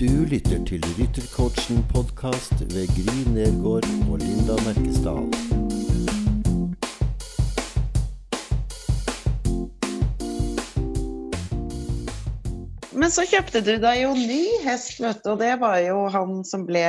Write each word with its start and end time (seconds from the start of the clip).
Du 0.00 0.24
lytter 0.24 0.62
til 0.64 0.84
Ryttercoachen 0.96 1.82
podkast 1.92 2.62
ved 2.72 2.88
Gry 2.96 3.16
Nergård 3.34 3.84
og 4.08 4.22
Linda 4.22 4.54
Merkesdal. 4.64 5.26
Men 12.96 13.12
så 13.12 13.26
kjøpte 13.28 13.60
du 13.60 13.74
deg 13.82 14.00
jo 14.06 14.14
ny 14.16 14.40
hest, 14.64 15.02
vet 15.04 15.20
du, 15.20 15.34
og 15.34 15.42
det 15.42 15.52
var 15.60 15.76
jo 15.84 16.06
han 16.16 16.40
som 16.48 16.64
ble 16.64 16.86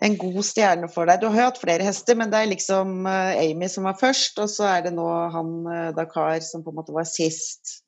en 0.00 0.16
god 0.24 0.40
stjerne 0.48 0.88
for 0.88 1.04
deg. 1.04 1.20
Du 1.20 1.28
har 1.28 1.36
jo 1.36 1.50
hatt 1.50 1.60
flere 1.60 1.84
hester, 1.84 2.16
men 2.16 2.32
det 2.32 2.40
er 2.40 2.52
liksom 2.54 3.04
eh, 3.04 3.42
Amy 3.44 3.68
som 3.68 3.84
var 3.90 4.00
først, 4.00 4.40
og 4.40 4.48
så 4.48 4.70
er 4.70 4.88
det 4.88 4.94
nå 4.96 5.10
han 5.36 5.52
eh, 5.68 5.92
Dakar 6.00 6.40
som 6.48 6.64
på 6.64 6.72
en 6.72 6.80
måte 6.80 6.96
var 6.96 7.04
sist. 7.12 7.82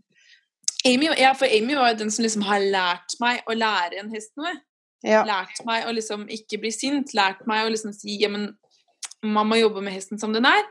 Amy, 0.88 1.10
ja, 1.18 1.34
for 1.36 1.50
Amy 1.50 1.76
var 1.76 1.92
jo 1.92 2.00
den 2.04 2.10
som 2.10 2.24
liksom 2.24 2.44
har 2.48 2.62
lært 2.64 3.16
meg 3.20 3.42
å 3.48 3.56
lære 3.56 4.00
en 4.00 4.12
hest 4.14 4.32
noe. 4.40 4.54
Ja. 5.04 5.22
Lært 5.28 5.60
meg 5.68 5.88
å 5.88 5.92
liksom 5.96 6.26
ikke 6.32 6.60
bli 6.62 6.72
sint. 6.72 7.12
Lært 7.16 7.44
meg 7.48 7.66
å 7.66 7.72
liksom 7.72 7.92
si 7.96 8.16
ja, 8.20 8.30
men 8.32 8.50
man 9.24 9.48
må 9.48 9.60
jobbe 9.60 9.82
med 9.84 9.96
hesten 9.96 10.20
som 10.20 10.32
den 10.32 10.48
er. 10.48 10.64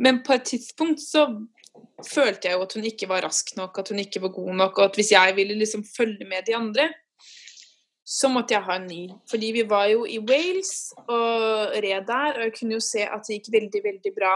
Men 0.00 0.20
på 0.24 0.36
et 0.36 0.46
tidspunkt 0.52 1.00
så 1.02 1.26
følte 2.04 2.48
jeg 2.48 2.56
jo 2.56 2.64
at 2.64 2.74
hun 2.76 2.88
ikke 2.88 3.08
var 3.10 3.24
rask 3.24 3.52
nok, 3.56 3.80
at 3.80 3.92
hun 3.92 4.00
ikke 4.02 4.22
var 4.24 4.34
god 4.34 4.52
nok, 4.62 4.78
og 4.78 4.90
at 4.90 4.98
hvis 4.98 5.12
jeg 5.14 5.36
ville 5.36 5.56
liksom 5.58 5.84
følge 5.88 6.26
med 6.28 6.44
de 6.46 6.56
andre, 6.56 6.88
så 8.10 8.30
måtte 8.32 8.56
jeg 8.56 8.66
ha 8.66 8.76
en 8.76 8.88
ny. 8.90 9.02
Fordi 9.30 9.52
vi 9.54 9.64
var 9.70 9.86
jo 9.92 10.04
i 10.08 10.18
Wales 10.18 10.90
og 11.06 11.76
red 11.84 12.08
der, 12.08 12.36
og 12.36 12.46
jeg 12.46 12.54
kunne 12.58 12.76
jo 12.76 12.84
se 12.84 13.04
at 13.06 13.26
det 13.26 13.38
gikk 13.38 13.52
veldig, 13.54 13.84
veldig 13.86 14.14
bra 14.16 14.34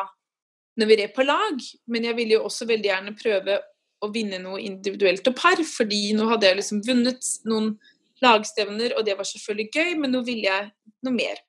når 0.78 0.90
vi 0.90 0.98
red 1.00 1.14
på 1.16 1.26
lag. 1.26 1.64
Men 1.90 2.08
jeg 2.08 2.18
ville 2.18 2.38
jo 2.38 2.44
også 2.46 2.68
veldig 2.70 2.90
gjerne 2.90 3.16
prøve 3.18 3.58
å 4.04 4.12
vinne 4.14 4.38
noe 4.42 4.60
individuelt 4.62 5.26
og 5.30 5.36
par, 5.38 5.60
fordi 5.68 6.12
nå 6.16 6.28
hadde 6.30 6.50
jeg 6.50 6.60
liksom 6.60 6.84
vunnet 6.86 7.32
noen 7.48 7.74
lagstevner, 8.24 8.94
og 8.98 9.04
det 9.06 9.16
var 9.18 9.28
selvfølgelig 9.28 9.70
gøy, 9.74 9.90
men 10.00 10.14
nå 10.14 10.22
ville 10.26 10.48
jeg 10.48 10.70
noe 11.04 11.14
mer. 11.14 11.42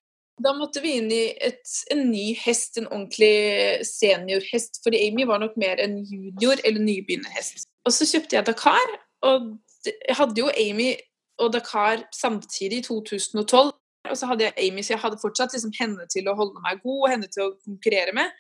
Da 0.44 0.52
måtte 0.52 0.82
vi 0.84 0.98
inn 1.00 1.08
i 1.16 1.30
et, 1.48 1.64
en 1.94 2.02
ny 2.10 2.34
hest, 2.42 2.76
en 2.80 2.90
ordentlig 2.90 3.86
seniorhest, 3.88 4.82
fordi 4.84 5.06
Amy 5.08 5.28
var 5.30 5.40
nok 5.40 5.56
mer 5.62 5.80
en 5.80 6.02
junior- 6.04 6.60
eller 6.66 6.84
nybegynnerhest. 6.84 7.64
Og 7.88 7.96
så 7.96 8.08
kjøpte 8.10 8.36
jeg 8.36 8.48
Dakar, 8.50 8.96
og 9.30 9.54
jeg 9.86 10.18
hadde 10.20 10.42
jo 10.42 10.52
Amy 10.52 10.92
og 11.40 11.54
Dakar 11.54 12.04
samtidig 12.16 12.82
i 12.82 12.88
2012. 12.88 13.72
Og 14.06 14.18
så 14.18 14.28
hadde 14.30 14.50
jeg 14.50 14.54
Amy, 14.68 14.84
så 14.84 14.94
jeg 14.94 15.02
hadde 15.02 15.22
fortsatt 15.22 15.56
liksom 15.56 15.74
henne 15.80 16.06
til 16.12 16.28
å 16.30 16.36
holde 16.38 16.62
meg 16.66 16.84
god 16.84 17.00
og 17.06 17.12
henne 17.14 17.30
til 17.32 17.48
å 17.48 17.54
konkurrere 17.64 18.14
med. 18.14 18.36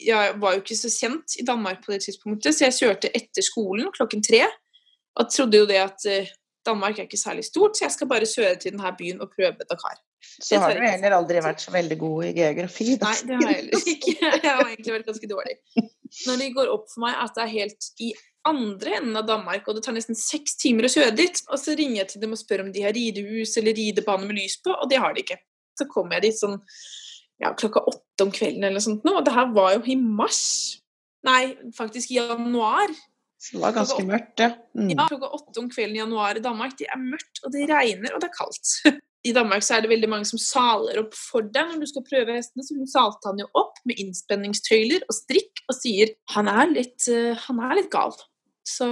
Jeg 0.00 0.34
var 0.40 0.56
jo 0.56 0.62
ikke 0.62 0.78
så 0.78 0.90
kjent 0.92 1.36
i 1.40 1.46
Danmark 1.46 1.84
på 1.84 1.92
det 1.94 2.02
tidspunktet, 2.06 2.56
så 2.56 2.66
jeg 2.66 2.78
kjørte 2.78 3.10
etter 3.16 3.44
skolen 3.44 3.90
klokken 3.96 4.22
tre. 4.24 4.44
Og 5.20 5.28
trodde 5.32 5.60
jo 5.60 5.66
det 5.68 5.80
at 5.82 6.06
eh, 6.08 6.30
Danmark 6.66 6.98
er 6.98 7.08
ikke 7.08 7.20
særlig 7.20 7.44
stort, 7.44 7.76
så 7.76 7.86
jeg 7.86 7.96
skal 7.96 8.08
bare 8.08 8.28
kjøre 8.28 8.56
til 8.60 8.74
denne 8.74 8.94
byen 8.98 9.20
og 9.20 9.32
prøve 9.34 9.68
Dakar. 9.68 9.98
Så 10.20 10.58
har 10.60 10.74
du 10.76 10.82
heller 10.84 11.16
aldri 11.16 11.40
vært 11.44 11.62
så 11.64 11.72
veldig 11.72 11.96
god 12.00 12.24
i 12.28 12.32
geografi. 12.36 12.88
Da. 13.00 13.10
Nei, 13.10 13.20
det 13.28 13.36
har 13.36 13.46
jeg 13.48 13.60
heller 13.60 13.92
ikke. 13.94 14.16
Jeg 14.44 14.50
har 14.50 14.66
egentlig 14.66 14.94
vært 14.94 15.08
ganske 15.08 15.30
dårlig. 15.30 15.54
Når 16.26 16.42
det 16.42 16.50
går 16.56 16.72
opp 16.72 16.90
for 16.92 17.04
meg 17.06 17.22
at 17.22 17.36
det 17.36 17.44
er 17.44 17.52
helt 17.54 17.88
i 18.04 18.10
andre 18.48 18.96
enden 18.98 19.16
av 19.20 19.26
Danmark, 19.28 19.68
og 19.68 19.76
det 19.76 19.84
tar 19.84 19.96
nesten 19.96 20.16
seks 20.16 20.56
timer 20.60 20.88
å 20.88 20.92
kjøre 20.92 21.12
dit, 21.16 21.42
og 21.48 21.60
så 21.60 21.76
ringer 21.76 22.02
jeg 22.02 22.10
til 22.12 22.24
dem 22.24 22.36
og 22.36 22.40
spør 22.40 22.64
om 22.64 22.72
de 22.72 22.84
har 22.84 22.96
ridehus 22.96 23.56
eller 23.60 23.76
ridebane 23.76 24.28
med 24.28 24.40
lys 24.40 24.56
på, 24.64 24.72
og 24.72 24.88
det 24.92 25.00
har 25.02 25.16
de 25.16 25.24
ikke. 25.24 25.36
Så 25.76 25.88
kommer 25.92 26.18
jeg 26.18 26.30
dit 26.30 26.40
sånn 26.40 26.56
ja, 27.40 27.52
klokka 27.56 27.82
åtte 27.88 28.26
om 28.26 28.32
kvelden 28.34 28.64
eller 28.64 28.78
noe 28.78 28.84
sånt 28.84 29.06
nå, 29.06 29.16
det 29.24 29.34
her 29.34 29.52
var 29.56 29.74
jo 29.76 29.84
i 29.88 29.96
mars. 30.00 30.42
Nei, 31.26 31.54
faktisk 31.76 32.12
i 32.12 32.18
januar. 32.20 32.92
Så 33.40 33.56
det 33.56 33.62
var 33.62 33.76
ganske 33.76 34.02
mørkt, 34.04 34.40
ja. 34.42 34.50
Mm. 34.76 34.90
Ja, 34.92 35.06
klokka 35.08 35.30
åtte 35.38 35.62
om 35.62 35.70
kvelden 35.72 35.96
i 35.96 36.02
januar 36.02 36.36
i 36.36 36.42
Danmark. 36.44 36.76
Det 36.76 36.88
er 36.92 37.00
mørkt, 37.00 37.40
og 37.44 37.54
det 37.54 37.68
regner, 37.70 38.12
og 38.12 38.20
det 38.20 38.28
er 38.28 38.36
kaldt. 38.36 38.74
I 39.28 39.34
Danmark 39.36 39.64
så 39.64 39.76
er 39.76 39.84
det 39.84 39.90
veldig 39.90 40.08
mange 40.08 40.28
som 40.28 40.40
saler 40.40 41.00
opp 41.02 41.12
for 41.16 41.44
deg 41.44 41.74
når 41.74 41.82
du 41.82 41.88
skal 41.90 42.04
prøve 42.06 42.36
hestene, 42.38 42.64
så 42.64 42.76
hun 42.76 42.88
salte 42.88 43.28
han 43.28 43.40
jo 43.42 43.48
opp 43.60 43.76
med 43.88 44.00
innspenningstøyler 44.00 45.04
og 45.04 45.16
strikk 45.16 45.60
og 45.68 45.76
sier 45.76 46.14
han 46.32 46.48
er 46.48 46.72
litt, 46.72 47.04
uh, 47.12 47.36
han 47.48 47.60
er 47.68 47.76
litt 47.82 47.90
gal. 47.92 48.16
Så 48.64 48.88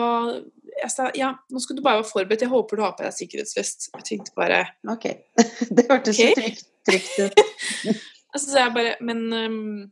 jeg 0.78 0.91
sa 0.92 1.08
ja, 1.16 1.32
nå 1.48 1.62
skal 1.64 1.78
du 1.78 1.82
bare 1.84 2.03
være 2.03 2.10
forberedt, 2.10 2.44
jeg 2.44 2.53
håper 2.53 2.76
du 2.76 2.84
har 2.84 2.92
på 2.98 3.06
deg 3.06 3.16
sikkerhetsvest. 3.16 3.88
Jeg 3.97 4.06
tenkte 4.10 4.37
bare 4.37 4.66
Ok. 4.88 5.08
Det 5.76 5.88
hørtes 5.88 6.20
så 6.20 6.28
trygt. 6.37 6.69
trygt 6.88 7.19
ut. 7.25 8.04
altså, 8.34 8.46
så 8.50 8.62
jeg 8.62 8.74
bare 8.74 8.94
Men 9.04 9.20
um, 9.32 9.90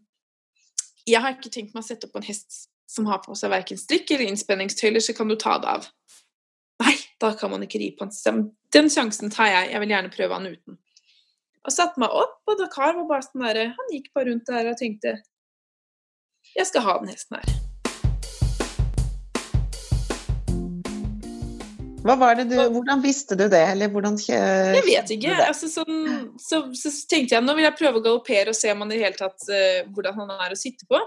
jeg 1.06 1.22
har 1.22 1.36
ikke 1.36 1.52
tenkt 1.54 1.74
meg 1.74 1.84
å 1.84 1.86
sette 1.86 2.08
opp 2.08 2.18
en 2.18 2.26
hest 2.26 2.66
som 2.90 3.06
har 3.10 3.20
på 3.22 3.34
seg 3.38 3.50
verken 3.52 3.78
strikk 3.78 4.10
eller 4.14 4.30
innspenningstøyler, 4.30 5.02
så 5.02 5.14
kan 5.14 5.30
du 5.30 5.36
ta 5.38 5.56
det 5.62 5.70
av. 5.70 5.86
Nei, 6.82 6.94
da 7.22 7.32
kan 7.38 7.50
man 7.52 7.64
ikke 7.66 7.80
ri 7.82 7.90
på 7.98 8.06
en 8.06 8.14
stem. 8.14 8.42
Den 8.74 8.90
sjansen 8.92 9.32
tar 9.34 9.50
jeg, 9.50 9.70
jeg 9.72 9.82
vil 9.82 9.94
gjerne 9.94 10.12
prøve 10.14 10.38
han 10.38 10.50
uten. 10.50 10.78
Og 11.66 11.74
satte 11.74 12.02
meg 12.02 12.14
opp, 12.14 12.38
og 12.46 12.58
Dakar 12.60 12.94
var 12.98 13.08
bare 13.10 13.26
sånn 13.26 13.42
derre 13.42 13.68
Han 13.74 13.94
gikk 13.94 14.12
bare 14.14 14.30
rundt 14.30 14.46
der 14.46 14.70
og 14.70 14.78
tenkte 14.78 15.16
Jeg 16.54 16.70
skal 16.70 16.86
ha 16.86 17.00
den 17.02 17.10
hesten 17.10 17.40
her. 17.40 17.65
Du, 22.06 22.56
hvordan 22.74 23.02
visste 23.02 23.36
du 23.38 23.44
det, 23.50 23.62
eller 23.72 23.90
hvordan 23.92 24.16
Jeg 24.76 24.86
vet 24.86 25.12
ikke. 25.16 25.36
Altså, 25.46 25.68
sånn, 25.72 26.02
så, 26.40 26.62
så 26.76 26.92
tenkte 27.10 27.36
jeg 27.36 27.44
nå 27.44 27.54
vil 27.56 27.66
jeg 27.66 27.78
prøve 27.78 28.00
å 28.00 28.04
galoppere 28.04 28.52
og 28.52 28.58
se 28.58 28.70
om 28.72 28.84
han 28.84 28.92
i 28.92 28.98
det 28.98 29.04
hele 29.04 29.18
tatt 29.18 29.48
uh, 29.50 29.88
hvordan 29.94 30.20
han 30.20 30.34
er 30.36 30.54
å 30.54 30.58
sitte 30.60 30.88
på. 30.90 31.00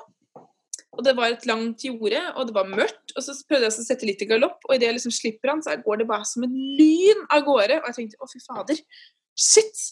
Og 0.98 1.06
det 1.06 1.14
var 1.16 1.32
et 1.32 1.46
langt 1.48 1.86
jorde, 1.86 2.20
og 2.34 2.50
det 2.50 2.56
var 2.58 2.68
mørkt. 2.68 3.14
Og 3.16 3.24
så 3.24 3.38
prøvde 3.48 3.70
jeg 3.70 3.76
å 3.76 3.86
sette 3.86 4.10
litt 4.10 4.26
i 4.26 4.28
galopp, 4.28 4.60
og 4.68 4.76
idet 4.76 4.90
jeg 4.90 4.98
liksom 4.98 5.16
slipper 5.16 5.54
han, 5.54 5.64
så 5.64 5.78
går 5.80 6.02
det 6.02 6.10
bare 6.10 6.28
som 6.28 6.44
en 6.44 6.58
lyn 6.80 7.24
av 7.30 7.46
gårde. 7.48 7.80
Og 7.80 7.88
jeg 7.92 7.98
tenkte 8.02 8.20
å, 8.20 8.30
fy 8.32 8.44
fader. 8.44 8.84
Shit! 9.40 9.86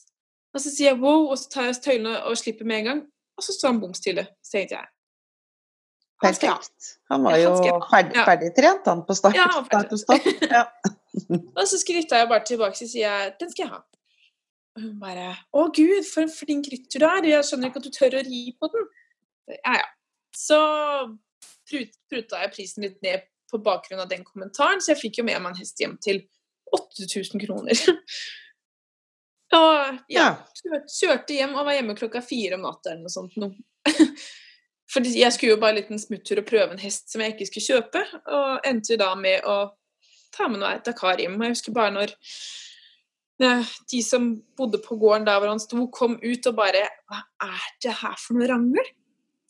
Og 0.55 0.63
så 0.63 0.73
sier 0.73 0.91
jeg 0.91 0.99
wow, 0.99 1.29
og 1.29 1.37
så 1.39 1.53
tar 1.53 1.69
jeg 1.69 1.79
tøylene 1.85 2.17
og 2.27 2.39
slipper 2.41 2.67
med 2.67 2.81
en 2.81 2.91
gang. 2.91 3.01
Og 3.37 3.45
så 3.45 3.55
står 3.55 3.75
han 3.75 3.81
bom 3.85 3.95
stille. 3.95 4.25
Så 4.41 4.57
tenkte 4.57 4.79
jeg 4.79 4.83
han 4.83 4.83
skal 4.83 4.83
jeg 4.83 4.87
ha. 4.87 4.93
Perfekt. 6.21 6.87
Han 7.11 7.23
var 7.27 7.37
jo 7.37 7.51
ferdig, 7.57 8.13
trent 8.13 8.15
ferdigtrent, 8.25 8.87
han, 8.89 9.03
på 9.05 9.15
start, 9.17 9.35
Ja, 9.37 9.45
han 9.53 9.65
start 9.67 9.91
og 9.93 9.99
stopp. 10.01 10.25
Ja. 10.49 10.63
Og 11.57 11.63
så 11.69 11.77
skrytta 11.81 12.19
jeg 12.21 12.29
bare 12.29 12.45
tilbake 12.45 12.77
og 12.77 12.89
sier 12.89 13.03
jeg, 13.03 13.31
den 13.39 13.49
skal 13.53 13.63
jeg 13.63 13.71
ha. 13.73 13.79
Og 14.77 14.83
hun 14.83 14.97
bare 15.01 15.27
Å 15.57 15.63
gud, 15.73 16.03
for 16.05 16.25
en 16.25 16.33
flink 16.33 16.67
rytter 16.73 17.01
du 17.01 17.05
er. 17.09 17.25
Jeg 17.31 17.45
skjønner 17.47 17.71
ikke 17.71 17.81
at 17.81 17.87
du 17.87 17.93
tør 17.95 18.17
å 18.19 18.23
ri 18.27 18.41
på 18.57 18.69
den. 18.73 18.85
Ja 19.55 19.77
ja. 19.79 19.87
Så 20.37 20.57
prut, 21.69 21.95
pruta 22.11 22.41
jeg 22.43 22.53
prisen 22.53 22.85
litt 22.85 22.99
ned 23.05 23.25
på 23.49 23.61
bakgrunn 23.63 24.01
av 24.03 24.09
den 24.11 24.25
kommentaren, 24.27 24.81
så 24.83 24.91
jeg 24.93 25.01
fikk 25.05 25.21
jo 25.21 25.25
med 25.29 25.39
meg 25.41 25.53
en 25.55 25.61
hest 25.61 25.79
hjem 25.81 25.95
til 26.03 26.21
8000 26.75 27.41
kroner. 27.45 27.81
Og 29.57 30.01
ja, 30.11 30.25
Ja. 30.65 30.81
kjørte 30.91 31.37
hjem 31.37 31.53
og 31.55 31.63
var 31.69 31.77
hjemme 31.77 31.95
klokka 31.97 32.21
fire 32.25 32.57
om 32.59 32.65
natta 32.67 32.91
eller 32.91 33.05
noe 33.07 33.13
sånt. 33.13 33.37
Noe. 33.39 33.55
Fordi 34.93 35.19
jeg 35.19 35.33
skulle 35.35 35.55
jo 35.55 35.59
bare 35.59 35.75
en 35.75 35.81
liten 35.81 35.99
smuttur 35.99 36.39
og 36.39 36.47
prøve 36.47 36.71
en 36.71 36.79
hest 36.79 37.11
som 37.11 37.21
jeg 37.21 37.33
ikke 37.35 37.49
skulle 37.49 37.67
kjøpe, 37.67 38.03
og 38.31 38.67
endte 38.67 38.93
jo 38.93 38.99
da 39.01 39.09
med 39.19 39.43
å 39.43 39.57
ta 40.35 40.47
med 40.47 40.61
noe 40.61 40.77
av 40.77 40.85
Dakarim. 40.85 41.35
Og 41.35 41.43
jeg 41.47 41.57
husker 41.57 41.75
bare 41.75 41.91
når 41.97 42.13
de 43.91 43.99
som 44.01 44.29
bodde 44.57 44.79
på 44.81 44.95
gården 44.97 45.27
der 45.27 45.37
hvor 45.41 45.51
han 45.51 45.59
sto, 45.61 45.83
kom 45.93 46.15
ut 46.23 46.47
og 46.49 46.55
bare 46.57 46.87
Hva 47.09 47.19
er 47.45 47.67
det 47.83 47.93
her 47.99 48.15
for 48.17 48.33
noe 48.39 48.47
rangel? 48.49 48.87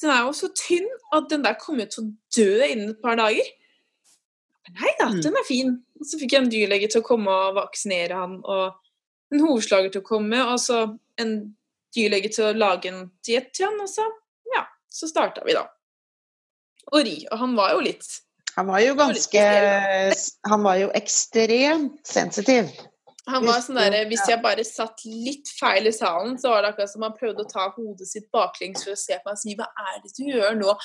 Den 0.01 0.11
er 0.13 0.25
jo 0.25 0.33
så 0.35 0.49
tynn 0.53 0.89
at 1.15 1.29
den 1.31 1.45
der 1.45 1.55
kommer 1.61 1.87
til 1.89 2.03
å 2.03 2.09
dø 2.35 2.65
innen 2.67 2.91
et 2.91 2.99
par 3.01 3.15
dager. 3.17 3.47
Men 4.67 4.81
nei 4.81 4.91
da, 4.99 5.07
Mm. 5.07 5.21
den 5.23 5.37
er 5.39 5.47
fin. 5.47 5.71
Og 5.99 6.05
så 6.05 6.19
fikk 6.19 6.33
jeg 6.35 6.43
en 6.43 6.51
dyrlege 6.51 6.89
til 6.91 7.01
å 7.01 7.05
komme 7.07 7.31
og 7.31 7.55
vaksinere 7.55 8.13
han, 8.13 8.41
og 8.43 8.75
en 9.33 9.39
hovslager 9.39 9.89
til 9.91 10.01
å 10.01 10.05
komme, 10.05 10.41
og 10.51 10.59
så 10.59 10.83
en 11.17 11.55
dyrlege 11.95 12.29
til 12.35 12.45
å 12.45 12.57
lage 12.57 12.91
en 12.91 13.09
diett 13.25 13.53
til 13.53 13.65
han, 13.65 13.79
og 13.81 13.89
så 14.89 15.09
starta 15.09 15.43
vi 15.45 15.55
da. 15.57 15.65
Å 16.91 17.03
ri. 17.03 17.17
Og 17.31 17.41
han 17.41 17.55
var 17.57 17.73
jo 17.75 17.83
litt 17.83 18.05
Han 18.55 18.69
var 18.69 18.79
jo 18.79 18.93
ganske 18.95 19.41
Han 20.47 20.63
var 20.63 20.77
jo 20.79 20.91
ekstremt 20.95 21.99
sensitiv. 22.07 22.71
Han 23.27 23.43
var 23.43 23.59
sånn 23.63 23.79
derre 23.79 24.05
Hvis 24.07 24.23
jeg 24.29 24.39
bare 24.43 24.63
satt 24.67 25.03
litt 25.03 25.51
feil 25.57 25.89
i 25.89 25.95
salen, 25.95 26.37
så 26.39 26.53
var 26.53 26.63
det 26.63 26.71
akkurat 26.71 26.93
som 26.93 27.03
han 27.03 27.17
prøvde 27.17 27.43
å 27.43 27.49
ta 27.51 27.67
hodet 27.75 28.07
sitt 28.07 28.29
baklengs 28.31 28.85
for 28.85 28.95
å 28.95 28.99
se 28.99 29.17
på 29.17 29.27
meg 29.27 29.35
og 29.35 29.41
si 29.41 29.55
'Hva 29.55 29.67
er 29.67 29.99
det 30.03 30.13
du 30.15 30.23
gjør 30.31 30.55
nå?' 30.55 30.77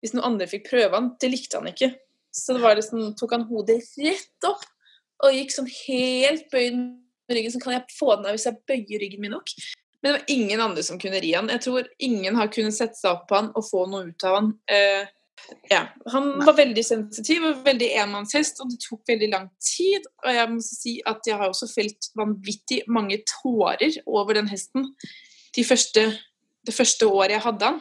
Hvis 0.00 0.14
noen 0.16 0.30
andre 0.30 0.48
fikk 0.48 0.70
prøve 0.70 0.96
han, 0.96 1.10
det 1.20 1.28
likte 1.28 1.58
han 1.60 1.68
ikke. 1.68 1.90
Så 2.32 2.54
det 2.56 2.62
var 2.62 2.78
liksom, 2.78 3.12
tok 3.20 3.34
han 3.36 3.44
hodet 3.50 3.82
rett 4.00 4.48
opp 4.48 4.64
og 5.20 5.36
gikk 5.36 5.52
sånn 5.52 5.68
helt 5.68 6.46
bøyd 6.48 6.78
med 6.78 7.36
ryggen. 7.36 7.52
Så 7.52 7.60
kan 7.60 7.74
jeg 7.76 7.96
få 7.98 8.14
den 8.16 8.30
av 8.30 8.36
hvis 8.36 8.46
jeg 8.48 8.62
bøyer 8.70 9.02
ryggen 9.02 9.20
min 9.20 9.34
nok. 9.36 9.52
Men 10.02 10.12
det 10.12 10.18
var 10.18 10.30
ingen 10.32 10.60
andre 10.60 10.82
som 10.82 10.98
kunne 10.98 11.20
ri 11.20 11.34
han. 11.34 11.50
Jeg 11.52 11.60
tror 11.66 11.88
ingen 12.00 12.36
har 12.40 12.48
kunnet 12.52 12.76
sette 12.76 12.96
seg 12.96 13.10
opp 13.12 13.26
på 13.28 13.36
han 13.36 13.50
og 13.52 13.66
få 13.66 13.84
noe 13.90 14.08
ut 14.08 14.24
av 14.24 14.36
han. 14.38 14.52
Uh, 14.70 15.04
ja. 15.68 15.82
Han 16.14 16.30
var 16.46 16.56
veldig 16.56 16.84
sensitiv 16.84 17.44
og 17.44 17.60
veldig 17.66 17.90
enmannshest, 18.00 18.62
og 18.64 18.72
det 18.72 18.80
tok 18.80 19.02
veldig 19.12 19.28
lang 19.34 19.50
tid. 19.60 20.08
Og 20.24 20.32
jeg 20.32 20.52
må 20.54 20.64
si 20.64 20.96
at 21.04 21.28
jeg 21.28 21.36
har 21.36 21.52
også 21.52 21.68
felt 21.68 22.10
vanvittig 22.16 22.82
mange 22.88 23.20
tårer 23.28 24.00
over 24.06 24.40
den 24.40 24.48
hesten 24.48 24.88
de 25.56 25.64
første, 25.66 26.06
det 26.66 26.74
første 26.74 27.08
året 27.10 27.36
jeg 27.36 27.44
hadde 27.44 27.72
han. 27.74 27.80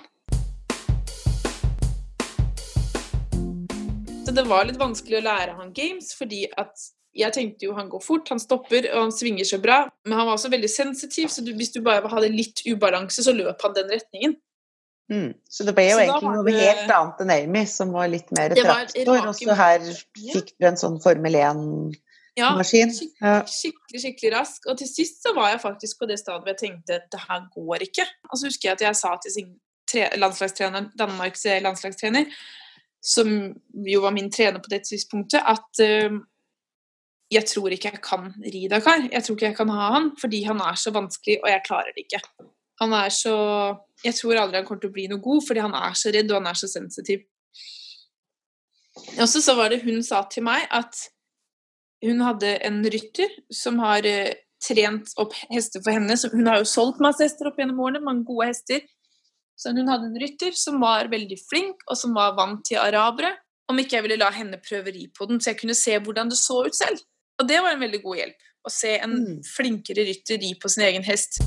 Så 4.25 4.35
det 4.35 4.43
var 4.45 4.67
litt 4.67 4.77
vanskelig 4.77 5.21
å 5.21 5.25
lære 5.25 5.55
han 5.57 5.71
games, 5.73 6.11
fordi 6.17 6.43
at 6.51 6.89
Jeg 7.15 7.33
tenkte 7.33 7.65
jo 7.65 7.73
han 7.73 7.89
går 7.89 8.01
fort, 8.05 8.29
han 8.29 8.39
stopper, 8.39 8.85
og 8.93 9.01
han 9.07 9.11
svinger 9.11 9.43
så 9.47 9.57
bra. 9.61 9.79
Men 10.05 10.17
han 10.19 10.27
var 10.27 10.35
også 10.37 10.51
veldig 10.53 10.69
sensitiv, 10.69 11.27
så 11.33 11.41
du, 11.45 11.53
hvis 11.57 11.71
du 11.73 11.81
bare 11.81 12.07
hadde 12.11 12.29
litt 12.29 12.61
ubalanse, 12.69 13.23
så 13.25 13.33
løp 13.33 13.61
han 13.65 13.73
den 13.73 13.89
retningen. 13.95 14.35
Mm. 15.09 15.31
Så 15.49 15.65
det 15.65 15.73
ble 15.73 15.87
jo 15.89 15.95
Så 15.97 16.03
egentlig 16.03 16.33
noe 16.35 16.43
det- 16.45 16.59
helt 16.61 16.91
annet 16.93 17.21
enn 17.25 17.31
Amy, 17.33 17.63
som 17.65 17.91
var 17.91 18.07
litt 18.07 18.29
mer 18.37 18.53
traktor, 18.53 19.27
og 19.27 19.33
så 19.35 19.55
her 19.57 19.79
fikk 20.35 20.53
du 20.59 20.67
en 20.69 20.77
sånn 20.77 20.99
Formel 21.01 21.33
1-maskin. 21.33 21.97
Ja, 22.37 22.51
skik- 22.61 23.49
skikkelig, 23.49 24.01
skikkelig 24.03 24.31
rask. 24.35 24.67
Og 24.69 24.77
til 24.77 24.87
sist 24.87 25.23
så 25.25 25.33
var 25.35 25.49
jeg 25.49 25.61
faktisk 25.61 25.97
på 25.99 26.07
det 26.07 26.19
stadiet 26.21 26.43
hvor 26.45 26.53
jeg 26.53 26.61
tenkte 26.61 27.01
det 27.11 27.19
her 27.27 27.41
går 27.55 27.87
ikke. 27.89 28.05
Og 28.31 28.37
så 28.37 28.45
husker 28.45 28.69
jeg 28.69 28.77
at 28.77 28.81
jeg 28.85 28.95
sa 28.95 29.15
til 29.17 29.31
sin 29.33 29.59
landslagstrener, 30.21 30.91
Danmarks 30.97 31.43
landslagstrener, 31.65 32.25
som 33.01 33.55
jo 33.73 34.01
var 34.01 34.11
min 34.11 34.29
trener 34.31 34.59
på 34.61 34.69
det 34.69 34.83
tidspunktet, 34.85 35.41
at 35.41 35.79
eh, 35.81 36.09
jeg 37.29 37.45
tror 37.45 37.73
ikke 37.73 37.91
jeg 37.91 38.01
kan 38.01 38.31
ri 38.41 38.63
Dakar. 38.71 39.03
Jeg 39.11 39.25
tror 39.25 39.35
ikke 39.37 39.51
jeg 39.51 39.57
kan 39.59 39.69
ha 39.73 39.89
han, 39.95 40.09
fordi 40.17 40.41
han 40.47 40.61
er 40.65 40.77
så 40.81 40.93
vanskelig, 40.95 41.37
og 41.43 41.51
jeg 41.51 41.65
klarer 41.67 41.93
det 41.93 42.07
ikke. 42.07 42.21
Han 42.81 42.95
er 42.95 43.11
så 43.13 43.35
Jeg 43.99 44.15
tror 44.15 44.37
aldri 44.39 44.55
han 44.55 44.65
kommer 44.65 44.79
til 44.79 44.89
å 44.89 44.95
bli 44.95 45.05
noe 45.11 45.19
god, 45.19 45.43
fordi 45.43 45.59
han 45.59 45.73
er 45.75 45.95
så 45.99 46.11
redd, 46.15 46.29
og 46.31 46.39
han 46.39 46.47
er 46.47 46.55
så 46.55 46.69
sensitiv. 46.71 47.25
Og 49.19 49.27
så 49.27 49.55
var 49.57 49.73
det 49.73 49.81
hun 49.83 49.99
sa 50.03 50.21
til 50.31 50.45
meg 50.47 50.63
at 50.71 50.95
hun 52.05 52.23
hadde 52.23 52.53
en 52.63 52.79
rytter 52.87 53.33
som 53.51 53.81
har 53.83 54.07
eh, 54.07 54.37
trent 54.63 55.11
opp 55.19 55.35
hester 55.51 55.83
for 55.83 55.95
henne. 55.95 56.15
Hun 56.31 56.47
har 56.47 56.61
jo 56.61 56.71
solgt 56.71 57.03
masse 57.03 57.23
hester 57.23 57.51
opp 57.51 57.59
gjennom 57.59 57.81
årene, 57.83 58.03
mange 58.05 58.23
gode 58.27 58.47
hester. 58.53 58.87
Så 59.59 59.75
hun 59.75 59.91
hadde 59.91 60.07
en 60.07 60.19
rytter 60.23 60.55
som 60.55 60.79
var 60.79 61.11
veldig 61.11 61.37
flink, 61.43 61.83
og 61.91 61.99
som 61.99 62.15
var 62.15 62.37
vant 62.39 62.63
til 62.67 62.79
arabere. 62.79 63.33
Om 63.69 63.83
ikke 63.83 63.99
jeg 63.99 64.07
ville 64.07 64.21
la 64.21 64.31
henne 64.33 64.61
prøve 64.63 64.95
ri 64.95 65.09
på 65.11 65.27
den, 65.29 65.43
så 65.43 65.51
jeg 65.51 65.59
kunne 65.59 65.77
se 65.77 65.99
hvordan 65.99 66.31
det 66.31 66.39
så 66.39 66.63
ut 66.65 66.75
selv. 66.75 67.03
Og 67.39 67.47
det 67.47 67.61
var 67.63 67.71
en 67.71 67.79
veldig 67.79 68.01
god 68.03 68.17
hjelp. 68.19 68.45
Å 68.67 68.71
se 68.71 68.97
en 68.99 69.13
Mm. 69.15 69.43
flinkere 69.43 70.03
rytter 70.05 70.37
ri 70.41 70.53
på 70.61 70.69
sin 70.69 70.83
egen 70.83 71.03
hest. 71.03 71.39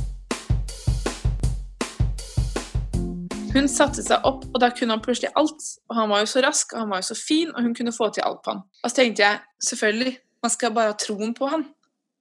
Hun 3.52 3.68
satte 3.68 4.02
seg 4.02 4.24
opp, 4.24 4.46
og 4.48 4.60
da 4.60 4.70
kunne 4.70 4.94
han 4.96 5.02
plutselig 5.04 5.28
alt. 5.36 5.62
Og 5.90 5.96
han 5.96 6.08
var 6.08 6.20
jo 6.20 6.26
så 6.26 6.40
rask, 6.42 6.72
og 6.72 6.78
han 6.78 6.88
var 6.88 7.02
jo 7.02 7.08
så 7.12 7.16
fin, 7.26 7.50
og 7.54 7.62
hun 7.62 7.74
kunne 7.74 7.92
få 7.92 8.08
til 8.14 8.24
alt 8.24 8.40
på 8.44 8.54
han. 8.54 8.62
Og 8.82 8.90
så 8.90 8.96
tenkte 8.96 9.22
jeg, 9.26 9.40
selvfølgelig, 9.60 10.18
man 10.42 10.50
skal 10.50 10.72
bare 10.72 10.92
ha 10.92 10.96
troen 10.96 11.34
på 11.34 11.50
han. 11.52 11.66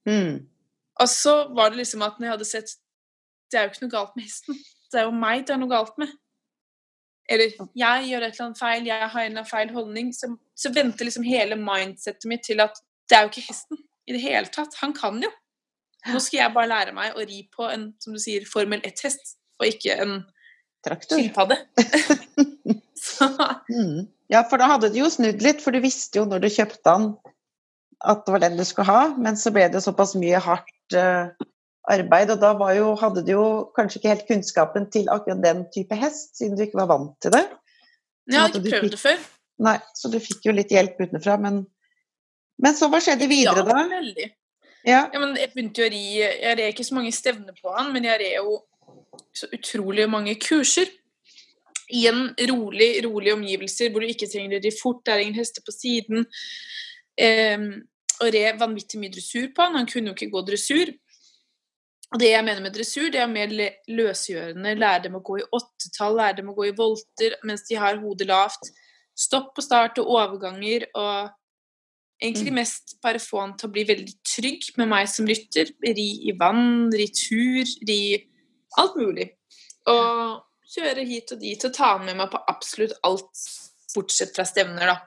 Mm. 0.06 0.46
Og 1.00 1.08
så 1.08 1.54
var 1.56 1.70
det 1.70 1.78
liksom 1.78 2.02
at 2.02 2.18
når 2.18 2.26
jeg 2.26 2.32
hadde 2.32 2.44
sett 2.44 2.68
Det 3.52 3.58
er 3.58 3.62
jo 3.62 3.70
ikke 3.70 3.82
noe 3.82 3.90
galt 3.90 4.16
med 4.16 4.24
hesten. 4.24 4.54
Det 4.92 5.00
er 5.00 5.04
jo 5.04 5.10
meg 5.10 5.42
det 5.46 5.52
er 5.52 5.58
noe 5.60 5.68
galt 5.68 5.98
med. 5.98 6.08
Eller 7.28 7.50
jeg 7.76 8.06
gjør 8.08 8.24
et 8.24 8.32
eller 8.34 8.46
annet 8.46 8.58
feil, 8.58 8.86
jeg 8.86 9.08
har 9.12 9.20
en 9.20 9.26
eller 9.26 9.40
annen 9.42 9.50
feil 9.50 9.72
holdning. 9.74 10.12
Så, 10.12 10.36
så 10.56 10.72
venter 10.72 11.04
liksom 11.04 11.22
hele 11.22 11.56
mindsettet 11.56 12.24
mitt 12.28 12.42
til 12.48 12.60
at 12.64 12.80
det 13.10 13.18
er 13.18 13.24
jo 13.24 13.32
ikke 13.32 13.46
hesten 13.48 13.80
i 14.08 14.16
det 14.16 14.22
hele 14.22 14.52
tatt. 14.52 14.76
Han 14.82 14.94
kan 14.96 15.20
jo. 15.22 15.30
Nå 16.10 16.18
skal 16.22 16.40
jeg 16.40 16.54
bare 16.54 16.70
lære 16.70 16.94
meg 16.96 17.14
å 17.14 17.24
ri 17.26 17.44
på 17.54 17.68
en 17.70 17.92
som 18.02 18.14
du 18.14 18.20
sier, 18.22 18.46
Formel 18.48 18.82
1-hest, 18.86 19.36
og 19.60 19.68
ikke 19.68 19.98
en 20.02 20.16
Traktor. 20.86 21.18
skilpadde. 21.18 21.60
Mm. 23.68 24.06
Ja, 24.30 24.44
for 24.48 24.62
da 24.62 24.68
hadde 24.70 24.88
du 24.92 25.00
jo 25.00 25.08
snudd 25.10 25.42
litt, 25.44 25.58
for 25.60 25.74
du 25.74 25.80
visste 25.82 26.20
jo 26.20 26.22
når 26.28 26.44
du 26.44 26.48
kjøpte 26.54 26.80
den 26.86 27.08
at 28.02 28.22
det 28.24 28.34
var 28.34 28.42
den 28.44 28.56
du 28.58 28.62
skulle 28.66 28.88
ha, 28.88 29.00
men 29.18 29.36
så 29.38 29.52
ble 29.54 29.64
det 29.72 29.82
såpass 29.84 30.14
mye 30.18 30.38
hardt 30.42 30.96
uh, 30.96 31.30
arbeid, 31.90 32.32
og 32.34 32.40
da 32.42 32.52
var 32.58 32.74
jo, 32.76 32.92
hadde 32.98 33.24
du 33.26 33.32
jo 33.34 33.44
kanskje 33.76 34.00
ikke 34.00 34.12
helt 34.12 34.26
kunnskapen 34.30 34.88
til 34.94 35.10
akkurat 35.12 35.42
den 35.42 35.64
type 35.74 35.98
hest, 35.98 36.34
siden 36.38 36.58
du 36.58 36.64
ikke 36.66 36.80
var 36.80 36.90
vant 36.94 37.14
til 37.22 37.34
det. 37.34 37.44
jeg 38.30 38.40
hadde 38.40 38.62
ikke 38.62 38.80
prøvd 38.80 38.96
det 38.96 39.02
før. 39.02 39.28
Nei, 39.62 39.76
så 39.98 40.10
du 40.10 40.18
fikk 40.22 40.48
jo 40.48 40.56
litt 40.56 40.74
hjelp 40.74 40.98
utenfra, 41.02 41.36
men 41.42 41.62
Men 42.58 42.76
så 42.76 42.88
hva 42.92 43.00
skjedde 43.02 43.28
videre, 43.30 43.64
da? 43.66 43.84
veldig. 43.90 44.28
Ja. 44.82 45.04
Ja, 45.12 45.20
men 45.22 45.36
jeg 45.38 45.52
begynte 45.52 45.84
jo 45.84 45.86
å 45.86 45.92
ri 45.92 46.02
Jeg 46.18 46.56
red 46.58 46.72
ikke 46.72 46.86
så 46.86 46.96
mange 46.96 47.12
stevner 47.14 47.54
på 47.54 47.70
han, 47.76 47.92
men 47.94 48.08
jeg 48.08 48.18
red 48.18 48.40
jo 48.40 48.58
så 49.36 49.48
utrolig 49.54 50.08
mange 50.10 50.34
kurser. 50.42 50.90
I 51.92 52.06
en 52.08 52.24
rolig, 52.48 52.90
rolig 53.04 53.32
omgivelser 53.34 53.92
hvor 53.92 54.02
du 54.02 54.10
ikke 54.10 54.30
trenger 54.30 54.58
å 54.58 54.62
ri 54.64 54.72
fort, 54.74 55.04
det 55.04 55.14
er 55.14 55.24
ingen 55.24 55.38
hester 55.38 55.64
på 55.64 55.74
siden. 55.74 56.26
Um, 57.20 57.66
og 58.22 58.30
red 58.32 58.58
vanvittig 58.60 59.00
mye 59.00 59.12
dressur 59.12 59.48
på 59.54 59.64
han. 59.64 59.78
Han 59.80 59.88
kunne 59.90 60.12
jo 60.12 60.16
ikke 60.16 60.32
gå 60.32 60.44
dressur. 60.46 60.92
Og 62.12 62.20
det 62.20 62.28
jeg 62.28 62.44
mener 62.44 62.64
med 62.64 62.74
dressur, 62.76 63.08
det 63.12 63.20
er 63.22 63.30
mer 63.30 63.52
løsgjørende. 63.88 64.74
Lære 64.76 65.06
dem 65.06 65.16
å 65.16 65.22
gå 65.24 65.38
i 65.40 65.46
åttetall, 65.48 66.18
lære 66.18 66.40
dem 66.42 66.50
å 66.52 66.56
gå 66.56 66.66
i 66.68 66.74
volter 66.76 67.38
mens 67.48 67.64
de 67.68 67.78
har 67.80 68.00
hodet 68.02 68.28
lavt. 68.28 68.68
Stopp 69.16 69.56
og 69.56 69.64
start 69.64 70.00
og 70.00 70.10
overganger 70.12 70.86
og 70.92 71.32
egentlig 72.22 72.54
mest 72.54 72.96
bare 73.02 73.20
få 73.22 73.40
han 73.42 73.56
til 73.58 73.68
å 73.68 73.74
bli 73.74 73.84
veldig 73.88 74.14
trygg 74.26 74.70
med 74.80 74.90
meg 74.92 75.10
som 75.10 75.28
lytter. 75.28 75.72
Ri 75.82 76.08
i 76.30 76.34
vann, 76.38 76.90
ri 76.94 77.08
tur, 77.14 77.66
ri 77.88 78.00
alt 78.80 78.96
mulig. 79.00 79.28
Og 79.90 80.40
kjøre 80.72 81.04
hit 81.08 81.34
og 81.34 81.42
dit 81.42 81.68
og 81.68 81.74
ta 81.76 81.94
han 81.96 82.06
med 82.06 82.18
meg 82.20 82.30
på 82.32 82.40
absolutt 82.50 82.94
alt, 83.06 83.46
bortsett 83.92 84.34
fra 84.36 84.46
stevner, 84.48 84.92
da. 84.92 84.98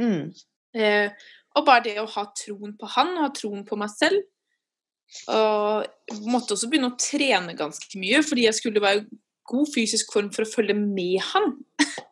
Mm. 0.00 0.30
Eh, 0.72 1.32
og 1.52 1.66
bare 1.66 1.84
det 1.84 1.98
å 2.00 2.08
ha 2.14 2.28
troen 2.36 2.76
på 2.78 2.88
han, 2.94 3.16
og 3.18 3.26
ha 3.26 3.32
troen 3.36 3.66
på 3.68 3.76
meg 3.80 3.92
selv. 3.92 4.22
Og 5.28 5.82
jeg 6.08 6.22
måtte 6.32 6.56
også 6.56 6.70
begynne 6.72 6.94
å 6.94 7.00
trene 7.00 7.56
ganske 7.58 8.00
mye, 8.00 8.22
fordi 8.24 8.46
jeg 8.46 8.56
skulle 8.56 8.80
være 8.84 9.02
i 9.02 9.20
god 9.52 9.68
fysisk 9.74 10.14
form 10.14 10.30
for 10.32 10.46
å 10.46 10.52
følge 10.52 10.76
med 10.78 11.18
han. 11.32 11.52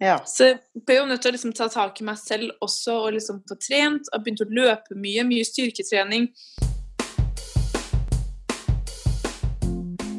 Ja. 0.00 0.18
Så 0.28 0.50
jeg 0.50 0.84
ble 0.84 0.98
jo 0.98 1.06
nødt 1.08 1.22
til 1.24 1.32
å 1.32 1.36
liksom 1.36 1.54
ta 1.56 1.70
tak 1.72 2.00
i 2.00 2.04
meg 2.04 2.18
selv 2.20 2.52
også 2.64 2.98
og 3.06 3.14
liksom 3.16 3.40
få 3.48 3.56
trent. 3.60 4.10
Og 4.12 4.24
begynte 4.24 4.44
å 4.44 4.56
løpe 4.58 4.98
mye, 4.98 5.24
mye 5.24 5.46
styrketrening. 5.48 6.28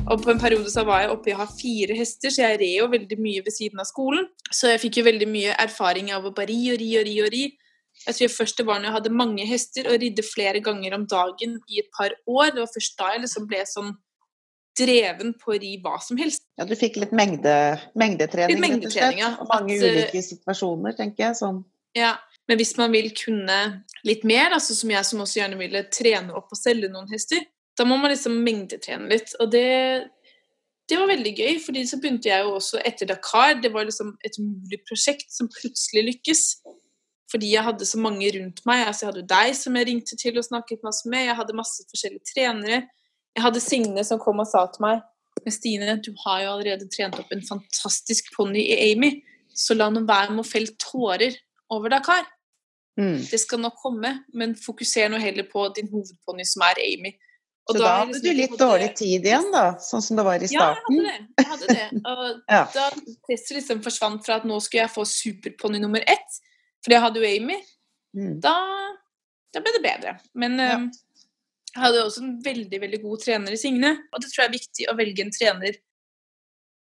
Og 0.07 0.21
på 0.23 0.31
en 0.31 0.39
periode 0.39 0.71
så 0.71 0.85
var 0.87 1.03
jeg 1.03 1.11
oppe 1.11 1.29
i 1.29 1.35
å 1.35 1.41
ha 1.41 1.45
fire 1.51 1.95
hester, 1.97 2.31
så 2.31 2.45
jeg 2.45 2.59
red 2.61 2.77
jo 2.77 2.85
veldig 2.93 3.17
mye 3.19 3.43
ved 3.43 3.51
siden 3.51 3.81
av 3.83 3.89
skolen. 3.89 4.29
Så 4.47 4.71
jeg 4.71 4.79
fikk 4.85 5.01
jo 5.01 5.07
veldig 5.09 5.27
mye 5.27 5.55
erfaring 5.59 6.13
av 6.15 6.25
å 6.25 6.31
bare 6.35 6.47
ri 6.53 6.61
og 6.71 6.79
ri 6.79 6.91
og 7.01 7.07
ri 7.09 7.15
og 7.25 7.31
ri. 7.33 7.43
Jeg 8.05 8.15
tror 8.15 8.31
først 8.31 8.61
det 8.61 8.65
var 8.69 8.79
når 8.79 8.87
jeg 8.87 8.95
hadde 8.95 9.17
mange 9.19 9.45
hester 9.49 9.89
og 9.91 9.99
ridde 9.99 10.23
flere 10.23 10.61
ganger 10.63 10.95
om 10.95 11.03
dagen 11.11 11.57
i 11.67 11.81
et 11.81 11.89
par 11.97 12.15
år. 12.23 12.53
Det 12.53 12.63
var 12.63 12.71
først 12.71 12.95
da 13.01 13.11
jeg 13.13 13.25
liksom 13.25 13.49
ble 13.51 13.63
sånn 13.67 13.91
dreven 14.77 15.33
på 15.39 15.53
å 15.55 15.59
ri 15.59 15.73
hva 15.83 15.97
som 16.03 16.19
helst. 16.21 16.43
ja, 16.59 16.65
du 16.67 16.75
fikk 16.77 16.99
litt 17.01 17.13
mengde, 17.15 17.53
mengdetrening, 17.97 18.55
Litt 18.55 18.63
mengdetrening, 18.63 19.23
rett 19.23 19.43
Og 19.43 19.51
mange 19.51 19.77
At, 19.77 19.83
ulike 19.83 20.23
situasjoner, 20.25 20.95
tenker 20.97 21.27
jeg. 21.27 21.39
Sånn. 21.41 21.61
Ja, 21.97 22.15
men 22.47 22.59
hvis 22.61 22.75
man 22.79 22.93
vil 22.95 23.09
kunne 23.17 23.59
litt 24.07 24.23
mer, 24.27 24.53
altså 24.55 24.75
som 24.77 24.91
jeg 24.93 25.05
som 25.07 25.23
også 25.23 25.41
gjerne 25.41 25.59
ville 25.59 25.83
trene 25.91 26.35
opp 26.37 26.53
og 26.53 26.59
selge 26.59 26.89
noen 26.91 27.09
hester, 27.11 27.43
da 27.77 27.85
må 27.85 27.97
man 27.99 28.13
liksom 28.13 28.39
mengdetrene 28.45 29.09
litt. 29.11 29.33
Og 29.43 29.51
det, 29.53 29.67
det 30.89 30.97
var 30.99 31.11
veldig 31.11 31.33
gøy, 31.35 31.59
fordi 31.65 31.83
så 31.89 31.99
begynte 32.01 32.31
jeg 32.31 32.45
jo 32.45 32.55
også 32.57 32.81
etter 32.87 33.09
Dakar. 33.09 33.57
Det 33.61 33.71
var 33.73 33.87
liksom 33.89 34.15
et 34.25 34.39
mulig 34.41 34.81
prosjekt 34.87 35.29
som 35.35 35.51
plutselig 35.51 36.05
lykkes. 36.11 36.43
Fordi 37.27 37.49
jeg 37.51 37.67
hadde 37.67 37.85
så 37.85 37.99
mange 37.99 38.29
rundt 38.37 38.63
meg. 38.69 38.85
Altså 38.87 39.05
jeg 39.05 39.11
hadde 39.11 39.27
deg 39.29 39.57
som 39.59 39.75
jeg 39.75 39.89
ringte 39.89 40.17
til 40.19 40.39
og 40.39 40.47
snakket 40.47 40.85
masse 40.87 41.09
med. 41.11 41.27
Jeg 41.27 41.37
hadde 41.41 41.57
masse 41.57 41.83
forskjellige 41.91 42.31
trenere. 42.31 42.85
Jeg 43.37 43.43
hadde 43.45 43.61
Signe 43.61 44.03
som 44.07 44.19
kom 44.21 44.39
og 44.41 44.47
sa 44.49 44.63
til 44.73 44.81
meg 44.87 45.03
Men 45.45 45.53
Stine, 45.53 45.93
du 46.01 46.09
har 46.25 46.41
jo 46.43 46.53
allerede 46.55 46.87
trent 46.89 47.19
opp 47.21 47.29
en 47.31 47.43
fantastisk 47.45 48.31
ponni 48.35 48.63
i 48.73 48.77
Amy, 48.91 49.11
så 49.53 49.75
la 49.77 49.87
nå 49.93 50.01
være 50.07 50.33
med 50.33 50.41
å 50.43 50.47
felle 50.49 50.73
tårer 50.81 51.35
over 51.73 51.93
Dakar. 51.93 52.25
Mm. 52.99 53.19
Det 53.29 53.37
skal 53.43 53.61
nok 53.61 53.77
komme, 53.79 54.11
men 54.33 54.55
fokuser 54.57 55.07
nå 55.13 55.19
heller 55.21 55.45
på 55.51 55.67
din 55.77 55.87
hovedponni, 55.91 56.43
som 56.49 56.65
er 56.65 56.81
Amy. 56.81 57.13
Og 57.69 57.75
Så 57.75 57.83
da 57.83 57.93
hadde 57.99 58.15
liksom 58.15 58.25
du 58.25 58.39
litt 58.41 58.57
dårlig 58.59 58.89
tid 58.97 59.25
igjen, 59.29 59.47
da, 59.53 59.63
sånn 59.83 60.01
som 60.01 60.17
det 60.17 60.25
var 60.25 60.41
i 60.41 60.47
Ja, 60.49 60.49
jeg 60.49 60.81
starten? 60.81 60.97
hadde 60.97 61.07
det. 61.07 61.17
Jeg 61.37 61.47
hadde 61.53 61.67
det. 61.67 61.87
Og 62.11 62.41
Ja. 62.49 62.61
da 62.73 62.89
presset 63.29 63.55
liksom 63.59 63.81
forsvant 63.85 64.25
fra 64.25 64.39
at 64.41 64.45
nå 64.49 64.57
skulle 64.65 64.85
jeg 64.87 64.95
få 64.97 65.05
superponni 65.05 65.79
nummer 65.83 66.01
ett, 66.07 66.39
for 66.81 66.95
jeg 66.97 67.01
hadde 67.05 67.21
jo 67.21 67.27
Amy, 67.37 67.61
Mm. 68.17 68.39
da, 68.41 68.55
da 69.53 69.59
ble 69.61 69.71
det 69.77 69.83
bedre. 69.83 70.15
Men 70.33 70.57
Ja. 70.57 70.75
um, 70.79 70.91
jeg 71.73 71.83
hadde 71.83 72.05
også 72.05 72.23
en 72.23 72.37
veldig 72.43 72.79
veldig 72.81 73.01
god 73.03 73.19
trener 73.21 73.53
i 73.53 73.59
Signe, 73.59 73.91
og 74.13 74.21
det 74.23 74.31
tror 74.31 74.43
jeg 74.43 74.49
er 74.49 74.57
viktig 74.57 74.87
å 74.91 74.95
velge 74.97 75.25
en 75.25 75.33
trener 75.35 75.77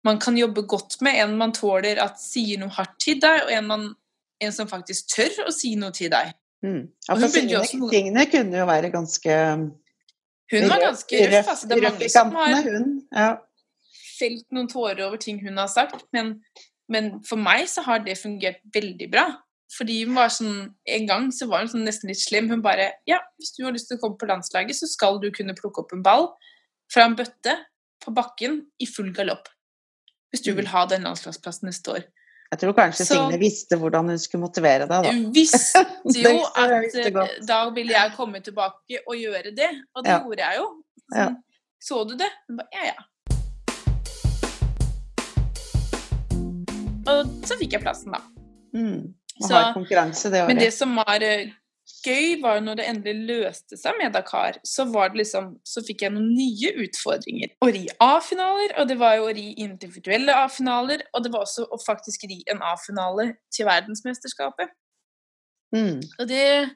man 0.05 0.19
kan 0.21 0.37
jobbe 0.37 0.62
godt 0.69 0.99
med, 1.00 1.17
en 1.23 1.37
man 1.41 1.53
tåler 1.57 1.97
at 2.03 2.19
sier 2.21 2.61
noe 2.61 2.69
hardt 2.76 2.99
til 3.00 3.17
deg, 3.23 3.47
og 3.47 3.53
en, 3.57 3.69
man, 3.71 3.87
en 4.45 4.53
som 4.53 4.69
faktisk 4.69 5.14
tør 5.14 5.47
å 5.49 5.55
si 5.55 5.71
noe 5.81 5.95
til 5.97 6.11
deg. 6.12 6.35
Mm. 6.64 6.83
Ja, 7.09 7.17
for 7.17 7.33
Signe, 7.33 7.57
også 7.62 7.88
Signe 7.93 8.26
kunne 8.33 8.61
jo 8.61 8.67
være 8.69 8.91
ganske 8.93 9.38
Hun 10.53 10.69
var 10.69 10.81
ganske 10.85 11.23
røff. 11.25 11.33
røff- 11.33 11.50
Altså, 11.55 11.69
det 11.69 11.76
er 11.79 11.87
mange 11.88 12.09
som 12.12 12.37
har 12.37 12.69
hun. 12.69 12.87
Ja. 13.12 13.31
felt 14.19 14.45
noen 14.53 14.69
tårer 14.69 15.07
over 15.09 15.17
ting 15.17 15.41
hun 15.43 15.57
har 15.59 15.67
sagt, 15.73 16.05
men, 16.12 16.37
men 16.88 17.11
for 17.25 17.41
meg 17.41 17.64
så 17.69 17.83
har 17.88 18.05
det 18.05 18.19
fungert 18.21 18.61
veldig 18.76 19.09
bra. 19.11 19.25
Fordi 19.73 20.04
hun 20.04 20.14
var 20.14 20.28
sånn, 20.28 20.75
En 20.87 21.06
gang 21.06 21.30
så 21.33 21.49
var 21.49 21.61
hun 21.64 21.68
sånn 21.68 21.85
nesten 21.85 22.09
litt 22.09 22.21
slem. 22.21 22.49
Hun 22.49 22.61
bare 22.62 22.92
Ja, 23.06 23.18
hvis 23.40 23.54
du 23.56 23.64
har 23.64 23.73
lyst 23.73 23.88
til 23.88 23.97
å 23.99 24.00
komme 24.00 24.16
på 24.21 24.26
landslaget, 24.28 24.76
så 24.76 24.87
skal 24.87 25.18
du 25.21 25.30
kunne 25.30 25.54
plukke 25.54 25.78
opp 25.85 25.92
en 25.92 26.02
ball 26.02 26.28
fra 26.92 27.04
en 27.04 27.16
bøtte 27.16 27.56
på 28.04 28.12
bakken 28.14 28.66
i 28.80 28.87
full 28.87 29.11
galopp. 29.12 29.49
Hvis 30.33 30.42
du 30.44 30.50
Mm. 30.52 30.56
vil 30.56 30.66
ha 30.66 30.87
den 30.87 31.02
landslagsplassen 31.02 31.64
neste 31.71 31.88
år. 31.92 32.04
Jeg 32.52 32.61
tror 32.61 32.73
kanskje 32.75 33.06
Så- 33.06 33.14
Signe 33.14 33.38
visste 33.40 33.76
hvordan 33.78 34.09
hun 34.09 34.18
skulle 34.18 34.42
motivere 34.42 34.87
deg, 34.87 34.88
da. 34.88 35.11
Hun 35.11 35.33
visste 35.33 35.80
jo 36.14 36.44
at 36.56 36.94
eh, 36.94 37.40
da 37.47 37.71
ville 37.71 37.90
jeg 37.92 38.12
komme 38.16 38.40
tilbake 38.40 38.99
og 39.09 39.14
gjøre 39.16 39.54
det, 39.56 39.71
og 39.97 40.04
det 40.04 40.11
Ja. 40.11 40.21
gjorde 40.21 40.38
jeg 40.38 40.56
jo. 40.59 40.85
Ja. 41.14 41.26
Sånn, 41.26 41.37
Så 41.83 42.09
du 42.09 42.16
det? 42.16 42.30
Hun 42.49 42.56
ba, 42.56 42.64
ja, 42.73 42.85
ja. 42.85 42.94
Og 47.06 47.26
så 47.44 47.56
fikk 47.61 47.73
jeg 47.76 47.83
plassen, 47.85 48.12
da. 48.12 48.21
Mm. 48.75 49.14
Så- 49.41 49.73
konkurranse 49.75 50.31
det 50.31 50.47
Men 50.47 50.59
det 50.59 50.73
som 50.73 50.95
var 50.97 51.23
eh, 51.23 51.50
gøy, 52.07 52.41
var 52.43 52.59
jo 52.59 52.61
når 52.61 52.76
det 52.79 52.87
endelig 52.88 53.26
løste 53.26 53.76
seg 53.76 53.97
med 53.99 54.12
Dakar, 54.12 54.61
så 54.64 54.85
var 54.93 55.09
det 55.09 55.25
liksom 55.25 55.57
Så 55.67 55.83
fikk 55.87 56.03
jeg 56.03 56.14
noen 56.14 56.31
nye 56.35 56.71
utfordringer. 56.85 57.55
Å 57.61 57.73
ri 57.73 57.88
A-finaler, 58.00 58.79
og 58.79 58.88
det 58.88 58.99
var 58.99 59.17
jo 59.17 59.26
å 59.29 59.35
ri 59.35 59.53
individuelle 59.59 60.35
A-finaler, 60.45 61.03
og 61.12 61.25
det 61.25 61.33
var 61.33 61.45
også 61.45 61.67
å 61.67 61.81
faktisk 61.83 62.29
ri 62.31 62.43
en 62.50 62.62
A-finale 62.62 63.35
til 63.53 63.67
verdensmesterskapet. 63.67 64.69
Mm. 65.75 66.00
Og 66.21 66.29
det 66.29 66.71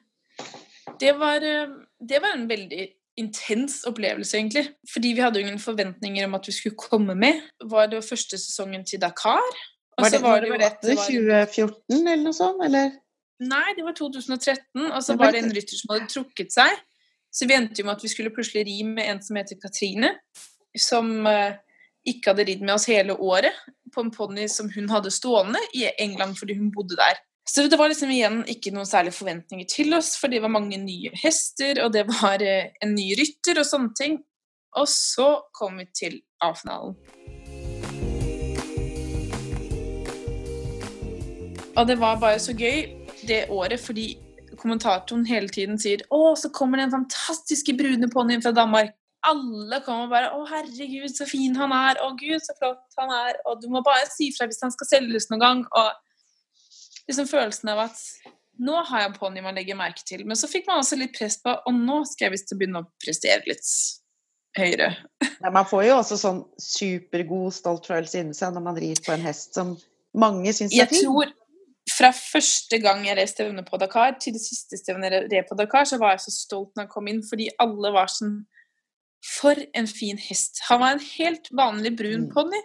det 0.99 1.13
var, 1.19 1.43
eh, 1.43 1.69
det 1.99 2.21
var 2.21 2.33
en 2.35 2.47
veldig 2.49 2.87
intens 3.19 3.83
opplevelse, 3.87 4.37
egentlig. 4.37 4.69
Fordi 4.93 5.13
vi 5.13 5.21
hadde 5.21 5.39
jo 5.39 5.45
ingen 5.45 5.59
forventninger 5.59 6.25
om 6.25 6.35
at 6.35 6.47
vi 6.47 6.51
skulle 6.55 6.75
komme 6.79 7.15
med. 7.15 7.41
Var 7.63 7.91
det 7.91 8.03
første 8.03 8.37
sesongen 8.37 8.85
til 8.85 9.01
Dakar. 9.01 9.55
Var 10.01 10.09
så 10.09 10.17
det, 10.17 10.23
var 10.23 10.41
det 10.41 10.49
jo 10.49 10.57
det 10.59 10.67
etter 10.67 10.95
var- 10.95 11.13
2014 11.13 12.01
eller 12.07 12.23
noe 12.23 12.37
sånt, 12.37 12.65
eller? 12.65 12.91
Nei, 13.39 13.73
det 13.77 13.85
var 13.85 13.95
2013, 13.95 14.91
og 14.91 14.99
så 15.03 15.15
var 15.15 15.25
var 15.25 15.35
det 15.35 15.43
en 15.45 15.53
rytter 15.55 15.79
som 15.79 15.93
hadde 15.93 16.09
trukket 16.11 16.51
seg. 16.51 16.81
Så 17.31 17.47
vi 17.47 17.55
endte 17.55 17.79
jo 17.79 17.85
med 17.87 17.95
at 17.95 18.03
vi 18.03 18.11
skulle 18.11 18.33
plutselig 18.35 18.65
ri 18.67 18.81
med 18.83 19.05
en 19.05 19.21
som 19.23 19.37
heter 19.39 19.59
Katrine, 19.61 20.15
som 20.77 21.27
eh, 21.29 21.55
ikke 22.09 22.33
hadde 22.33 22.45
ridd 22.49 22.63
med 22.65 22.73
oss 22.75 22.87
hele 22.89 23.15
året, 23.15 23.55
på 23.93 24.03
en 24.03 24.11
ponni 24.13 24.47
som 24.51 24.69
hun 24.73 24.89
hadde 24.91 25.11
stående 25.13 25.61
i 25.73 25.87
England 25.97 26.37
fordi 26.37 26.57
hun 26.59 26.71
bodde 26.73 26.97
der. 26.99 27.21
Så 27.49 27.63
det 27.65 27.79
var 27.79 27.89
liksom 27.89 28.11
igjen 28.13 28.43
ikke 28.51 28.73
noen 28.75 28.85
særlige 28.85 29.17
forventninger 29.17 29.65
til 29.69 29.95
oss, 29.97 30.13
for 30.21 30.29
det 30.29 30.41
var 30.43 30.53
mange 30.53 30.77
nye 30.77 31.09
hester, 31.17 31.79
og 31.85 31.93
det 31.95 32.05
var 32.09 32.43
eh, 32.45 32.73
en 32.83 32.93
ny 32.93 33.13
rytter 33.17 33.61
og 33.61 33.65
sånne 33.65 33.95
ting. 33.97 34.19
Og 34.77 34.85
så 34.91 35.31
kom 35.57 35.79
vi 35.81 35.87
til 35.97 36.19
A-finalen. 36.45 36.93
Og 41.77 41.87
det 41.87 41.99
var 41.99 42.19
bare 42.21 42.39
så 42.41 42.53
gøy 42.55 42.85
det 43.27 43.45
året, 43.49 43.79
fordi 43.79 44.13
kommentatoren 44.59 45.25
hele 45.29 45.49
tiden 45.51 45.79
sier 45.79 46.01
Å, 46.11 46.33
så 46.39 46.51
kommer 46.55 46.81
den 46.81 46.93
fantastiske 46.93 47.75
brune 47.77 48.09
ponnien 48.11 48.43
fra 48.43 48.51
Danmark. 48.55 48.95
Alle 49.27 49.81
kommer 49.83 50.07
og 50.07 50.13
bare 50.13 50.31
Å, 50.35 50.43
herregud, 50.49 51.11
så 51.13 51.27
fin 51.29 51.55
han 51.59 51.73
er. 51.75 51.99
Å, 52.03 52.11
gud, 52.19 52.39
så 52.43 52.55
flott 52.59 52.99
han 52.99 53.13
er. 53.13 53.39
Og 53.49 53.61
du 53.63 53.69
må 53.71 53.83
bare 53.85 54.07
si 54.11 54.31
fra 54.35 54.47
hvis 54.49 54.61
han 54.63 54.73
skal 54.75 54.89
selges 54.89 55.29
noen 55.31 55.43
gang. 55.43 55.63
Og 55.75 57.07
liksom 57.09 57.29
følelsen 57.29 57.73
av 57.73 57.85
at 57.89 58.03
nå 58.59 58.75
har 58.89 59.05
jeg 59.05 59.11
en 59.11 59.17
ponni 59.19 59.43
man 59.43 59.55
legger 59.55 59.79
merke 59.79 60.03
til. 60.07 60.25
Men 60.27 60.39
så 60.39 60.49
fikk 60.51 60.67
man 60.67 60.81
også 60.81 60.99
litt 60.99 61.15
press 61.15 61.39
på 61.43 61.53
Og 61.69 61.75
nå 61.75 62.01
skal 62.09 62.27
jeg 62.27 62.35
visst 62.35 62.55
begynne 62.57 62.83
å 62.83 62.89
prestere 62.99 63.43
litt 63.47 63.67
høyere. 64.57 64.91
Nei, 65.39 65.51
man 65.53 65.67
får 65.69 65.85
jo 65.87 65.99
også 65.99 66.17
sånn 66.19 66.41
supergod 66.59 67.53
stolt 67.55 67.87
følelse 67.87 68.23
inni 68.23 68.35
seg 68.35 68.55
når 68.55 68.65
man 68.65 68.79
rir 68.81 68.99
på 69.05 69.13
en 69.15 69.23
hest 69.23 69.55
som 69.55 69.75
mange 70.17 70.51
syns 70.55 70.73
er 70.73 70.87
Jeg 70.87 71.05
tror 71.05 71.29
fra 71.91 72.11
første 72.15 72.79
gang 72.81 73.05
jeg 73.05 73.17
reiste 73.17 73.39
stevne 73.43 73.63
på 73.65 73.77
Dakar, 73.81 74.17
til 74.19 74.33
det 74.33 74.41
siste 74.41 74.77
stevnet 74.77 75.11
jeg 75.11 75.27
red 75.31 75.47
på 75.49 75.57
Dakar, 75.59 75.85
så 75.89 75.97
var 76.01 76.11
jeg 76.15 76.19
så 76.27 76.31
stolt 76.35 76.71
når 76.75 76.83
jeg 76.87 76.89
kom 76.93 77.07
inn, 77.11 77.21
fordi 77.23 77.49
alle 77.59 77.91
var 77.95 78.07
sånn 78.07 78.45
For 79.21 79.55
en 79.75 79.87
fin 79.87 80.15
hest. 80.17 80.61
Han 80.69 80.79
var 80.79 80.93
en 80.95 80.99
helt 81.17 81.49
vanlig 81.51 81.91
brun 81.99 82.21
Mm. 82.27 82.33
ponni, 82.33 82.61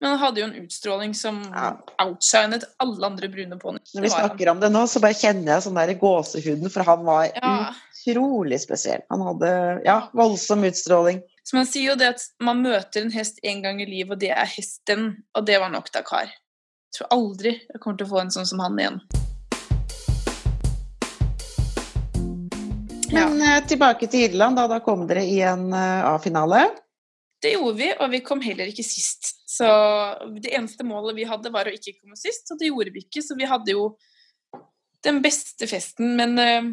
men 0.00 0.10
han 0.10 0.18
hadde 0.18 0.40
jo 0.40 0.46
en 0.46 0.54
utstråling 0.64 1.14
som 1.14 1.42
Ja. 1.52 1.76
outshinet 2.00 2.64
alle 2.80 3.04
andre 3.06 3.28
brune 3.28 3.58
ponnier. 3.58 3.84
Når 3.94 4.02
vi 4.02 4.08
snakker 4.08 4.50
om 4.50 4.60
det 4.60 4.72
nå, 4.72 4.86
så 4.88 5.00
bare 5.02 5.12
kjenner 5.12 5.52
jeg 5.52 5.62
sånn 5.66 5.74
der 5.76 5.94
gåsehuden, 5.94 6.70
for 6.72 6.82
han 6.82 7.04
var 7.04 7.30
Ja. 7.34 7.74
utrolig 8.06 8.58
spesiell. 8.60 9.02
Han 9.10 9.20
hadde 9.20 9.82
ja, 9.84 10.08
voldsom 10.14 10.64
utstråling. 10.64 11.20
Så 11.44 11.54
man 11.54 11.66
sier 11.66 11.90
jo 11.90 11.96
det 11.96 12.08
at 12.14 12.22
man 12.40 12.62
møter 12.62 13.02
en 13.02 13.10
hest 13.12 13.38
en 13.44 13.62
gang 13.62 13.80
i 13.82 13.84
livet, 13.84 14.12
og 14.12 14.18
det 14.18 14.30
er 14.30 14.46
hesten, 14.46 15.24
og 15.34 15.44
det 15.44 15.60
var 15.60 15.68
nok 15.68 15.92
Dakar. 15.92 16.32
Tror 16.92 17.08
aldri 17.14 17.54
jeg 17.56 17.80
kommer 17.80 17.96
til 17.96 18.08
å 18.08 18.10
få 18.10 18.18
en 18.20 18.32
sånn 18.34 18.48
som 18.48 18.60
han 18.60 18.76
igjen. 18.76 18.98
Men 23.12 23.40
ja. 23.40 23.58
tilbake 23.68 24.08
til 24.12 24.26
Irland, 24.26 24.60
da, 24.60 24.66
da 24.68 24.80
kom 24.84 25.06
dere 25.08 25.24
i 25.24 25.38
en 25.44 25.70
eh, 25.76 26.04
A-finale. 26.08 26.66
Det 27.42 27.54
gjorde 27.56 27.78
vi, 27.80 27.88
og 27.96 28.12
vi 28.12 28.22
kom 28.24 28.44
heller 28.44 28.68
ikke 28.70 28.84
sist. 28.86 29.32
Så 29.48 29.66
det 30.36 30.52
eneste 30.52 30.84
målet 30.88 31.16
vi 31.16 31.26
hadde, 31.28 31.52
var 31.52 31.68
å 31.68 31.74
ikke 31.74 31.96
komme 31.98 32.16
sist, 32.16 32.52
og 32.52 32.60
det 32.60 32.70
gjorde 32.70 32.94
vi 32.94 33.04
ikke. 33.06 33.24
Så 33.24 33.36
vi 33.40 33.48
hadde 33.48 33.74
jo 33.74 33.90
den 35.04 35.20
beste 35.24 35.66
festen, 35.68 36.14
men 36.20 36.38
eh, 36.40 36.72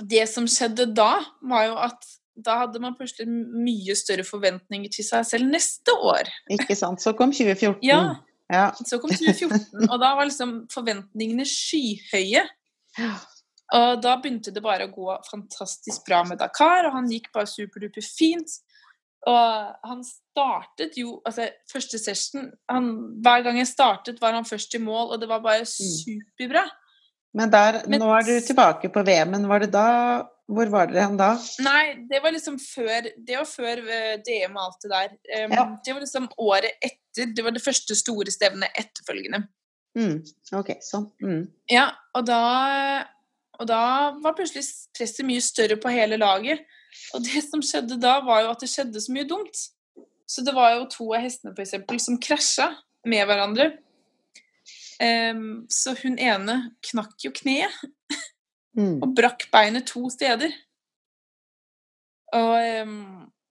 det 0.00 0.26
som 0.32 0.48
skjedde 0.50 0.90
da, 0.96 1.12
var 1.44 1.68
jo 1.68 1.80
at 1.92 2.12
da 2.34 2.62
hadde 2.64 2.80
man 2.82 2.96
plutselig 2.98 3.28
mye 3.30 3.94
større 3.96 4.24
forventninger 4.26 4.90
til 4.96 5.06
seg 5.06 5.28
selv 5.28 5.52
neste 5.52 5.92
år. 5.94 6.32
Ikke 6.56 6.74
sant? 6.78 7.04
Så 7.04 7.12
kom 7.14 7.30
2014. 7.36 7.84
Ja, 7.86 8.16
Ja. 8.52 8.72
så 8.76 8.98
kom 9.00 9.10
2014, 9.10 9.88
og 9.88 9.96
da 10.02 10.10
var 10.18 10.28
liksom 10.28 10.66
forventningene 10.72 11.46
skyhøye. 11.48 12.42
Og 13.74 14.02
da 14.04 14.16
begynte 14.20 14.52
det 14.54 14.62
bare 14.62 14.86
å 14.86 14.92
gå 14.92 15.14
fantastisk 15.30 16.04
bra 16.06 16.20
med 16.28 16.38
Dakar, 16.42 16.86
og 16.86 16.92
han 16.98 17.08
gikk 17.10 17.30
bare 17.34 17.48
superduper 17.50 18.04
fint. 18.04 18.58
Og 19.24 19.88
han 19.88 20.02
startet 20.04 20.98
jo 21.00 21.14
Altså, 21.24 21.46
første 21.72 21.96
session 21.96 22.50
han, 22.68 22.90
Hver 23.24 23.40
gang 23.46 23.56
jeg 23.56 23.70
startet, 23.70 24.18
var 24.20 24.34
han 24.36 24.44
først 24.44 24.74
i 24.76 24.80
mål, 24.84 25.14
og 25.14 25.20
det 25.22 25.28
var 25.30 25.40
bare 25.40 25.64
superbra. 25.64 26.66
Men 27.34 27.50
der, 27.50 27.80
Men- 27.88 28.00
nå 28.00 28.10
er 28.12 28.22
du 28.28 28.34
tilbake 28.46 28.92
på 28.92 29.02
VM-en. 29.02 29.48
Var 29.48 29.58
det 29.64 29.72
da 29.72 29.88
Hvor 30.44 30.68
var 30.68 30.90
dere 30.90 31.06
hen 31.06 31.16
da? 31.16 31.30
Nei, 31.64 32.06
det 32.10 32.20
var 32.20 32.34
liksom 32.34 32.58
før 32.60 33.06
Det 33.16 33.36
var 33.38 33.46
før 33.48 33.80
eh, 33.80 34.16
DM 34.26 34.58
og 34.58 34.66
alt 34.66 34.84
det 34.84 34.90
der. 34.92 35.14
Um, 35.46 35.54
Ja. 35.56 35.64
Det 35.86 35.94
var 35.94 36.04
liksom 36.04 36.28
året 36.36 36.84
etter. 36.84 37.30
Det 37.32 37.44
var 37.44 37.54
det 37.54 37.64
første 37.64 37.96
store 37.96 38.32
stevnet 38.34 38.76
etterfølgende. 38.76 39.46
Mm. 39.96 40.18
Ok, 40.58 40.74
sånn. 40.82 41.06
Mm. 41.22 41.44
Ja, 41.70 41.86
og 42.18 42.26
da, 42.26 42.40
og 43.60 43.68
da 43.70 43.84
var 44.20 44.34
plutselig 44.36 44.66
presset 44.96 45.24
mye 45.26 45.44
større 45.44 45.78
på 45.80 45.92
hele 45.94 46.18
laget. 46.20 46.64
Og 47.14 47.24
det 47.24 47.44
som 47.46 47.62
skjedde 47.64 48.00
da, 48.02 48.18
var 48.26 48.44
jo 48.44 48.52
at 48.52 48.64
det 48.64 48.70
skjedde 48.72 49.00
så 49.00 49.14
mye 49.14 49.28
dumt. 49.30 49.64
Så 50.26 50.44
det 50.44 50.54
var 50.56 50.74
jo 50.74 50.88
to 50.90 51.08
av 51.14 51.24
hestene 51.24 51.54
for 51.54 51.64
eksempel, 51.64 52.00
som 52.02 52.20
krasja 52.20 52.72
med 53.08 53.24
hverandre. 53.28 53.70
Um, 55.00 55.64
så 55.72 55.94
hun 56.02 56.18
ene 56.22 56.58
knakk 56.90 57.16
jo 57.24 57.32
kneet 57.34 57.72
Mm. 58.74 58.98
og 59.04 59.14
brakk 59.14 59.46
beinet 59.54 59.86
to 59.86 60.08
steder. 60.10 60.50
Og 62.34 62.82
um, 62.82 62.96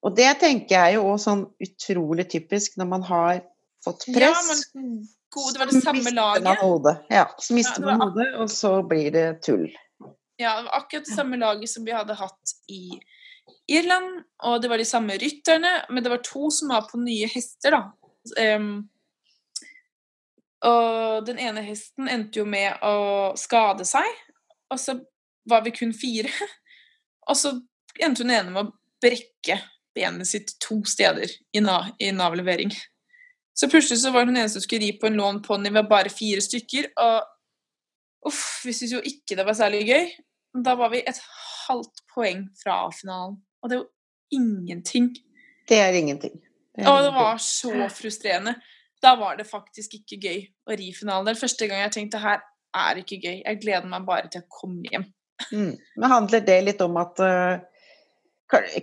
Og 0.03 0.15
det 0.17 0.29
tenker 0.41 0.75
jeg 0.75 0.97
jo 0.97 1.05
også 1.13 1.29
sånn 1.29 1.43
utrolig 1.63 2.25
typisk 2.33 2.75
når 2.79 2.89
man 2.91 3.05
har 3.07 3.43
fått 3.83 4.07
ja, 4.09 4.17
press. 4.17 4.73
men 4.75 5.05
god, 5.31 5.53
det 5.53 5.61
var 5.61 5.71
det 5.71 5.83
samme 5.83 6.13
laget. 6.17 6.43
Ja, 7.13 7.25
så 7.39 7.55
mister 7.55 7.83
Ja, 7.83 7.95
man 7.95 8.09
hodet, 8.09 8.29
og 8.35 8.51
så 8.51 8.75
blir 8.87 9.11
det 9.15 9.27
tull. 9.47 9.69
Ja, 10.41 10.57
det 10.57 10.67
var 10.67 10.81
akkurat 10.81 11.07
det 11.07 11.15
samme 11.15 11.39
laget 11.39 11.71
som 11.71 11.85
vi 11.87 11.95
hadde 11.95 12.17
hatt 12.19 12.55
i 12.67 12.99
Irland, 13.71 14.23
og 14.43 14.61
det 14.61 14.71
var 14.71 14.81
de 14.81 14.87
samme 14.87 15.15
rytterne, 15.19 15.71
men 15.89 16.03
det 16.03 16.11
var 16.11 16.23
to 16.25 16.49
som 16.51 16.73
var 16.73 16.89
på 16.89 16.99
nye 16.99 17.29
hester, 17.31 17.77
da. 17.77 17.83
Um, 18.57 18.89
og 20.63 21.25
den 21.27 21.39
ene 21.43 21.63
hesten 21.63 22.07
endte 22.11 22.39
jo 22.39 22.45
med 22.47 22.79
å 22.83 23.31
skade 23.39 23.87
seg, 23.87 24.07
og 24.71 24.79
så 24.79 24.97
var 25.49 25.63
vi 25.65 25.71
kun 25.75 25.93
fire. 25.93 26.31
Og 27.29 27.37
så 27.39 27.53
endte 28.01 28.25
hun 28.25 28.33
ene 28.33 28.51
med 28.51 28.65
å 28.65 28.73
brekke 29.03 29.59
benet 29.95 30.27
sitt 30.27 30.55
to 30.63 30.79
steder 30.89 31.29
i, 31.53 31.61
na 31.61 31.85
i 32.01 32.11
Nav-levering. 32.15 32.73
Så 33.53 33.69
plutselig 33.69 34.01
så 34.01 34.11
var 34.11 34.25
hun 34.25 34.37
eneste 34.37 34.57
som 34.57 34.65
skulle 34.65 34.87
ri 34.87 34.93
på 34.97 35.07
en 35.07 35.19
lån 35.19 35.41
ponni 35.45 35.69
med 35.73 35.89
bare 35.89 36.09
fire 36.09 36.41
stykker, 36.41 36.89
og 37.03 38.29
uff, 38.29 38.63
vi 38.65 38.73
syntes 38.73 38.95
jo 38.95 39.01
ikke 39.05 39.37
det 39.37 39.45
var 39.45 39.57
særlig 39.57 39.83
gøy. 39.85 40.07
Da 40.65 40.73
var 40.79 40.89
vi 40.93 41.03
et 41.05 41.19
halvt 41.67 42.01
poeng 42.13 42.47
fra 42.61 42.79
A-finalen, 42.87 43.37
og 43.61 43.69
det 43.69 43.77
er 43.77 43.83
jo 43.83 44.39
ingenting. 44.39 45.11
Det 45.69 45.77
er 45.79 45.97
ingenting. 45.97 46.39
Det 46.73 46.83
er 46.83 46.89
Og 46.89 47.03
det 47.05 47.13
var 47.13 47.37
så 47.37 47.89
frustrerende. 47.93 48.55
Da 49.03 49.13
var 49.19 49.37
det 49.37 49.45
faktisk 49.49 49.99
ikke 49.99 50.19
gøy 50.23 50.41
å 50.69 50.77
ri 50.79 50.89
finalen. 50.95 51.27
Det 51.27 51.35
er 51.35 51.43
første 51.43 51.67
gang 51.69 51.83
jeg 51.83 51.95
tenkte 51.97 52.23
her 52.23 52.41
er 52.73 53.01
ikke 53.01 53.19
gøy. 53.21 53.41
Jeg 53.43 53.59
gleder 53.61 53.89
meg 53.89 54.07
bare 54.07 54.31
til 54.31 54.41
å 54.41 54.49
komme 54.49 54.89
hjem. 54.89 55.05
Mm. 55.51 55.75
Men 55.97 56.11
handler 56.11 56.43
det 56.45 56.59
litt 56.67 56.81
om 56.85 56.97
at 57.01 57.19
eh, 57.23 57.61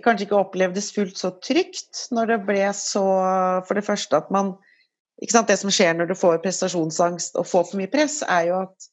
kanskje 0.03 0.27
ikke 0.27 0.39
opplevdes 0.39 0.91
fullt 0.95 1.19
så 1.19 1.31
trygt 1.43 2.07
når 2.11 2.33
det 2.33 2.39
ble 2.49 2.65
så 2.75 3.03
For 3.67 3.77
det 3.77 3.85
første 3.87 4.19
at 4.19 4.31
man 4.33 4.55
ikke 5.21 5.35
sant, 5.35 5.51
Det 5.51 5.59
som 5.61 5.71
skjer 5.73 5.93
når 5.95 6.09
du 6.09 6.15
får 6.17 6.41
prestasjonsangst 6.43 7.37
og 7.37 7.45
får 7.45 7.67
for 7.69 7.79
mye 7.79 7.91
press, 7.91 8.23
er 8.25 8.47
jo 8.49 8.55
at 8.63 8.87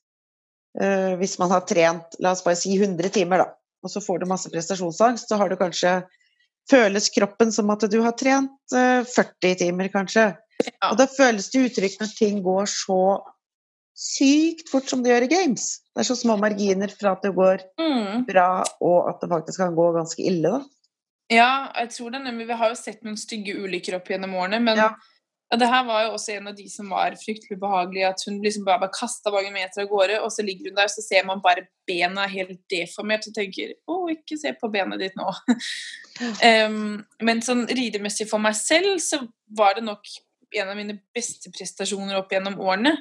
eh, 0.82 1.14
hvis 1.16 1.38
man 1.40 1.54
har 1.54 1.64
trent 1.64 2.18
la 2.20 2.34
oss 2.36 2.44
bare 2.44 2.58
si 2.60 2.74
100 2.76 3.08
timer, 3.14 3.40
da, 3.40 3.46
og 3.80 3.92
så 3.92 4.02
får 4.04 4.20
du 4.20 4.28
masse 4.28 4.50
prestasjonsangst, 4.52 5.30
så 5.30 5.38
har 5.40 5.48
du 5.48 5.56
kanskje 5.56 6.02
Føles 6.68 7.08
kroppen 7.08 7.48
som 7.52 7.70
at 7.72 7.86
du 7.88 7.96
har 8.04 8.12
trent 8.20 8.76
eh, 8.76 9.00
40 9.08 9.54
timer, 9.62 9.88
kanskje. 9.88 10.26
Ja. 10.66 10.90
Og 10.90 10.98
da 11.00 11.06
føles 11.08 11.48
det 11.48 11.62
utrygt 11.70 12.02
når 12.02 12.10
ting 12.18 12.42
går 12.44 12.68
så 12.68 12.98
sykt 13.98 14.68
fort 14.70 14.86
som 14.90 15.02
det 15.02 15.10
gjør 15.10 15.26
i 15.26 15.30
games. 15.32 15.64
Det 15.94 16.04
er 16.04 16.06
så 16.06 16.14
små 16.20 16.36
marginer 16.38 16.90
fra 16.94 17.16
at 17.16 17.22
det 17.26 17.34
går 17.34 17.64
Mm. 17.80 18.24
bra, 18.28 18.62
og 18.80 19.08
at 19.10 19.20
det 19.20 19.30
faktisk 19.32 19.58
kan 19.58 19.74
gå 19.74 19.88
ganske 19.96 20.22
ille, 20.22 20.52
da. 20.58 20.64
Ja, 21.30 21.68
jeg 21.76 21.90
tror 21.90 22.10
det. 22.14 22.22
nemlig. 22.24 22.46
Vi 22.46 22.54
har 22.56 22.68
jo 22.70 22.74
sett 22.78 23.02
noen 23.04 23.16
stygge 23.18 23.56
ulykker 23.58 23.96
opp 23.98 24.06
gjennom 24.08 24.32
årene, 24.38 24.60
men 24.62 24.76
Ja. 24.78 24.94
ja, 25.52 25.56
det 25.58 25.68
her 25.68 25.84
var 25.84 26.04
jo 26.06 26.12
også 26.14 26.36
en 26.36 26.46
av 26.48 26.54
de 26.56 26.68
som 26.68 26.88
var 26.88 27.10
fryktelig 27.10 27.58
behagelig. 27.60 28.06
At 28.08 28.22
hun 28.26 28.40
liksom 28.40 28.64
bare, 28.64 28.78
bare 28.80 28.94
kasta 28.94 29.30
mange 29.34 29.50
meter 29.52 29.82
av 29.82 29.88
gårde, 29.88 30.20
og 30.22 30.30
så 30.30 30.42
ligger 30.46 30.70
hun 30.70 30.76
der, 30.76 30.86
så 30.86 31.02
ser 31.02 31.24
man 31.26 31.42
bare 31.42 31.66
bena 31.86 32.26
helt 32.28 32.60
deformert, 32.70 33.26
og 33.26 33.34
tenker 33.34 33.74
'Å, 33.88 34.10
ikke 34.14 34.38
se 34.38 34.52
på 34.52 34.70
benet 34.72 35.00
ditt 35.00 35.16
nå'. 35.16 35.34
um, 36.68 37.04
men 37.20 37.40
sånn 37.42 37.66
ridemessig 37.68 38.28
for 38.30 38.38
meg 38.38 38.54
selv, 38.54 38.98
så 39.00 39.20
var 39.56 39.74
det 39.74 39.84
nok 39.84 40.02
en 40.54 40.68
av 40.68 40.76
mine 40.76 40.98
beste 41.14 41.50
prestasjoner 41.50 42.16
opp 42.16 42.30
gjennom 42.32 42.58
årene. 42.58 42.96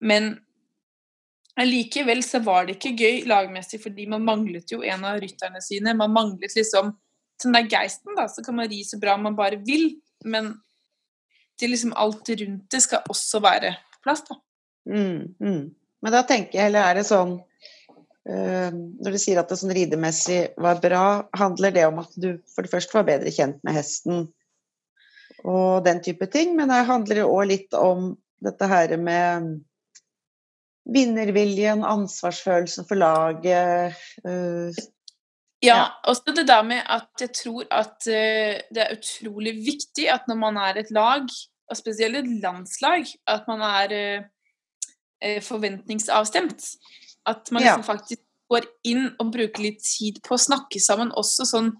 Men 0.00 0.34
allikevel 1.60 2.22
så 2.26 2.40
var 2.42 2.66
det 2.66 2.78
ikke 2.78 2.94
gøy 2.98 3.22
lagmessig, 3.30 3.80
fordi 3.82 4.08
man 4.10 4.26
manglet 4.26 4.72
jo 4.72 4.82
en 4.82 5.06
av 5.06 5.20
rytterne 5.22 5.62
sine. 5.62 5.94
Man 5.98 6.14
manglet 6.14 6.56
liksom 6.56 6.94
den 7.42 7.56
der 7.56 7.68
geisten, 7.70 8.14
da. 8.18 8.26
Så 8.28 8.44
kan 8.44 8.56
man 8.58 8.68
ri 8.70 8.82
så 8.86 8.98
bra 9.02 9.16
man 9.20 9.36
bare 9.38 9.60
vil, 9.66 9.92
men 10.24 10.54
det 11.60 11.70
liksom 11.70 11.94
alt 11.96 12.28
rundt 12.28 12.70
det 12.70 12.82
skal 12.82 13.06
også 13.10 13.40
være 13.44 13.74
på 13.94 14.04
plass, 14.06 14.24
da. 14.28 14.38
Mm, 14.90 15.34
mm. 15.40 15.64
Men 16.04 16.12
da 16.12 16.22
tenker 16.28 16.58
jeg 16.58 16.66
heller 16.66 16.84
er 16.84 16.98
det 16.98 17.06
sånn 17.08 17.38
eh, 18.28 18.68
Når 18.68 19.14
du 19.14 19.16
sier 19.16 19.38
at 19.40 19.48
det 19.48 19.56
sånn 19.56 19.72
ridemessig 19.72 20.40
var 20.60 20.82
bra, 20.82 21.04
handler 21.38 21.72
det 21.72 21.86
om 21.88 22.02
at 22.02 22.12
du 22.20 22.34
for 22.52 22.66
det 22.66 22.72
første 22.74 22.98
var 22.98 23.06
bedre 23.08 23.32
kjent 23.32 23.62
med 23.64 23.78
hesten 23.78 24.26
og 25.44 25.84
den 25.84 25.98
type 26.04 26.24
ting, 26.32 26.54
men 26.56 26.70
det 26.72 26.86
handler 26.88 27.20
jo 27.20 27.32
òg 27.34 27.48
litt 27.50 27.74
om 27.76 28.14
dette 28.44 28.68
her 28.68 28.94
med 28.96 29.50
vinnerviljen, 30.84 31.84
ansvarsfølelsen 31.84 32.86
for 32.88 32.94
laget 33.00 33.94
Uh, 34.24 34.72
Ja, 35.62 35.76
Ja. 35.76 35.84
også 36.04 36.34
det 36.36 36.48
der 36.48 36.62
med 36.62 36.82
at 36.86 37.08
jeg 37.20 37.30
tror 37.32 37.64
at 37.70 37.96
uh, 38.06 38.60
det 38.74 38.82
er 38.82 38.96
utrolig 38.96 39.54
viktig 39.64 40.10
at 40.12 40.28
når 40.28 40.34
man 40.36 40.56
er 40.56 40.76
et 40.76 40.90
lag, 40.90 41.24
og 41.70 41.76
spesielt 41.76 42.16
et 42.16 42.28
landslag, 42.42 43.06
at 43.26 43.42
man 43.48 43.60
er 43.60 44.24
eh, 45.22 45.42
forventningsavstemt. 45.42 46.62
At 47.26 47.52
man 47.52 47.62
Ja. 47.62 47.76
liksom 47.76 47.84
faktisk 47.84 48.20
går 48.50 48.66
inn 48.84 49.06
og 49.18 49.32
bruker 49.32 49.62
litt 49.62 49.80
tid 49.80 50.20
på 50.22 50.34
å 50.34 50.38
snakke 50.38 50.80
sammen 50.80 51.12
også 51.12 51.46
sånn 51.48 51.72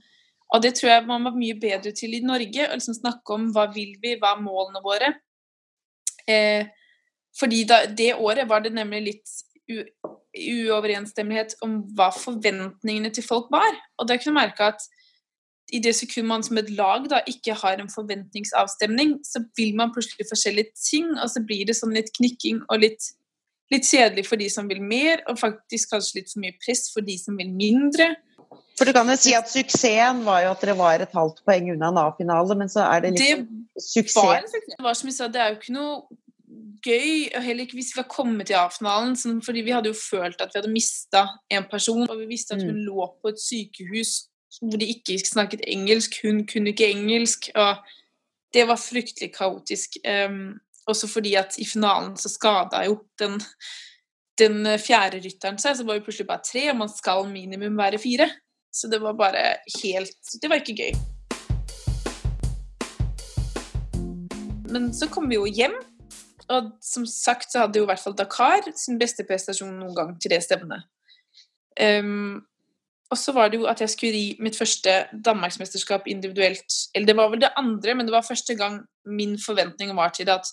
Og 0.54 0.62
det 0.62 0.74
tror 0.76 0.88
jeg 0.90 1.06
man 1.06 1.24
var 1.24 1.32
mye 1.34 1.54
bedre 1.60 1.90
til 1.92 2.14
i 2.14 2.20
Norge, 2.20 2.68
å 2.68 2.74
liksom 2.76 2.94
snakke 2.94 3.34
om 3.34 3.52
hva 3.52 3.66
vil 3.74 3.96
vi, 4.02 4.14
hva 4.20 4.36
er 4.36 4.42
målene 4.42 4.82
våre. 4.84 5.14
Eh, 6.28 6.66
fordi 7.38 7.64
da, 7.68 7.84
det 7.86 8.14
året 8.14 8.48
var 8.48 8.62
det 8.64 8.74
nemlig 8.74 9.00
litt 9.08 9.30
uoverensstemmelighet 10.34 11.56
om 11.64 11.80
hva 11.96 12.10
forventningene 12.14 13.10
til 13.14 13.24
folk 13.26 13.50
var. 13.54 13.72
Og 13.98 14.08
da 14.08 14.18
kunne 14.18 14.34
jeg 14.34 14.40
merke 14.42 14.68
at 14.74 14.86
i 15.74 15.80
det 15.82 15.94
sekund 15.96 16.28
man 16.28 16.44
som 16.44 16.58
et 16.60 16.70
lag 16.76 17.06
da 17.10 17.22
ikke 17.30 17.56
har 17.58 17.80
en 17.80 17.90
forventningsavstemning, 17.90 19.16
så 19.24 19.42
vil 19.56 19.74
man 19.78 19.92
plutselig 19.94 20.26
forskjellige 20.28 20.74
ting, 20.78 21.08
og 21.16 21.30
så 21.32 21.42
blir 21.46 21.64
det 21.66 21.78
sånn 21.78 21.94
litt 21.96 22.12
knikking 22.18 22.60
og 22.68 22.82
litt, 22.84 23.08
litt 23.72 23.88
kjedelig 23.88 24.26
for 24.28 24.40
de 24.40 24.50
som 24.52 24.68
vil 24.70 24.82
mer, 24.84 25.24
og 25.30 25.40
faktisk 25.40 25.94
kanskje 25.94 26.20
litt 26.20 26.30
for 26.30 26.44
mye 26.44 26.56
press 26.60 26.90
for 26.92 27.06
de 27.06 27.16
som 27.18 27.38
vil 27.40 27.50
mindre. 27.50 28.12
For 28.78 28.86
du 28.86 28.92
kan 28.94 29.08
jo 29.08 29.16
si 29.18 29.32
at 29.34 29.48
suksessen 29.50 30.22
var 30.26 30.44
jo 30.44 30.52
at 30.52 30.62
dere 30.62 30.76
var 30.78 31.02
et 31.02 31.16
halvt 31.16 31.40
poeng 31.46 31.72
unna 31.72 31.90
en 31.92 32.02
A-finale, 32.04 32.58
men 32.58 32.70
så 32.70 32.84
er 32.90 33.06
det 33.06 33.14
Det 33.16 33.24
liksom 33.24 33.46
var 33.48 33.88
suksess. 33.88 34.30
en 34.36 34.52
suksess. 34.52 34.76
Det 34.76 34.84
var 34.84 35.00
som 35.00 35.10
jeg 35.10 35.16
sa, 35.16 35.28
det 35.28 35.40
er 35.40 35.52
jo 35.54 35.58
ikke 35.62 35.76
noe 35.78 36.20
gøy, 36.84 37.30
og 37.34 37.42
heller 37.44 37.64
ikke 37.64 37.78
hvis 37.78 37.94
vi 37.94 38.00
var 38.02 38.10
kommet 38.12 38.50
til 38.50 38.58
A-finalen, 38.60 39.16
sånn, 39.18 39.40
fordi 39.44 39.64
vi 39.66 39.72
hadde 39.74 39.90
jo 39.90 39.96
følt 39.98 40.40
at 40.44 40.52
vi 40.52 40.60
hadde 40.60 40.72
mista 40.72 41.24
en 41.52 41.66
person, 41.70 42.06
og 42.06 42.20
vi 42.20 42.28
visste 42.30 42.56
at 42.56 42.64
hun 42.64 42.82
lå 42.84 43.08
på 43.20 43.32
et 43.32 43.42
sykehus 43.42 44.14
hvor 44.62 44.78
de 44.78 44.86
ikke 44.86 45.18
snakket 45.18 45.64
engelsk, 45.66 46.20
hun 46.22 46.44
kunne 46.46 46.70
ikke 46.70 46.86
engelsk, 46.92 47.48
og 47.58 47.80
det 48.54 48.68
var 48.68 48.78
fryktelig 48.78 49.32
kaotisk. 49.34 49.96
Um, 50.06 50.60
også 50.86 51.08
fordi 51.08 51.34
at 51.34 51.56
i 51.58 51.66
finalen 51.66 52.14
så 52.20 52.28
skada 52.28 52.84
jo 52.86 53.00
den, 53.18 53.40
den 54.38 54.68
fjerde 54.78 55.22
rytteren 55.24 55.58
seg, 55.58 55.78
så 55.78 55.86
var 55.86 55.98
vi 55.98 56.04
plutselig 56.06 56.28
bare 56.28 56.44
tre, 56.46 56.68
og 56.70 56.78
man 56.84 56.92
skal 56.92 57.26
minimum 57.30 57.78
være 57.80 57.98
fire. 57.98 58.28
Så 58.74 58.90
det 58.90 58.98
var 59.02 59.14
bare 59.14 59.42
helt 59.82 60.32
Det 60.42 60.50
var 60.50 60.62
ikke 60.62 60.76
gøy. 60.78 60.94
Men 64.74 64.90
så 64.94 65.06
kom 65.06 65.28
vi 65.30 65.38
jo 65.38 65.46
hjem, 65.46 65.76
og 66.52 66.72
som 66.84 67.06
sagt 67.08 67.52
så 67.52 67.64
hadde 67.64 67.78
jo 67.80 67.86
i 67.86 67.90
hvert 67.90 68.02
fall 68.02 68.16
Dakar 68.16 68.66
sin 68.76 68.98
beste 69.00 69.24
prestasjon 69.28 69.72
noen 69.78 69.94
gang 69.96 70.10
til 70.20 70.34
det 70.34 70.42
stevnet. 70.44 70.84
Um, 71.80 72.44
og 73.12 73.18
så 73.18 73.32
var 73.36 73.50
det 73.50 73.60
jo 73.60 73.68
at 73.70 73.80
jeg 73.82 73.92
skulle 73.92 74.14
ri 74.14 74.24
mitt 74.42 74.56
første 74.58 74.92
danmarksmesterskap 75.24 76.08
individuelt. 76.10 76.76
Eller 76.94 77.06
det 77.06 77.16
var 77.16 77.30
vel 77.30 77.42
det 77.44 77.52
andre, 77.56 77.94
men 77.94 78.06
det 78.06 78.14
var 78.14 78.26
første 78.26 78.56
gang 78.58 78.80
min 79.06 79.36
forventning 79.38 79.92
var 79.96 80.14
til 80.14 80.26
det 80.26 80.38
at 80.40 80.50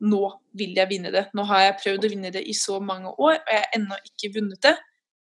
nå 0.00 0.22
vil 0.58 0.76
jeg 0.76 0.90
vinne 0.90 1.12
det. 1.14 1.26
Nå 1.34 1.46
har 1.48 1.64
jeg 1.64 1.78
prøvd 1.82 2.06
å 2.06 2.10
vinne 2.12 2.32
det 2.34 2.44
i 2.46 2.54
så 2.54 2.78
mange 2.80 3.10
år, 3.10 3.38
og 3.40 3.50
jeg 3.50 3.62
har 3.62 3.78
ennå 3.78 3.98
ikke 4.10 4.32
vunnet 4.36 4.62
det. 4.62 4.76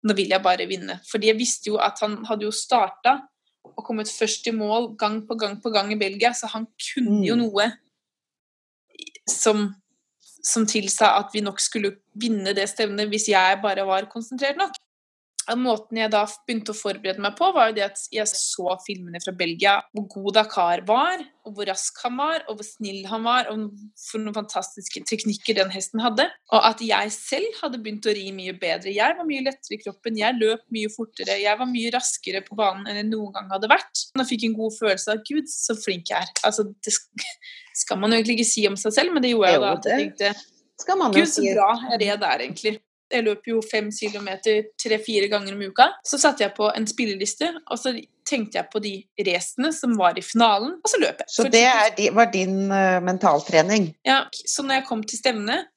Nå 0.04 0.16
vil 0.18 0.34
jeg 0.34 0.44
bare 0.44 0.68
vinne. 0.70 1.00
Fordi 1.10 1.32
jeg 1.32 1.40
visste 1.40 1.72
jo 1.72 1.80
at 1.82 2.02
han 2.04 2.20
hadde 2.30 2.48
jo 2.48 2.54
starta 2.56 3.20
og 3.70 3.86
kommet 3.86 4.12
først 4.12 4.48
i 4.50 4.56
mål 4.56 4.94
gang 5.00 5.22
på 5.28 5.36
gang 5.40 5.58
på 5.62 5.72
gang 5.74 5.92
i 5.94 6.00
Belgia, 6.00 6.34
så 6.34 6.48
han 6.54 6.68
kunne 6.82 7.26
jo 7.26 7.36
Mm. 7.36 7.46
noe 7.46 7.72
som, 9.32 9.70
som 10.44 10.68
tilsa 10.70 11.14
at 11.20 11.34
vi 11.34 11.44
nok 11.46 11.62
skulle 11.64 11.96
vinne 12.20 12.54
det 12.58 12.68
stevnet 12.72 13.12
hvis 13.12 13.30
jeg 13.32 13.60
bare 13.64 13.86
var 13.88 14.10
konsentrert 14.12 14.60
nok. 14.60 14.78
Måten 15.58 15.98
jeg 15.98 16.12
da 16.14 16.26
begynte 16.46 16.74
å 16.74 16.78
forberede 16.78 17.24
meg 17.24 17.36
på, 17.38 17.50
var 17.56 17.70
jo 17.70 17.76
det 17.80 17.86
at 17.88 18.02
jeg 18.14 18.30
så 18.30 18.76
filmene 18.84 19.22
fra 19.24 19.34
Belgia, 19.38 19.80
hvor 19.96 20.06
god 20.12 20.36
Dakar 20.38 20.84
var, 20.88 21.24
og 21.48 21.56
hvor 21.58 21.70
rask 21.70 21.98
han 22.04 22.18
var, 22.20 22.44
og 22.46 22.60
hvor 22.60 22.68
snill 22.68 23.08
han 23.10 23.24
var, 23.26 23.50
og 23.50 23.70
for 23.98 24.22
noen 24.22 24.36
fantastiske 24.36 25.02
teknikker 25.10 25.58
den 25.58 25.72
hesten 25.74 26.04
hadde. 26.04 26.28
Og 26.54 26.68
at 26.70 26.84
jeg 26.86 27.14
selv 27.16 27.62
hadde 27.64 27.82
begynt 27.82 28.06
å 28.10 28.14
ri 28.16 28.28
mye 28.36 28.54
bedre. 28.60 28.94
Jeg 28.94 29.18
var 29.18 29.28
mye 29.28 29.46
lettere 29.48 29.78
i 29.78 29.82
kroppen, 29.82 30.20
jeg 30.20 30.38
løp 30.38 30.66
mye 30.76 30.92
fortere, 30.94 31.40
jeg 31.42 31.62
var 31.62 31.72
mye 31.72 31.94
raskere 31.96 32.44
på 32.46 32.60
banen 32.60 32.90
enn 32.90 33.02
jeg 33.02 33.10
noen 33.10 33.34
gang 33.38 33.50
hadde 33.56 33.72
vært. 33.72 34.06
Og 34.16 34.28
fikk 34.30 34.46
en 34.50 34.60
god 34.60 34.78
følelse 34.78 35.16
av 35.16 35.26
gud, 35.26 35.50
så 35.50 35.78
flink 35.80 36.14
jeg 36.14 36.28
er. 36.28 36.36
Altså, 36.46 36.68
det 36.86 36.94
skal 37.80 38.02
man 38.02 38.14
jo 38.14 38.20
egentlig 38.20 38.40
ikke 38.40 38.52
si 38.52 38.68
om 38.70 38.78
seg 38.80 38.96
selv, 38.96 39.16
men 39.16 39.26
det 39.26 39.34
gjorde 39.34 39.54
jeg 39.54 39.60
jo 39.60 39.66
da. 39.66 39.74
Jeg 39.80 40.06
tenkte 40.06 40.34
Skal 40.80 41.00
man 41.00 41.16
jo 41.16 41.24
Gud, 41.24 41.32
så 41.32 41.44
bra 41.44 41.72
jeg 41.90 42.02
det 42.06 42.14
der, 42.22 42.46
egentlig. 42.46 42.78
Jeg 43.10 43.26
løp 43.26 43.48
jo 43.50 43.62
fem 43.66 43.90
kilometer 43.94 44.70
tre-fire 44.80 45.30
ganger 45.32 45.56
om 45.56 45.64
uka. 45.72 45.90
Så 46.06 46.20
satte 46.22 46.46
jeg 46.46 46.54
på 46.58 46.70
en 46.70 46.88
spilleliste, 46.90 47.50
og 47.66 47.82
så 47.82 47.96
tenkte 48.30 48.60
jeg 48.60 48.70
på 48.70 48.82
de 48.84 48.94
racene 49.26 49.72
som 49.74 49.96
var 49.98 50.20
i 50.20 50.26
finalen, 50.26 50.78
og 50.84 50.92
så 50.92 51.02
løp 51.02 51.24
jeg. 51.24 51.34
Så 51.34 51.48
det 51.50 51.66
er, 51.66 51.98
var 52.14 52.30
din 52.34 52.70
uh, 52.70 53.00
mentaltrening? 53.04 53.92
ja, 54.06 54.24
så 54.46 54.66
når 54.66 54.82
jeg 54.82 54.90
kom 54.90 55.04
til 55.04 55.22
stevnet, 55.22 55.70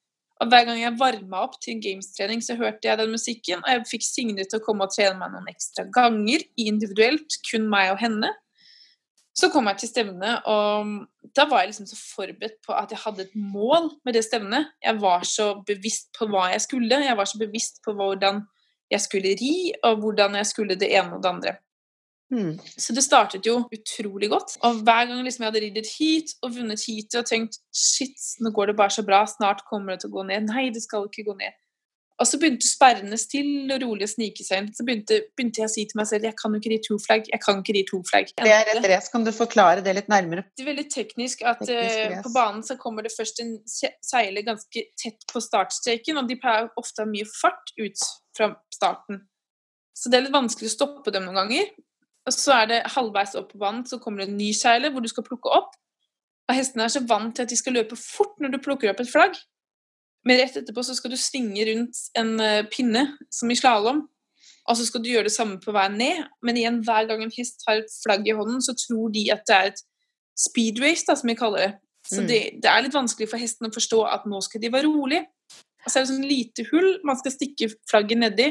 og 0.43 0.49
hver 0.51 0.67
gang 0.67 0.81
jeg 0.81 0.99
varma 0.99 1.45
opp 1.47 1.55
til 1.63 1.77
en 1.77 1.83
gamestrening, 1.85 2.41
så 2.43 2.57
hørte 2.59 2.89
jeg 2.89 2.99
den 2.99 3.13
musikken, 3.15 3.61
og 3.63 3.71
jeg 3.71 3.85
fikk 3.93 4.07
Signe 4.07 4.45
til 4.45 4.59
å 4.59 4.65
komme 4.65 4.89
og 4.89 4.95
trene 4.95 5.15
meg 5.21 5.31
noen 5.31 5.51
ekstra 5.53 5.87
ganger, 5.95 6.43
individuelt, 6.59 7.39
kun 7.47 7.69
meg 7.71 7.93
og 7.95 8.01
henne. 8.03 8.33
Så 9.33 9.49
kom 9.49 9.69
jeg 9.71 9.81
til 9.81 9.89
stevnet, 9.89 10.45
og 10.45 11.33
da 11.37 11.47
var 11.49 11.63
jeg 11.63 11.71
liksom 11.71 11.87
så 11.89 11.97
forberedt 11.97 12.59
på 12.67 12.75
at 12.77 12.91
jeg 12.93 13.01
hadde 13.01 13.25
et 13.25 13.37
mål 13.37 13.89
med 14.05 14.13
det 14.19 14.27
stevnet. 14.27 14.75
Jeg 14.85 15.01
var 15.01 15.25
så 15.25 15.55
bevisst 15.67 16.11
på 16.19 16.29
hva 16.29 16.51
jeg 16.53 16.61
skulle, 16.67 17.01
jeg 17.01 17.17
var 17.17 17.31
så 17.31 17.41
bevisst 17.41 17.81
på 17.85 17.95
hvordan 17.97 18.43
jeg 18.93 19.01
skulle 19.01 19.33
ri, 19.41 19.55
og 19.89 20.03
hvordan 20.03 20.37
jeg 20.37 20.51
skulle 20.51 20.77
det 20.77 20.91
ene 20.93 21.17
og 21.17 21.23
det 21.25 21.31
andre. 21.31 21.55
Mm. 22.33 22.59
Så 22.77 22.95
det 22.97 23.05
startet 23.05 23.47
jo 23.47 23.59
utrolig 23.73 24.31
godt. 24.33 24.57
Og 24.65 24.85
hver 24.85 25.09
gang 25.09 25.25
liksom 25.25 25.45
jeg 25.45 25.53
hadde 25.53 25.65
ridd 25.65 25.91
hit 25.99 26.37
og 26.43 26.55
vunnet 26.57 26.85
heatet 26.87 27.19
og 27.21 27.29
tenkt 27.29 27.59
shit, 27.77 28.17
nå 28.41 28.53
går 28.53 28.73
det 28.73 28.77
bare 28.77 28.95
så 28.95 29.05
bra, 29.05 29.25
snart 29.29 29.65
kommer 29.69 29.95
det 29.95 30.05
til 30.05 30.13
å 30.13 30.17
gå 30.17 30.29
ned. 30.31 30.49
Nei, 30.49 30.71
det 30.73 30.85
skal 30.85 31.09
ikke 31.09 31.27
gå 31.29 31.37
ned. 31.41 31.57
Og 32.23 32.29
så 32.31 32.39
begynte 32.39 32.69
sperrene 32.69 33.17
stille 33.19 33.75
og 33.75 33.83
rolig 33.83 34.07
å 34.07 34.11
snike 34.13 34.45
seg 34.47 34.61
inn. 34.63 34.69
Så 34.77 34.85
begynte, 34.87 35.17
begynte 35.35 35.59
jeg 35.59 35.67
å 35.67 35.73
si 35.73 35.83
til 35.91 35.99
meg 35.99 36.07
selv 36.07 36.29
jeg 36.29 36.37
kan 36.39 36.55
jo 36.55 36.61
ikke 36.61 36.71
ri 36.71 36.79
to 36.85 36.99
flagg. 37.03 37.27
Jeg 37.33 37.43
kan 37.43 37.59
ikke 37.59 37.75
ri 37.75 37.83
to 37.89 37.99
flagg. 38.07 38.31
Det 38.39 38.53
er 38.55 38.71
et 38.71 38.87
race. 38.93 39.11
Kan 39.11 39.27
du 39.27 39.33
forklare 39.35 39.83
det 39.83 39.97
litt 39.99 40.11
nærmere? 40.13 40.45
Det 40.55 40.63
er 40.63 40.71
veldig 40.71 40.87
teknisk 40.93 41.43
at 41.43 41.65
Teknisk 41.65 42.15
uh, 42.15 42.23
på 42.29 42.33
banen 42.37 42.63
så 42.67 42.79
kommer 42.79 43.03
det 43.03 43.11
først 43.17 43.43
en 43.43 43.57
se- 43.67 43.91
seiler 44.07 44.47
ganske 44.47 44.85
tett 45.03 45.27
på 45.33 45.43
startstreken, 45.43 46.23
og 46.23 46.31
de 46.31 46.39
pleier 46.39 46.71
ofte 46.79 47.03
å 47.03 47.09
ha 47.09 47.11
mye 47.11 47.27
fart 47.27 47.75
ut 47.81 48.07
fra 48.39 48.53
starten. 48.71 49.25
Så 49.99 50.13
det 50.13 50.21
er 50.21 50.29
litt 50.29 50.39
vanskelig 50.39 50.71
å 50.71 50.77
stoppe 50.77 51.15
dem 51.15 51.27
noen 51.27 51.43
ganger. 51.43 51.73
Og 52.23 52.37
så 52.37 52.55
er 52.61 52.71
det 52.71 52.83
halvveis 52.95 53.35
opp 53.39 53.51
på 53.51 53.59
banen, 53.59 53.83
så 53.89 53.99
kommer 53.99 54.23
det 54.23 54.31
en 54.31 54.39
ny 54.39 54.53
seiler 54.55 54.95
hvor 54.95 55.03
du 55.03 55.11
skal 55.11 55.27
plukke 55.27 55.51
opp. 55.51 55.75
Og 56.47 56.55
hestene 56.55 56.87
er 56.87 56.93
så 56.95 57.03
vant 57.09 57.35
til 57.35 57.43
at 57.47 57.51
de 57.51 57.59
skal 57.59 57.75
løpe 57.81 57.99
fort 57.99 58.39
når 58.43 58.55
du 58.55 58.63
plukker 58.63 58.93
opp 58.93 59.03
et 59.03 59.11
flagg. 59.11 59.35
Men 60.25 60.39
rett 60.39 60.57
etterpå 60.61 60.85
så 60.87 60.95
skal 60.95 61.11
du 61.11 61.19
svinge 61.19 61.65
rundt 61.67 61.99
en 62.19 62.35
eh, 62.41 62.65
pinne, 62.71 63.07
som 63.33 63.51
i 63.51 63.57
slalåm. 63.59 64.05
Og 64.71 64.77
så 64.79 64.87
skal 64.87 65.03
du 65.03 65.11
gjøre 65.11 65.27
det 65.27 65.35
samme 65.35 65.59
på 65.59 65.75
veien 65.75 65.97
ned. 65.99 66.21
Men 66.47 66.59
igjen, 66.61 66.83
hver 66.87 67.09
gang 67.11 67.25
en 67.25 67.35
hest 67.35 67.65
har 67.67 67.81
et 67.81 67.97
flagg 68.05 68.29
i 68.31 68.37
hånden, 68.39 68.61
så 68.63 68.77
tror 68.79 69.11
de 69.15 69.25
at 69.35 69.43
det 69.49 69.57
er 69.57 69.73
et 69.73 69.83
speed 70.39 70.79
race, 70.83 71.03
da, 71.09 71.17
som 71.19 71.29
vi 71.33 71.35
kaller 71.39 71.67
det. 71.67 71.73
Så 72.07 72.21
Mm. 72.23 72.29
det, 72.29 72.39
det 72.63 72.71
er 72.71 72.83
litt 72.83 72.95
vanskelig 72.95 73.29
for 73.31 73.39
hesten 73.39 73.67
å 73.67 73.75
forstå 73.75 73.99
at 74.11 74.25
nå 74.27 74.41
skal 74.43 74.63
de 74.63 74.71
være 74.73 74.91
rolig. 74.91 75.25
Og 75.85 75.91
så 75.91 75.99
er 75.99 76.05
det 76.05 76.13
sånn 76.13 76.31
lite 76.31 76.65
hull 76.71 77.01
man 77.07 77.19
skal 77.19 77.35
stikke 77.35 77.69
flagget 77.91 78.19
nedi, 78.23 78.49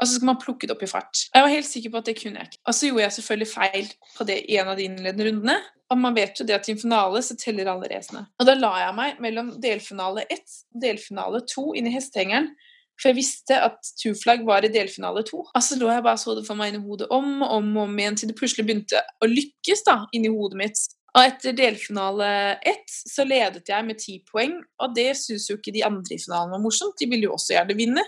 og 0.00 0.08
så 0.08 0.16
skal 0.16 0.30
man 0.30 0.40
plukke 0.40 0.66
det 0.66 0.72
opp 0.74 0.84
i 0.86 0.88
fart. 0.88 1.26
Jeg 1.28 1.44
var 1.44 1.52
helt 1.52 1.68
sikker 1.68 1.92
på 1.92 2.00
at 2.00 2.08
det 2.08 2.16
kunne 2.16 2.40
jeg 2.40 2.50
ikke. 2.50 2.62
Og 2.64 2.76
så 2.76 2.88
gjorde 2.88 3.04
jeg 3.04 3.16
selvfølgelig 3.18 3.50
feil 3.50 3.92
på 4.16 4.26
det 4.30 4.38
i 4.48 4.56
en 4.62 4.72
av 4.72 4.78
de 4.78 4.86
innledende 4.88 5.26
rundene. 5.28 5.56
Og 5.90 5.98
man 6.00 6.16
vet 6.16 6.40
jo 6.40 6.46
det 6.46 6.56
at 6.56 6.68
i 6.70 6.72
en 6.72 6.80
finale 6.80 7.20
så 7.26 7.36
teller 7.36 7.68
alle 7.68 7.90
racene. 7.90 8.24
Og 8.40 8.48
da 8.48 8.54
la 8.56 8.70
jeg 8.86 8.96
meg 8.96 9.20
mellom 9.20 9.52
delfinale 9.60 10.24
1 10.30 10.40
og 10.74 10.84
delfinale 10.84 11.42
2 11.52 11.64
inn 11.80 11.90
i 11.90 11.94
hestehengeren. 11.94 12.52
For 13.00 13.10
jeg 13.10 13.16
visste 13.16 13.56
at 13.56 13.78
two 13.96 14.12
flag 14.16 14.42
var 14.44 14.64
i 14.64 14.72
delfinale 14.72 15.22
2. 15.24 15.42
Altså 15.56 15.78
lå 15.80 15.88
jeg 15.88 16.04
bare 16.04 16.20
så 16.20 16.36
det 16.36 16.44
for 16.44 16.58
meg 16.58 16.72
inni 16.72 16.82
hodet 16.84 17.08
om 17.16 17.30
og 17.40 17.54
om, 17.56 17.70
og 17.78 17.86
om 17.88 18.00
igjen 18.00 18.18
til 18.20 18.30
det 18.30 18.36
plutselig 18.36 18.66
begynte 18.68 19.00
å 19.00 19.28
lykkes 19.28 19.86
da, 19.88 20.02
inni 20.16 20.32
hodet 20.32 20.60
mitt. 20.60 20.82
Og 21.16 21.24
etter 21.24 21.56
delfinale 21.56 22.28
1 22.70 22.98
så 23.10 23.24
ledet 23.26 23.72
jeg 23.72 23.86
med 23.88 23.98
ti 23.98 24.20
poeng, 24.28 24.60
og 24.84 24.92
det 24.94 25.08
syns 25.18 25.48
jo 25.50 25.56
ikke 25.58 25.74
de 25.74 25.84
andre 25.88 26.14
i 26.14 26.20
finalen 26.22 26.52
var 26.54 26.62
morsomt. 26.62 26.98
De 27.00 27.08
ville 27.10 27.26
jo 27.26 27.34
også 27.38 27.56
gjerne 27.56 27.78
vinne. 27.78 28.04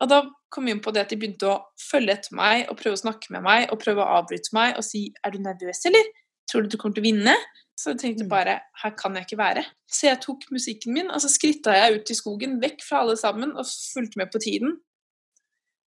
Og 0.00 0.08
da 0.08 0.22
kom 0.50 0.64
vi 0.64 0.74
inn 0.74 0.80
på 0.80 0.92
det 0.94 1.04
at 1.04 1.12
de 1.12 1.18
begynte 1.20 1.48
å 1.50 1.58
følge 1.80 2.14
etter 2.16 2.36
meg 2.36 2.70
og 2.70 2.78
prøve 2.80 2.96
å 2.96 3.02
snakke 3.02 3.32
med 3.34 3.42
meg 3.46 3.70
og 3.72 3.80
prøve 3.82 4.04
å 4.04 4.20
avbryte 4.20 4.52
meg 4.56 4.76
og 4.76 4.84
si 4.84 5.12
'Er 5.22 5.30
du 5.30 5.38
nervøs, 5.38 5.84
eller? 5.86 6.04
Tror 6.50 6.62
du 6.62 6.68
du 6.68 6.76
kommer 6.76 6.94
til 6.94 7.04
å 7.04 7.10
vinne?' 7.10 7.36
Så 7.78 7.92
jeg 7.92 7.98
tenkte 8.00 8.24
Mm. 8.24 8.28
bare 8.30 8.60
'Her 8.82 8.90
kan 8.96 9.14
jeg 9.14 9.26
ikke 9.26 9.42
være'. 9.42 9.64
Så 9.88 10.08
jeg 10.08 10.20
tok 10.20 10.40
musikken 10.50 10.92
min, 10.94 11.10
og 11.10 11.20
så 11.20 11.28
skritta 11.28 11.72
jeg 11.72 12.00
ut 12.00 12.10
i 12.10 12.14
skogen, 12.14 12.60
vekk 12.60 12.80
fra 12.82 13.00
alle 13.00 13.16
sammen, 13.16 13.52
og 13.52 13.66
fulgte 13.66 14.16
med 14.16 14.32
på 14.32 14.40
tiden. 14.40 14.80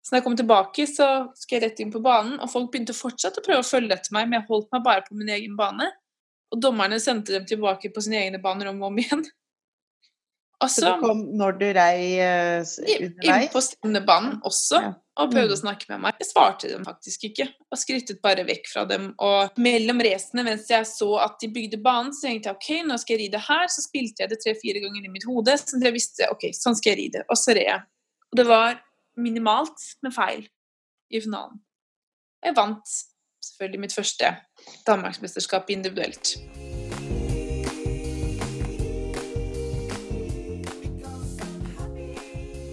Så 0.04 0.12
når 0.12 0.18
jeg 0.18 0.24
kom 0.24 0.38
tilbake, 0.38 0.86
så 0.88 1.08
skulle 1.36 1.62
jeg 1.62 1.72
rett 1.72 1.80
inn 1.80 1.92
på 1.92 2.02
banen, 2.02 2.40
og 2.40 2.50
folk 2.50 2.72
begynte 2.72 2.94
fortsatt 2.94 3.38
å 3.38 3.46
prøve 3.46 3.60
å 3.60 3.68
følge 3.72 3.92
etter 3.92 4.14
meg, 4.14 4.30
men 4.30 4.40
jeg 4.40 4.48
holdt 4.48 4.70
meg 4.72 4.84
bare 4.84 5.02
på 5.02 5.16
min 5.16 5.30
egen 5.30 5.58
bane. 5.58 5.92
Og 6.52 6.62
dommerne 6.62 7.00
sendte 7.00 7.34
dem 7.34 7.46
tilbake 7.46 7.92
på 7.94 8.02
sine 8.02 8.18
egne 8.24 8.42
baner 8.42 8.68
om 8.70 8.82
og 8.82 8.88
om 8.88 8.98
igjen. 8.98 9.26
Og 10.62 10.68
Så 10.70 10.82
du 10.84 11.00
kom 11.00 11.22
når 11.40 11.54
du 11.60 11.66
rei 11.72 12.18
uh, 12.20 12.60
underveis? 12.60 13.14
inn 13.24 13.46
på 13.54 13.62
stevnebanen 13.64 14.42
også 14.44 14.82
Ja. 14.82 14.90
og 15.16 15.32
prøvde 15.32 15.54
Mm. 15.54 15.56
å 15.56 15.60
snakke 15.62 15.86
med 15.90 16.00
meg. 16.02 16.14
Jeg 16.20 16.28
svarte 16.34 16.68
dem 16.68 16.84
faktisk 16.84 17.24
ikke, 17.30 17.48
og 17.72 17.78
skrittet 17.80 18.20
bare 18.22 18.44
vekk 18.44 18.68
fra 18.68 18.84
dem. 18.86 19.14
Og 19.20 19.52
mellom 19.58 20.02
racene, 20.04 20.44
mens 20.44 20.68
jeg 20.68 20.84
så 20.86 21.10
at 21.24 21.40
de 21.40 21.48
bygde 21.48 21.82
banen, 21.82 22.12
så 22.12 22.28
tenkte 22.28 22.50
jeg 22.52 22.56
ok, 22.56 22.70
nå 22.90 23.00
skal 23.00 23.16
jeg 23.18 23.24
ride 23.32 23.40
her. 23.48 23.68
Så 23.68 23.88
spilte 23.88 24.20
jeg 24.20 24.30
det 24.30 24.40
tre-fire 24.44 24.82
ganger 24.84 25.06
i 25.06 25.14
mitt 25.16 25.24
hode, 25.24 25.56
så 25.58 25.80
jeg 25.82 25.94
visste 25.96 26.28
ok, 26.30 26.50
sånn 26.52 26.76
skal 26.76 26.92
jeg 26.96 27.00
ride. 27.06 27.24
Og 27.30 27.38
så 27.38 27.56
red 27.56 27.64
jeg. 27.72 27.82
Og 28.32 28.36
det 28.44 28.48
var 28.48 28.82
minimalt 29.16 29.80
med 30.04 30.12
feil 30.14 30.44
i 31.12 31.20
finalen. 31.22 31.62
Jeg 32.44 32.56
vant 32.56 32.84
selvfølgelig 33.44 33.80
mitt 33.80 33.94
første 33.96 34.36
danmarksmesterskap 34.86 35.70
individuelt. 35.72 36.36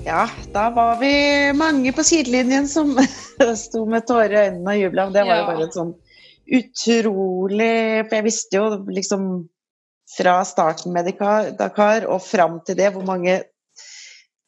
Ja, 0.06 0.28
da 0.54 0.70
var 0.70 1.00
vi 1.00 1.52
mange 1.58 1.90
på 1.92 2.04
sidelinjen 2.06 2.68
som 2.70 2.92
sto 3.58 3.80
med 3.90 4.04
tårer 4.06 4.34
i 4.36 4.42
øynene 4.44 4.74
og 4.76 4.78
jubla. 4.78 5.06
Det 5.10 5.24
var 5.26 5.40
jo 5.40 5.46
bare 5.48 5.64
et 5.66 5.74
sånn 5.74 5.90
utrolig 6.46 8.04
For 8.06 8.14
jeg 8.14 8.24
visste 8.28 8.60
jo 8.60 8.68
liksom 8.86 9.24
fra 10.14 10.36
starten 10.46 10.94
med 10.94 11.08
Dakar, 11.58 12.06
og 12.06 12.22
fram 12.22 12.60
til 12.62 12.78
det 12.78 12.92
hvor 12.94 13.02
mange 13.08 13.40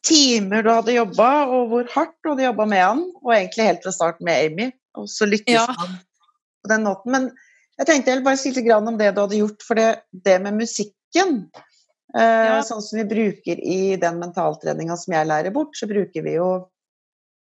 timer 0.07 0.63
du 0.63 0.71
hadde 0.71 0.95
jobba, 0.95 1.31
og 1.51 1.73
hvor 1.73 1.89
hardt 1.91 2.15
du 2.23 2.31
hadde 2.31 2.47
jobba 2.47 2.67
med 2.71 2.85
han. 2.85 3.01
Og 3.25 3.33
egentlig 3.35 3.67
helt 3.67 3.83
fra 3.83 3.97
starten 3.97 4.29
med 4.31 4.45
Amy. 4.47 4.69
Og 4.95 5.11
så 5.11 5.27
lykkes 5.27 5.59
Ja. 5.59 5.67
han 5.67 5.99
på 6.63 6.71
den 6.71 6.87
måten. 6.87 7.11
Men 7.17 7.27
jeg 7.81 7.91
tenkte 7.91 8.13
jeg 8.13 8.21
ville 8.21 8.31
bare 8.31 8.39
si 8.39 8.55
litt 8.55 8.71
om 8.79 8.95
det 8.95 9.11
du 9.17 9.25
hadde 9.25 9.43
gjort. 9.43 9.67
For 9.67 9.75
det, 9.75 9.89
det 10.13 10.39
med 10.47 10.63
musikken 10.63 11.51
Ja. 12.15 12.61
Sånn 12.65 12.81
som 12.81 12.97
vi 12.97 13.05
bruker 13.05 13.59
i 13.61 13.97
den 14.01 14.21
mentaltreninga 14.23 14.97
som 14.97 15.13
jeg 15.13 15.29
lærer 15.29 15.53
bort, 15.53 15.77
så 15.77 15.89
bruker 15.91 16.25
vi 16.25 16.39
jo 16.39 16.49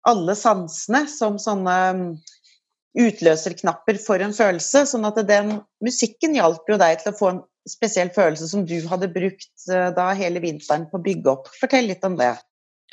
alle 0.07 0.35
sansene 0.39 1.05
som 1.11 1.39
sånne 1.43 1.79
mm, 1.99 2.07
utløserknapper 3.03 3.99
for 4.03 4.23
en 4.23 4.35
følelse. 4.37 4.85
Sånn 4.91 5.07
at 5.09 5.19
den 5.29 5.57
musikken 5.85 6.37
hjalp 6.39 6.69
jo 6.71 6.79
deg 6.81 7.03
til 7.03 7.13
å 7.13 7.19
få 7.19 7.33
en 7.33 7.43
spesiell 7.69 8.11
følelse 8.15 8.49
som 8.51 8.65
du 8.67 8.79
hadde 8.91 9.11
brukt 9.13 9.69
eh, 9.71 9.91
da 9.95 10.11
hele 10.19 10.43
vinteren 10.43 10.89
på 10.91 10.99
å 10.99 11.05
bygge 11.05 11.35
opp. 11.35 11.51
Fortell 11.61 11.89
litt 11.91 12.05
om 12.07 12.19
det. 12.19 12.35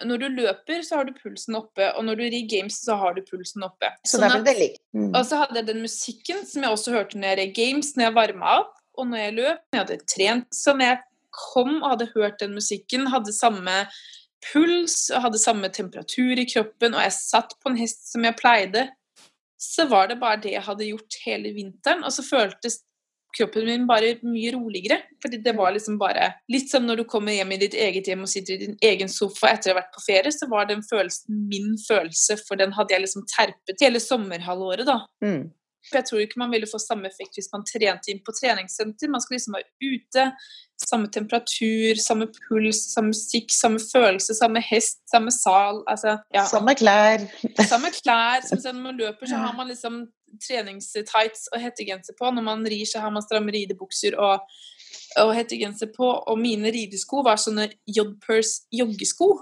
Når 0.06 0.22
du 0.22 0.28
løper, 0.32 0.84
så 0.88 1.00
har 1.00 1.10
du 1.10 1.12
pulsen 1.18 1.58
oppe, 1.60 1.90
og 1.92 2.06
når 2.08 2.22
du 2.22 2.26
rir 2.32 2.46
games, 2.48 2.78
så 2.86 2.96
har 3.02 3.18
du 3.18 3.24
pulsen 3.26 3.66
oppe. 3.68 3.90
Så 4.08 4.22
Sånn 4.22 4.30
at- 4.32 4.46
det. 4.46 4.78
Mm. 4.96 5.10
Og 5.12 5.26
så 5.28 5.42
hadde 5.42 5.60
jeg 5.60 5.68
den 5.68 5.82
musikken 5.84 6.46
som 6.48 6.64
jeg 6.64 6.72
også 6.72 6.94
hørte 6.96 7.20
når 7.20 7.36
jeg 7.36 7.40
rir 7.42 7.54
games, 7.58 7.96
når 7.98 8.08
jeg 8.08 8.16
varma 8.16 8.54
opp, 8.62 8.76
og 8.96 9.10
når 9.10 9.18
jeg 9.26 9.34
løp, 9.36 9.60
når 9.60 9.76
jeg 9.76 9.86
hadde 9.86 10.06
trent. 10.08 10.48
som 10.56 10.80
jeg 10.80 11.00
kom 11.36 11.80
og 11.82 11.92
hadde 11.94 12.12
hørt 12.16 12.40
den 12.42 12.56
musikken, 12.58 13.10
hadde 13.14 13.36
samme 13.36 13.84
puls 14.52 15.10
og 15.14 15.26
hadde 15.28 15.42
samme 15.42 15.70
temperatur 15.76 16.40
i 16.40 16.48
kroppen, 16.48 16.96
og 16.96 17.04
jeg 17.04 17.18
satt 17.18 17.56
på 17.60 17.72
en 17.72 17.80
hest 17.80 18.08
som 18.12 18.24
jeg 18.28 18.38
pleide, 18.40 18.88
så 19.60 19.86
var 19.92 20.08
det 20.08 20.22
bare 20.22 20.40
det 20.40 20.54
jeg 20.54 20.64
hadde 20.64 20.88
gjort 20.88 21.18
hele 21.26 21.52
vinteren. 21.56 22.06
Og 22.08 22.14
så 22.16 22.24
føltes 22.24 22.80
kroppen 23.38 23.68
min 23.68 23.86
bare 23.90 24.16
mye 24.24 24.54
roligere. 24.56 25.02
Fordi 25.22 25.42
det 25.44 25.54
var 25.58 25.74
liksom 25.76 26.00
bare 26.00 26.32
Litt 26.52 26.72
som 26.72 26.86
når 26.88 27.02
du 27.02 27.06
kommer 27.10 27.36
hjem 27.36 27.52
i 27.54 27.60
ditt 27.62 27.76
eget 27.78 28.08
hjem 28.08 28.24
og 28.26 28.32
sitter 28.32 28.56
i 28.56 28.64
din 28.64 28.78
egen 28.86 29.12
sofa 29.12 29.52
etter 29.54 29.72
å 29.72 29.76
ha 29.76 29.82
vært 29.82 29.94
på 29.96 30.06
ferie, 30.06 30.34
så 30.34 30.48
var 30.52 30.70
den 30.70 30.84
følelsen 30.86 31.44
min 31.52 31.76
følelse, 31.84 32.40
for 32.48 32.60
den 32.60 32.74
hadde 32.78 32.96
jeg 32.96 33.06
liksom 33.06 33.28
terpet 33.30 33.84
hele 33.84 34.02
sommerhalvåret, 34.04 34.88
da. 34.88 35.02
Mm. 35.26 35.50
For 35.88 36.00
jeg 36.00 36.08
tror 36.10 36.22
ikke 36.24 36.42
man 36.42 36.52
ville 36.52 36.68
få 36.70 36.80
samme 36.82 37.08
effekt 37.08 37.38
hvis 37.40 37.50
man 37.54 37.64
trente 37.68 38.12
inn 38.12 38.20
på 38.26 38.34
treningssenter. 38.36 39.12
Man 39.12 39.24
skal 39.24 39.38
liksom 39.38 39.56
være 39.56 39.70
ute. 39.80 40.26
Samme 40.80 41.10
temperatur, 41.12 42.00
samme 42.00 42.28
puls, 42.36 42.82
samme 42.94 43.14
musikk, 43.14 43.52
samme 43.52 43.82
følelse, 43.84 44.36
samme 44.38 44.62
hest, 44.64 45.02
samme 45.12 45.32
sal. 45.36 45.82
Altså, 45.92 46.18
ja. 46.36 46.46
Samme 46.48 46.76
klær. 46.80 47.26
Samme 47.68 47.92
klær. 47.96 48.46
Som 48.48 48.62
når 48.64 48.82
man 48.84 49.00
løper, 49.00 49.32
så 49.32 49.40
har 49.40 49.56
man 49.58 49.72
liksom 49.72 50.02
treningstights 50.46 51.48
og 51.54 51.64
hettegenser 51.64 52.16
på. 52.20 52.32
Når 52.32 52.46
man 52.48 52.66
rir, 52.68 52.86
så 52.88 53.04
har 53.04 53.14
man 53.16 53.26
stramme 53.26 53.56
ridebukser 53.56 54.20
og, 54.20 54.46
og 55.20 55.36
hettegenser 55.36 55.92
på. 55.96 56.12
Og 56.32 56.40
mine 56.40 56.72
ridesko 56.76 57.24
var 57.28 57.40
sånne 57.42 57.70
Jodpers 57.88 58.60
joggesko. 58.72 59.34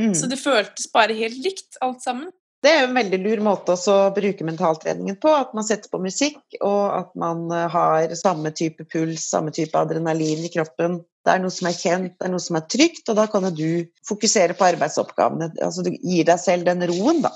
Mm. 0.00 0.14
Så 0.16 0.30
det 0.30 0.40
føltes 0.40 0.88
bare 0.94 1.14
helt 1.18 1.42
likt, 1.44 1.76
alt 1.84 2.02
sammen. 2.04 2.30
Det 2.62 2.70
er 2.70 2.84
en 2.86 2.94
veldig 2.94 3.18
lur 3.24 3.40
måte 3.42 3.74
å 3.74 3.94
bruke 4.14 4.44
mentaltreningen 4.46 5.16
på. 5.22 5.30
At 5.34 5.54
man 5.56 5.66
setter 5.66 5.90
på 5.90 5.98
musikk, 6.02 6.38
og 6.60 6.82
at 6.94 7.14
man 7.18 7.48
eh, 7.50 7.68
har 7.72 8.14
samme 8.18 8.52
type 8.54 8.86
puls, 8.92 9.24
samme 9.32 9.50
type 9.54 9.78
adrenalin 9.78 10.44
i 10.46 10.50
kroppen. 10.52 11.00
Det 11.26 11.32
er 11.32 11.42
noe 11.42 11.54
som 11.54 11.70
er 11.70 11.78
kjent, 11.78 12.14
det 12.18 12.28
er 12.28 12.34
noe 12.34 12.42
som 12.42 12.58
er 12.58 12.68
trygt, 12.70 13.02
og 13.10 13.18
da 13.18 13.26
kan 13.30 13.48
du 13.50 13.82
fokusere 14.06 14.54
på 14.58 14.68
arbeidsoppgavene. 14.68 15.50
Altså 15.62 15.86
du 15.86 15.90
gir 15.94 16.28
deg 16.28 16.38
selv 16.42 16.68
den 16.70 16.86
roen, 16.90 17.24
da. 17.26 17.34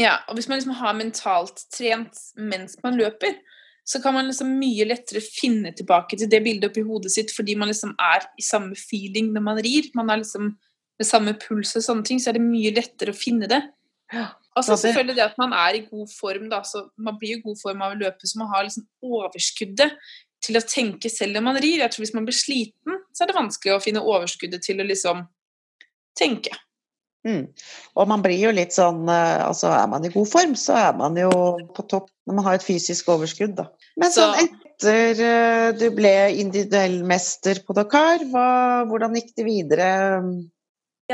Ja, 0.00 0.16
og 0.28 0.38
hvis 0.38 0.48
man 0.50 0.58
liksom 0.58 0.74
har 0.80 0.96
mentalt 0.98 1.60
trent 1.70 2.24
mens 2.40 2.80
man 2.82 2.96
løper, 2.98 3.36
så 3.84 4.00
kan 4.00 4.16
man 4.16 4.30
liksom 4.30 4.56
mye 4.58 4.86
lettere 4.88 5.20
finne 5.20 5.74
tilbake 5.76 6.16
til 6.16 6.28
det 6.32 6.40
bildet 6.44 6.70
oppi 6.70 6.82
hodet 6.88 7.12
sitt, 7.12 7.32
fordi 7.36 7.54
man 7.60 7.68
liksom 7.68 7.92
er 8.00 8.24
i 8.40 8.44
samme 8.44 8.76
feeling 8.80 9.28
når 9.34 9.44
man 9.44 9.60
rir. 9.64 9.92
Man 9.94 10.08
er 10.08 10.22
liksom 10.22 10.54
med 10.98 11.06
samme 11.08 11.34
puls 11.36 11.76
og 11.76 11.84
sånne 11.84 12.08
ting, 12.08 12.20
så 12.22 12.32
er 12.32 12.38
det 12.38 12.46
mye 12.46 12.72
lettere 12.72 13.12
å 13.12 13.18
finne 13.18 13.50
det. 13.50 13.60
Og 14.54 14.62
så 14.62 14.76
selvfølgelig 14.78 15.16
det 15.16 15.24
at 15.24 15.38
man 15.40 15.54
er 15.56 15.78
i 15.78 15.86
god 15.88 16.10
form, 16.14 16.48
da. 16.52 16.60
Så 16.62 16.84
man 16.96 17.16
blir 17.18 17.38
i 17.38 17.42
god 17.42 17.56
form 17.62 17.82
av 17.82 17.94
å 17.94 17.98
løpe, 17.98 18.28
så 18.28 18.38
man 18.38 18.52
har 18.52 18.66
liksom 18.66 18.86
overskuddet 19.02 19.96
til 20.44 20.58
å 20.60 20.66
tenke 20.68 21.10
selv 21.10 21.34
når 21.34 21.46
man 21.48 21.58
rir. 21.62 21.80
Jeg 21.82 21.94
tror 21.94 22.04
hvis 22.04 22.14
man 22.14 22.28
blir 22.28 22.36
sliten, 22.36 23.00
så 23.14 23.24
er 23.24 23.32
det 23.32 23.38
vanskelig 23.38 23.74
å 23.74 23.82
finne 23.82 24.04
overskuddet 24.04 24.62
til 24.66 24.82
å 24.82 24.86
liksom 24.86 25.24
tenke. 26.18 26.54
Mm. 27.24 27.46
Og 27.96 28.08
man 28.10 28.20
blir 28.20 28.36
jo 28.36 28.50
litt 28.52 28.74
sånn 28.76 29.06
eh, 29.08 29.38
Altså 29.46 29.70
er 29.72 29.86
man 29.88 30.04
i 30.04 30.10
god 30.12 30.28
form, 30.28 30.52
så 30.60 30.74
er 30.76 30.98
man 30.98 31.16
jo 31.16 31.30
på 31.72 31.86
topp 31.88 32.10
når 32.28 32.36
man 32.36 32.44
har 32.44 32.58
et 32.58 32.66
fysisk 32.66 33.08
overskudd, 33.14 33.54
da. 33.56 33.70
Men 33.96 34.12
Så- 34.12 34.26
sånn 34.26 34.44
etter 34.44 35.22
eh, 35.24 35.72
du 35.72 35.86
ble 35.96 36.12
individuell 36.42 36.98
mester 37.08 37.62
på 37.64 37.76
Dakar, 37.76 38.26
hva, 38.28 38.84
hvordan 38.90 39.16
gikk 39.16 39.32
det 39.40 39.46
videre? 39.48 39.88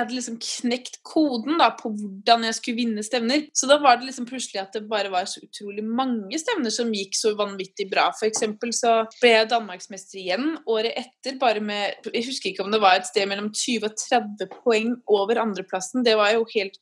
Jeg 0.00 0.06
hadde 0.06 0.16
liksom 0.16 0.36
knekt 0.40 0.94
koden 1.04 1.58
da 1.60 1.66
på 1.76 1.90
hvordan 1.92 2.46
jeg 2.46 2.56
skulle 2.56 2.78
vinne 2.78 3.02
stevner. 3.04 3.42
Så 3.52 3.68
da 3.68 3.76
var 3.82 3.98
det 3.98 4.08
liksom 4.08 4.24
plutselig 4.28 4.62
at 4.62 4.72
det 4.72 4.86
bare 4.88 5.10
var 5.12 5.26
så 5.28 5.42
utrolig 5.44 5.84
mange 5.84 6.40
stevner 6.40 6.72
som 6.72 6.92
gikk 6.94 7.18
så 7.18 7.34
vanvittig 7.36 7.90
bra. 7.90 8.06
For 8.16 8.30
eksempel 8.30 8.72
så 8.76 8.94
ble 9.18 9.34
jeg 9.34 9.50
danmarksmester 9.50 10.22
igjen 10.22 10.54
året 10.64 10.96
etter, 10.96 11.36
bare 11.42 11.60
med 11.60 12.08
Jeg 12.08 12.24
husker 12.30 12.52
ikke 12.52 12.64
om 12.64 12.72
det 12.72 12.80
var 12.80 12.96
et 12.96 13.10
sted 13.10 13.28
mellom 13.28 13.50
20 13.52 13.90
og 13.90 13.98
30 14.00 14.48
poeng 14.62 14.96
over 15.12 15.42
andreplassen. 15.44 16.06
Det 16.06 16.16
var 16.16 16.32
jo 16.32 16.48
helt 16.54 16.80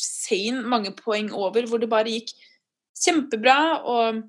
sane 0.00 0.64
mange 0.64 0.96
poeng 0.96 1.28
over, 1.36 1.68
hvor 1.68 1.82
det 1.82 1.92
bare 1.92 2.16
gikk 2.16 2.32
kjempebra. 3.04 3.60
Og 3.84 4.24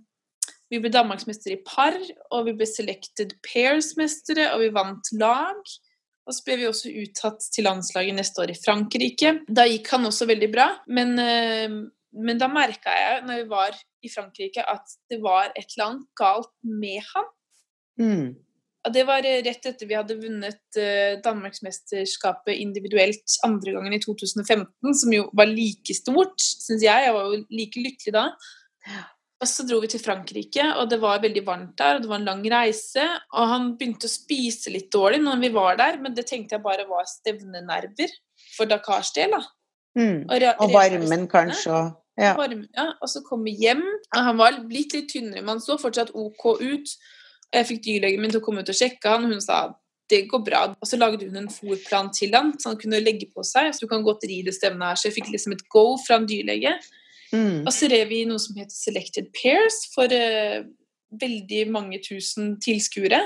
vi 0.67 0.83
ble 0.83 0.91
danmarksmester 0.91 1.55
i 1.55 1.61
par, 1.63 1.95
og 2.35 2.49
vi 2.49 2.57
ble 2.59 2.67
selected 2.67 3.37
pairs-mestere, 3.47 4.51
og 4.51 4.65
vi 4.65 4.73
vant 4.75 5.15
lag. 5.15 5.77
Og 6.27 6.35
så 6.35 6.43
ble 6.43 6.57
vi 6.59 6.67
også 6.67 6.91
uttatt 6.91 7.45
til 7.55 7.67
landslaget 7.67 8.17
neste 8.17 8.43
år 8.43 8.51
i 8.51 8.59
Frankrike. 8.59 9.37
Da 9.47 9.63
gikk 9.69 9.93
han 9.95 10.09
også 10.09 10.27
veldig 10.27 10.49
bra, 10.51 10.67
men, 10.91 11.15
eh, 11.23 11.77
men 12.17 12.41
da 12.41 12.49
merka 12.51 12.91
jeg 12.91 13.23
når 13.27 13.43
vi 13.43 13.47
var 13.53 13.77
i 14.03 14.11
Frankrike 14.11 14.65
at 14.67 14.97
det 15.11 15.21
var 15.23 15.53
et 15.53 15.71
eller 15.71 15.85
annet 15.87 16.11
galt 16.19 16.51
med 16.67 16.99
han. 17.13 17.31
Mm. 17.97 18.27
Og 18.87 18.93
det 18.95 19.03
var 19.07 19.25
eh, 19.27 19.41
rett 19.43 19.65
etter 19.67 19.87
vi 19.89 19.97
hadde 19.97 20.19
vunnet 20.19 20.79
uh, 20.79 21.17
Danmarksmesterskapet 21.23 22.55
individuelt 22.55 23.39
andre 23.47 23.73
gangen 23.75 23.95
i 23.97 24.01
2015, 24.03 24.67
som 25.01 25.15
jo 25.15 25.27
var 25.35 25.49
like 25.51 25.95
stort, 25.97 26.39
syns 26.39 26.85
jeg. 26.85 27.07
Jeg 27.07 27.15
var 27.15 27.27
jo 27.27 27.41
like 27.51 27.83
lykkelig 27.83 28.15
da. 28.15 28.29
Og 29.37 29.45
så 29.45 29.63
dro 29.69 29.77
vi 29.83 29.89
til 29.91 30.01
Frankrike, 30.01 30.63
og 30.81 30.87
det 30.89 30.97
var 31.01 31.21
veldig 31.21 31.43
varmt 31.45 31.75
der, 31.77 31.97
og 31.97 32.01
det 32.01 32.09
var 32.09 32.21
en 32.21 32.25
lang 32.25 32.41
reise. 32.49 33.03
Og 33.37 33.51
han 33.51 33.67
begynte 33.77 34.09
å 34.09 34.13
spise 34.13 34.73
litt 34.73 34.89
dårlig 34.93 35.19
når 35.21 35.43
vi 35.43 35.51
var 35.53 35.77
der, 35.77 35.99
men 36.01 36.15
det 36.17 36.25
tenkte 36.29 36.57
jeg 36.57 36.65
bare 36.65 36.87
var 36.89 37.05
stevnenerver 37.09 38.15
for 38.55 38.69
Dakars 38.69 39.13
del, 39.13 39.35
da. 39.37 39.43
Mm. 39.97 40.25
Og, 40.25 40.47
og 40.65 40.73
varmen 40.73 41.25
kanskje, 41.29 41.73
og 41.73 41.93
ja. 42.17 42.33
Varmen, 42.37 42.65
ja. 42.73 42.91
Og 43.01 43.11
så 43.13 43.21
kom 43.25 43.45
vi 43.45 43.53
hjem, 43.61 43.83
og 44.09 44.23
han 44.25 44.39
var 44.39 44.57
blitt 44.65 44.95
litt 44.97 45.11
tynnere, 45.13 45.43
men 45.43 45.55
han 45.55 45.61
så 45.63 45.77
fortsatt 45.77 46.15
OK 46.17 46.47
ut. 46.57 46.95
Jeg 47.53 47.67
fikk 47.69 47.83
dyrlegen 47.85 48.23
min 48.23 48.33
til 48.33 48.41
å 48.41 48.45
komme 48.45 48.65
ut 48.65 48.73
og 48.73 48.77
sjekke 48.77 49.13
han, 49.13 49.27
og 49.27 49.37
hun 49.37 49.43
sa 49.43 49.67
det 50.09 50.23
går 50.31 50.39
bra. 50.43 50.61
Og 50.79 50.87
så 50.87 50.97
lagde 50.97 51.27
hun 51.27 51.35
en 51.35 51.49
fòrplan 51.51 52.09
til 52.15 52.33
han, 52.35 52.53
så 52.57 52.71
han 52.71 52.79
kunne 52.79 53.03
legge 53.03 53.27
på 53.33 53.43
seg. 53.45 53.73
Så 53.75 53.83
du 53.83 53.91
kan 53.91 54.05
godt 54.05 54.23
ri 54.29 54.39
det 54.45 54.55
stevnet 54.55 54.93
her. 54.93 54.99
Så 54.99 55.09
jeg 55.09 55.17
fikk 55.17 55.33
liksom 55.33 55.55
et 55.57 55.65
go 55.73 55.97
fra 55.99 56.17
en 56.21 56.27
dyrlege. 56.29 56.73
Mm. 57.33 57.65
Og 57.65 57.71
så 57.75 57.89
rev 57.91 58.09
vi 58.11 58.23
noe 58.29 58.41
som 58.41 58.57
heter 58.59 58.75
Selected 58.75 59.29
Pairs 59.35 59.81
for 59.93 60.11
uh, 60.11 60.63
veldig 61.21 61.63
mange 61.73 62.01
tusen 62.05 62.55
tilskuere. 62.63 63.23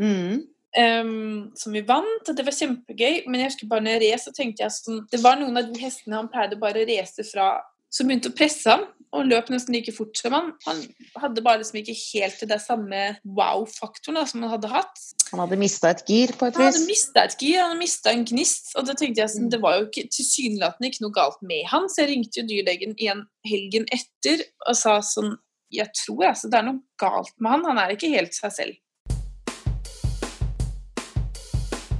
Mm. 0.00 0.46
Um, 0.70 1.50
som 1.58 1.74
vi 1.74 1.82
vant, 1.82 2.28
og 2.28 2.36
det 2.36 2.46
var 2.46 2.54
kjempegøy. 2.54 3.24
Men 3.26 3.42
jeg 3.42 3.52
husker 3.52 3.70
bare 3.70 3.84
når 3.86 3.96
jeg 3.96 4.04
res, 4.04 4.26
så 4.28 4.34
tenkte 4.36 4.62
jeg 4.64 4.76
sånn 4.76 5.04
Det 5.10 5.18
var 5.24 5.40
noen 5.40 5.58
av 5.58 5.70
de 5.70 5.82
hestene 5.82 6.20
han 6.20 6.30
pleide 6.30 6.60
bare 6.60 6.84
å 6.84 6.88
race 6.88 7.26
fra 7.32 7.52
som 7.90 8.06
begynte 8.06 8.30
å 8.30 8.36
presse 8.38 8.70
ham 8.70 8.86
og 9.10 9.26
løp 9.26 9.48
nesten 9.50 9.74
like 9.74 9.92
fort 9.94 10.18
som 10.18 10.34
han. 10.36 10.50
Han 10.66 10.82
hadde 11.18 11.42
bare 11.42 11.60
liksom 11.60 11.80
ikke 11.80 11.96
helt 11.98 12.44
det 12.50 12.60
samme 12.62 13.00
wow-faktoren 13.26 14.20
som 14.28 14.44
han 14.44 14.52
hadde 14.54 14.70
hatt. 14.70 15.02
Han 15.32 15.42
hadde 15.42 15.58
mista 15.58 15.90
et 15.90 16.04
gir, 16.06 16.34
på 16.38 16.46
et 16.46 16.54
vis? 16.54 16.62
Han 16.62 16.70
hadde 16.70 16.86
mista 16.86 17.24
et 17.26 17.36
gir, 17.42 17.58
han 17.58 17.72
hadde 17.72 17.82
mista 17.82 18.14
en 18.14 18.24
gnist. 18.30 18.70
Og 18.78 18.86
det 18.86 18.96
tenkte 19.00 19.24
jeg 19.24 19.34
sånn, 19.34 19.50
det 19.50 19.62
var 19.62 19.78
jo 19.78 19.88
ikke 19.88 20.06
tilsynelatende 20.14 20.92
ikke 20.92 21.04
noe 21.06 21.16
galt 21.16 21.42
med 21.46 21.66
han, 21.72 21.90
så 21.90 22.04
jeg 22.04 22.12
ringte 22.12 22.42
jo 22.42 22.48
dyrlegen 22.50 22.94
igjen 22.98 23.24
helgen 23.50 23.88
etter 23.94 24.44
og 24.66 24.78
sa 24.78 25.00
sånn 25.04 25.36
Jeg 25.70 25.86
tror 25.94 26.32
altså 26.32 26.48
det 26.50 26.58
er 26.58 26.64
noe 26.66 26.80
galt 26.98 27.34
med 27.38 27.52
han, 27.54 27.66
han 27.68 27.78
er 27.78 27.94
ikke 27.94 28.10
helt 28.10 28.34
seg 28.34 28.54
selv. 28.54 28.78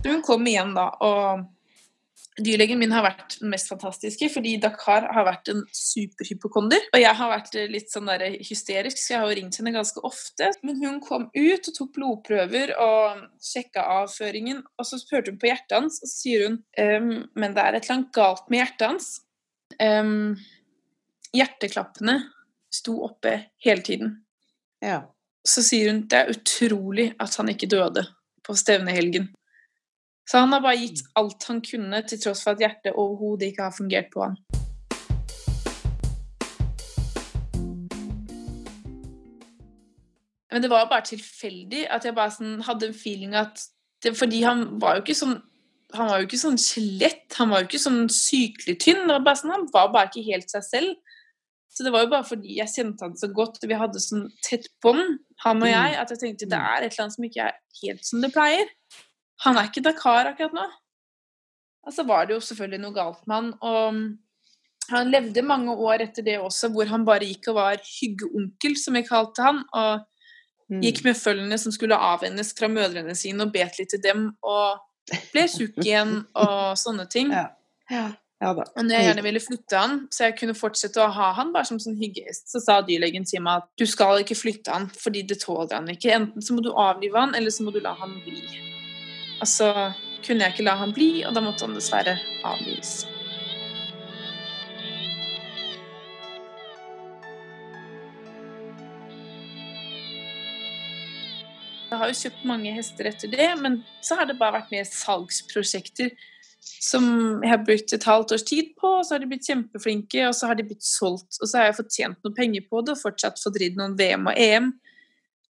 Hun 0.07 0.23
kom 0.27 0.47
igjen 0.49 0.75
da 0.75 0.89
og 1.07 1.45
Dyrlegen 2.41 2.81
min 2.81 2.93
har 2.95 3.05
vært 3.05 3.37
den 3.41 3.51
mest 3.53 3.69
fantastiske, 3.71 4.29
fordi 4.33 4.55
Dakar 4.63 5.07
har 5.15 5.27
vært 5.27 5.51
en 5.53 5.63
superhypokonder. 5.77 6.89
Og 6.95 7.03
jeg 7.03 7.17
har 7.21 7.33
vært 7.33 7.57
litt 7.73 7.93
sånn 7.93 8.09
der 8.11 8.25
hysterisk, 8.47 9.01
så 9.01 9.13
jeg 9.13 9.21
har 9.21 9.31
jo 9.31 9.39
ringt 9.41 9.59
henne 9.61 9.75
ganske 9.75 10.03
ofte. 10.07 10.51
Men 10.67 10.81
hun 10.83 11.01
kom 11.05 11.29
ut 11.35 11.71
og 11.71 11.77
tok 11.77 11.93
blodprøver 11.97 12.75
og 12.81 13.25
sjekka 13.45 13.85
avføringen, 14.01 14.63
og 14.79 14.89
så 14.89 15.01
spurte 15.01 15.35
hun 15.35 15.41
på 15.41 15.51
hjertet 15.51 15.77
hans, 15.79 16.01
og 16.01 16.11
så 16.11 16.17
sier 16.17 16.47
hun 16.49 16.61
um, 16.81 17.13
Men 17.35 17.57
det 17.57 17.65
er 17.65 17.77
et 17.77 17.85
eller 17.85 17.99
annet 17.99 18.15
galt 18.17 18.49
med 18.49 18.63
hjertet 18.63 18.87
hans. 18.89 19.11
Um, 19.81 20.37
hjerteklappene 21.37 22.19
sto 22.73 23.01
oppe 23.07 23.37
hele 23.65 23.85
tiden. 23.87 24.15
Ja. 24.85 25.03
Så 25.47 25.65
sier 25.65 25.93
hun 25.93 26.05
det 26.11 26.19
er 26.19 26.33
utrolig 26.35 27.11
at 27.21 27.37
han 27.41 27.51
ikke 27.53 27.71
døde 27.71 28.05
på 28.47 28.57
stevnehelgen. 28.57 29.31
Så 30.31 30.39
han 30.39 30.53
har 30.53 30.61
bare 30.63 30.79
gitt 30.79 31.01
alt 31.19 31.45
han 31.49 31.59
kunne, 31.59 32.03
til 32.07 32.21
tross 32.23 32.45
for 32.45 32.55
at 32.55 32.61
hjertet 32.63 32.95
overhodet 32.95 33.49
ikke 33.51 33.65
har 33.67 33.75
fungert 33.75 34.13
på 34.13 34.23
han. 34.23 34.37
Men 40.51 40.63
det 40.63 40.71
var 40.71 40.87
bare 40.91 41.09
tilfeldig 41.09 41.89
at 41.91 42.07
jeg 42.07 42.15
bare 42.15 42.35
sånn, 42.37 42.61
hadde 42.67 42.91
en 42.91 42.95
feeling 42.95 43.35
at 43.39 43.59
det, 44.03 44.15
Fordi 44.19 44.45
han 44.47 44.65
var 44.83 44.97
jo 44.97 45.05
ikke 45.05 45.19
sånn 45.19 45.37
han 45.91 46.07
var 46.07 46.21
jo 46.23 46.29
ikke 46.29 46.39
sånn 46.39 46.59
skjelett, 46.63 47.27
han 47.35 47.51
var 47.51 47.65
jo 47.65 47.67
ikke 47.67 47.83
sånn 47.83 48.05
sykelig 48.15 48.77
tynn. 48.79 49.01
Det 49.09 49.17
var 49.17 49.25
bare 49.27 49.41
sånn, 49.41 49.51
han 49.51 49.65
var 49.75 49.89
bare 49.91 50.07
ikke 50.13 50.23
helt 50.29 50.53
seg 50.53 50.63
selv. 50.63 51.17
Så 51.75 51.83
det 51.83 51.91
var 51.91 52.05
jo 52.05 52.13
bare 52.13 52.29
fordi 52.29 52.61
jeg 52.61 52.71
kjente 52.71 53.03
han 53.03 53.19
så 53.19 53.27
godt, 53.35 53.59
og 53.59 53.73
vi 53.73 53.79
hadde 53.83 54.03
sånn 54.05 54.29
tett 54.47 54.71
bånd, 54.85 55.19
han 55.43 55.59
og 55.59 55.67
mm. 55.67 55.73
jeg, 55.73 55.97
at 55.99 56.15
jeg 56.15 56.23
tenkte 56.23 56.49
det 56.55 56.61
er 56.63 56.87
et 56.87 56.95
eller 56.95 57.09
annet 57.09 57.17
som 57.17 57.27
ikke 57.27 57.49
er 57.49 57.59
helt 57.83 58.07
som 58.07 58.23
det 58.23 58.31
pleier. 58.37 58.71
Han 59.45 59.59
er 59.59 59.71
ikke 59.71 59.85
Dakar 59.85 60.33
akkurat 60.33 60.57
nå. 60.57 60.67
Altså 61.87 62.05
var 62.05 62.29
det 62.29 62.37
jo 62.37 62.43
selvfølgelig 62.45 62.83
noe 62.83 62.97
galt 62.97 63.23
med 63.27 63.37
han. 63.37 63.53
Og 63.65 64.91
han 64.91 65.11
levde 65.13 65.47
mange 65.47 65.73
år 65.73 66.05
etter 66.07 66.27
det 66.27 66.39
også, 66.43 66.71
hvor 66.75 66.89
han 66.91 67.07
bare 67.07 67.29
gikk 67.29 67.51
og 67.53 67.61
var 67.61 67.81
hyggeonkel, 67.81 68.77
som 68.79 68.99
vi 68.99 69.05
kalte 69.07 69.47
han. 69.47 69.63
Og 69.73 70.05
mm. 70.73 70.81
gikk 70.85 71.05
med 71.07 71.19
følgene 71.19 71.59
som 71.63 71.75
skulle 71.75 71.99
avvennes 71.99 72.53
fra 72.59 72.69
mødrene 72.69 73.17
sine, 73.19 73.47
og 73.47 73.55
bet 73.55 73.79
litt 73.81 73.95
til 73.95 74.03
dem. 74.05 74.33
Og 74.43 74.81
ble 75.33 75.47
tjukk 75.51 75.79
igjen 75.87 76.19
og 76.39 76.75
sånne 76.81 77.09
ting. 77.13 77.33
Ja. 77.35 77.49
Ja. 77.91 78.09
Ja, 78.41 78.55
og 78.57 78.87
når 78.87 78.95
jeg 78.95 79.05
gjerne 79.05 79.23
ville 79.27 79.41
flytte 79.45 79.77
han, 79.77 79.97
så 80.09 80.31
jeg 80.31 80.39
kunne 80.39 80.55
fortsette 80.57 81.03
å 81.05 81.11
ha 81.13 81.27
han 81.37 81.51
bare 81.53 81.69
som 81.69 81.77
sånn 81.83 81.99
hyggehest, 82.01 82.47
så 82.49 82.63
sa 82.65 82.79
dyrlegen 82.81 83.27
til 83.29 83.45
meg 83.45 83.61
at 83.61 83.69
du 83.77 83.85
skal 83.85 84.23
ikke 84.23 84.39
flytte 84.39 84.73
han 84.73 84.89
fordi 84.97 85.27
det 85.29 85.43
tåler 85.43 85.77
han 85.77 85.93
ikke. 85.93 86.15
Enten 86.17 86.47
så 86.47 86.57
må 86.57 86.65
du 86.65 86.71
avlive 86.73 87.21
han, 87.21 87.37
eller 87.37 87.53
så 87.53 87.67
må 87.67 87.75
du 87.75 87.83
la 87.85 87.93
han 88.01 88.17
bli. 88.25 88.41
Og 89.41 89.49
så 89.49 89.71
kunne 90.25 90.45
jeg 90.45 90.55
ikke 90.55 90.67
la 90.67 90.77
han 90.77 90.93
bli, 90.93 91.23
og 91.25 91.33
da 91.37 91.43
måtte 91.45 91.65
han 91.65 91.77
dessverre 91.77 92.19
avlives. 92.45 93.07
Jeg 101.91 101.99
har 101.99 102.11
jo 102.13 102.19
kjøpt 102.21 102.45
mange 102.47 102.73
hester 102.77 103.09
etter 103.11 103.33
det, 103.33 103.49
men 103.59 103.81
så 104.05 104.21
har 104.21 104.29
det 104.29 104.39
bare 104.39 104.61
vært 104.61 104.71
mer 104.77 104.85
salgsprosjekter 104.87 106.13
som 106.61 107.05
jeg 107.43 107.51
har 107.51 107.65
brukt 107.65 107.93
et 107.97 108.07
halvt 108.07 108.35
års 108.37 108.45
tid 108.47 108.71
på, 108.79 108.93
og 109.01 109.07
så 109.07 109.17
har 109.17 109.23
de 109.23 109.29
blitt 109.31 109.49
kjempeflinke, 109.49 110.23
og 110.29 110.37
så 110.37 110.51
har 110.51 110.59
de 110.59 110.67
blitt 110.69 110.85
solgt. 110.85 111.41
Og 111.41 111.49
så 111.49 111.59
har 111.59 111.69
jeg 111.69 111.79
fått 111.81 111.97
tjent 111.97 112.21
noen 112.25 112.37
penger 112.37 112.65
på 112.69 112.85
det 112.85 112.95
og 112.95 113.03
fortsatt 113.03 113.41
fått 113.43 113.59
ridd 113.61 113.81
noen 113.81 113.97
VM 113.99 114.29
og 114.31 114.39
EM. 114.39 114.71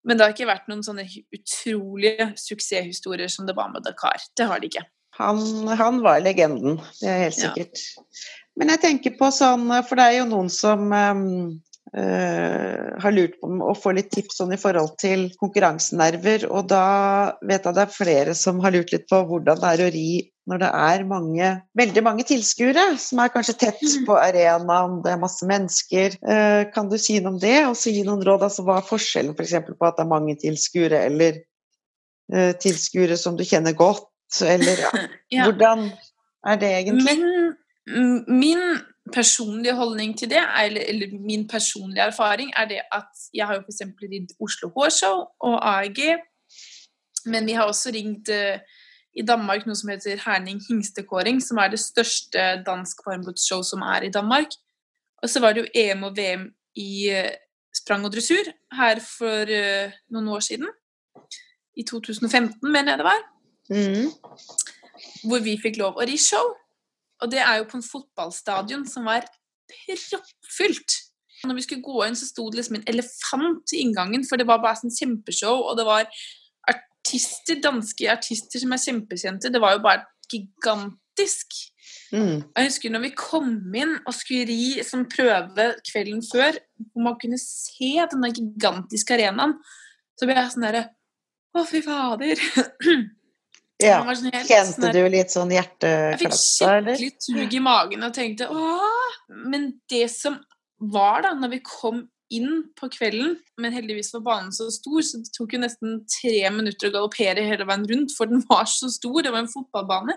Men 0.06 0.16
det 0.16 0.24
har 0.24 0.34
ikke 0.34 0.48
vært 0.48 0.68
noen 0.70 0.84
sånne 0.84 1.04
utrolige 1.36 2.30
suksesshistorier 2.40 3.28
som 3.32 3.48
det 3.48 3.56
var 3.58 3.72
med 3.72 3.84
Dakar. 3.84 4.22
Det 4.36 4.48
har 4.48 4.62
det 4.62 4.70
ikke. 4.72 4.86
Han, 5.20 5.40
han 5.76 5.98
var 6.04 6.22
legenden, 6.24 6.78
det 7.00 7.08
er 7.10 7.24
helt 7.26 7.36
sikkert. 7.36 7.82
Ja. 7.96 8.04
Men 8.60 8.72
jeg 8.72 8.82
tenker 8.84 9.16
på 9.18 9.28
sånn, 9.34 9.66
for 9.88 10.00
det 10.00 10.06
er 10.06 10.16
jo 10.20 10.28
noen 10.30 10.48
som 10.52 10.86
um, 10.88 11.26
uh, 11.96 12.86
har 13.02 13.14
lurt 13.14 13.36
på 13.40 13.50
å 13.66 13.74
få 13.76 13.92
litt 13.96 14.10
tips 14.14 14.40
sånn 14.40 14.54
i 14.56 14.60
forhold 14.60 14.96
til 15.00 15.28
konkurransenerver, 15.40 16.46
og 16.48 16.70
da 16.72 16.86
vet 17.44 17.68
jeg 17.68 17.76
det 17.76 17.84
er 17.84 17.94
flere 17.94 18.36
som 18.38 18.62
har 18.64 18.74
lurt 18.76 18.94
litt 18.94 19.08
på 19.10 19.22
hvordan 19.28 19.60
det 19.60 19.72
er 19.74 19.84
å 19.84 19.90
ri 19.92 20.08
når 20.48 20.62
det 20.62 20.70
er 20.72 21.05
mange, 21.09 21.48
veldig 21.76 22.03
mange 22.03 22.24
tilskuere 22.26 22.85
som 23.00 23.20
er 23.22 23.33
kanskje 23.33 23.57
tett 23.61 23.83
mm. 23.83 24.07
på 24.09 24.16
arenaen, 24.18 24.98
det 25.05 25.12
er 25.12 25.20
masse 25.20 25.46
mennesker. 25.46 26.16
Eh, 26.16 26.62
kan 26.74 26.88
du 26.90 26.96
si 26.98 27.18
noe 27.20 27.35
om 27.35 27.40
det, 27.42 27.59
og 27.68 27.76
så 27.79 27.92
gi 27.92 28.03
noen 28.07 28.24
råd? 28.26 28.46
Altså, 28.48 28.64
hva 28.66 28.79
er 28.81 28.88
forskjellen 28.88 29.37
f.eks. 29.37 29.57
For 29.68 29.76
på 29.76 29.88
at 29.90 29.98
det 29.98 30.07
er 30.07 30.11
mange 30.11 30.37
tilskuere, 30.40 31.03
eller 31.11 31.42
uh, 32.35 32.53
tilskuere 32.62 33.18
som 33.20 33.37
du 33.38 33.44
kjenner 33.46 33.76
godt, 33.79 34.09
eller 34.46 34.87
ja. 34.87 34.92
ja. 35.37 35.44
Hvordan 35.46 35.90
er 36.48 36.62
det 36.62 36.72
egentlig? 36.81 37.18
Min, 37.20 38.24
min 38.40 38.64
personlige 39.12 39.76
holdning 39.76 40.16
til 40.18 40.33
det, 40.33 40.42
eller, 40.64 40.88
eller, 40.88 41.14
min 41.20 41.46
personlige 41.48 42.09
erfaring, 42.09 42.53
er 42.57 42.68
det 42.72 42.81
at 42.90 43.29
jeg 43.35 43.46
har 43.46 43.61
jo 43.61 43.64
f.eks. 43.68 43.85
ridd 44.03 44.35
Oslo 44.40 44.72
Hårshow 44.74 45.24
og 45.46 45.57
AEG, 45.76 46.00
men 47.26 47.46
vi 47.46 47.53
har 47.53 47.68
også 47.68 47.92
ringt 47.94 48.33
uh, 48.33 48.57
i 49.16 49.25
Danmark 49.27 49.66
noe 49.66 49.79
som 49.79 49.90
heter 49.90 50.20
Herning 50.23 50.61
hingstekåring, 50.68 51.40
som 51.42 51.59
er 51.59 51.73
det 51.73 51.81
største 51.83 52.62
dansk 52.66 53.03
varmblodshow 53.07 53.64
som 53.66 53.83
er 53.83 54.07
i 54.07 54.12
Danmark. 54.14 54.55
Og 55.23 55.31
så 55.31 55.42
var 55.42 55.55
det 55.55 55.64
jo 55.64 55.73
EM 55.75 56.07
og 56.07 56.16
VM 56.16 56.46
i 56.79 57.11
eh, 57.11 57.35
sprang 57.75 58.07
og 58.07 58.14
dressur 58.14 58.46
her 58.77 59.01
for 59.05 59.51
uh, 59.51 59.99
noen 60.14 60.31
år 60.35 60.42
siden. 60.46 60.70
I 61.79 61.85
2015, 61.87 62.57
mener 62.66 62.92
jeg 62.92 63.01
det 63.01 63.07
var. 63.07 63.20
Mm. 63.70 64.09
Hvor 65.29 65.44
vi 65.44 65.59
fikk 65.62 65.79
lov 65.81 65.99
å 65.99 66.07
ri 66.09 66.16
show. 66.20 66.55
Og 67.20 67.31
det 67.31 67.42
er 67.44 67.61
jo 67.61 67.68
på 67.70 67.79
en 67.79 67.87
fotballstadion 67.87 68.87
som 68.88 69.07
var 69.09 69.29
proppfylt. 69.70 70.99
Når 71.46 71.57
vi 71.57 71.64
skulle 71.64 71.85
gå 71.85 72.03
inn, 72.05 72.18
så 72.18 72.27
sto 72.29 72.49
det 72.51 72.61
liksom 72.61 72.81
en 72.81 72.88
elefant 72.90 73.73
i 73.73 73.85
inngangen, 73.85 74.27
for 74.29 74.40
det 74.40 74.49
var 74.49 74.61
bare 74.61 74.81
sånn 74.83 74.92
kjempeshow, 74.92 75.62
og 75.70 75.79
det 75.79 75.87
var 75.88 76.09
artister, 77.00 77.60
danske 77.62 78.08
artister 78.12 78.62
som 78.62 78.72
er 78.72 78.82
kjempekjente. 78.82 79.50
Det 79.52 79.60
var 79.60 79.76
jo 79.76 79.82
bare 79.84 80.04
gigantisk. 80.30 81.56
Mm. 82.12 82.42
Jeg 82.42 82.66
husker 82.66 82.92
når 82.92 83.04
vi 83.04 83.12
kom 83.18 83.52
inn 83.76 83.96
og 84.04 84.14
skulle 84.14 84.48
ri 84.48 84.82
som 84.86 85.06
prøve 85.10 85.70
kvelden 85.86 86.22
før, 86.26 86.58
hvor 86.90 87.06
man 87.06 87.18
kunne 87.20 87.38
se 87.40 87.92
denne 88.12 88.32
gigantiske 88.34 89.14
arenaen, 89.14 89.56
så 90.18 90.28
ble 90.28 90.36
jeg 90.38 90.52
sånn 90.54 90.68
derre 90.68 90.88
Å, 91.50 91.64
fy 91.66 91.80
fader. 91.82 92.38
Ja. 93.80 94.02
Sånn 94.04 94.28
helt, 94.28 94.44
Kjente 94.44 94.74
sånn 94.76 94.92
du 94.92 95.06
litt 95.08 95.32
sånn 95.32 95.52
hjerteklapp 95.54 96.10
Jeg 96.12 96.18
fikk 96.20 96.34
skikkelig 96.36 97.06
tug 97.24 97.54
i 97.56 97.60
magen 97.64 98.04
og 98.04 98.12
tenkte 98.12 98.50
åh. 98.52 99.14
Men 99.48 99.70
det 99.88 100.02
som 100.12 100.36
var 100.92 101.24
da 101.24 101.30
når 101.32 101.54
vi 101.54 101.60
kom 101.64 102.02
inn 102.35 102.62
på 102.79 102.88
kvelden, 102.93 103.35
men 103.61 103.75
heldigvis 103.75 104.12
var 104.14 104.25
banen 104.27 104.55
så 104.55 104.69
stor, 104.73 105.03
så 105.07 105.21
det 105.23 105.33
tok 105.35 105.57
jo 105.57 105.62
nesten 105.62 106.01
tre 106.11 106.40
minutter 106.55 106.88
å 106.88 106.95
galoppere 106.95 107.45
hele 107.47 107.66
veien 107.69 107.87
rundt, 107.90 108.14
for 108.16 108.31
den 108.31 108.45
var 108.51 108.69
så 108.71 108.90
stor. 108.93 109.21
Det 109.25 109.33
var 109.35 109.45
en 109.45 109.53
fotballbane. 109.53 110.16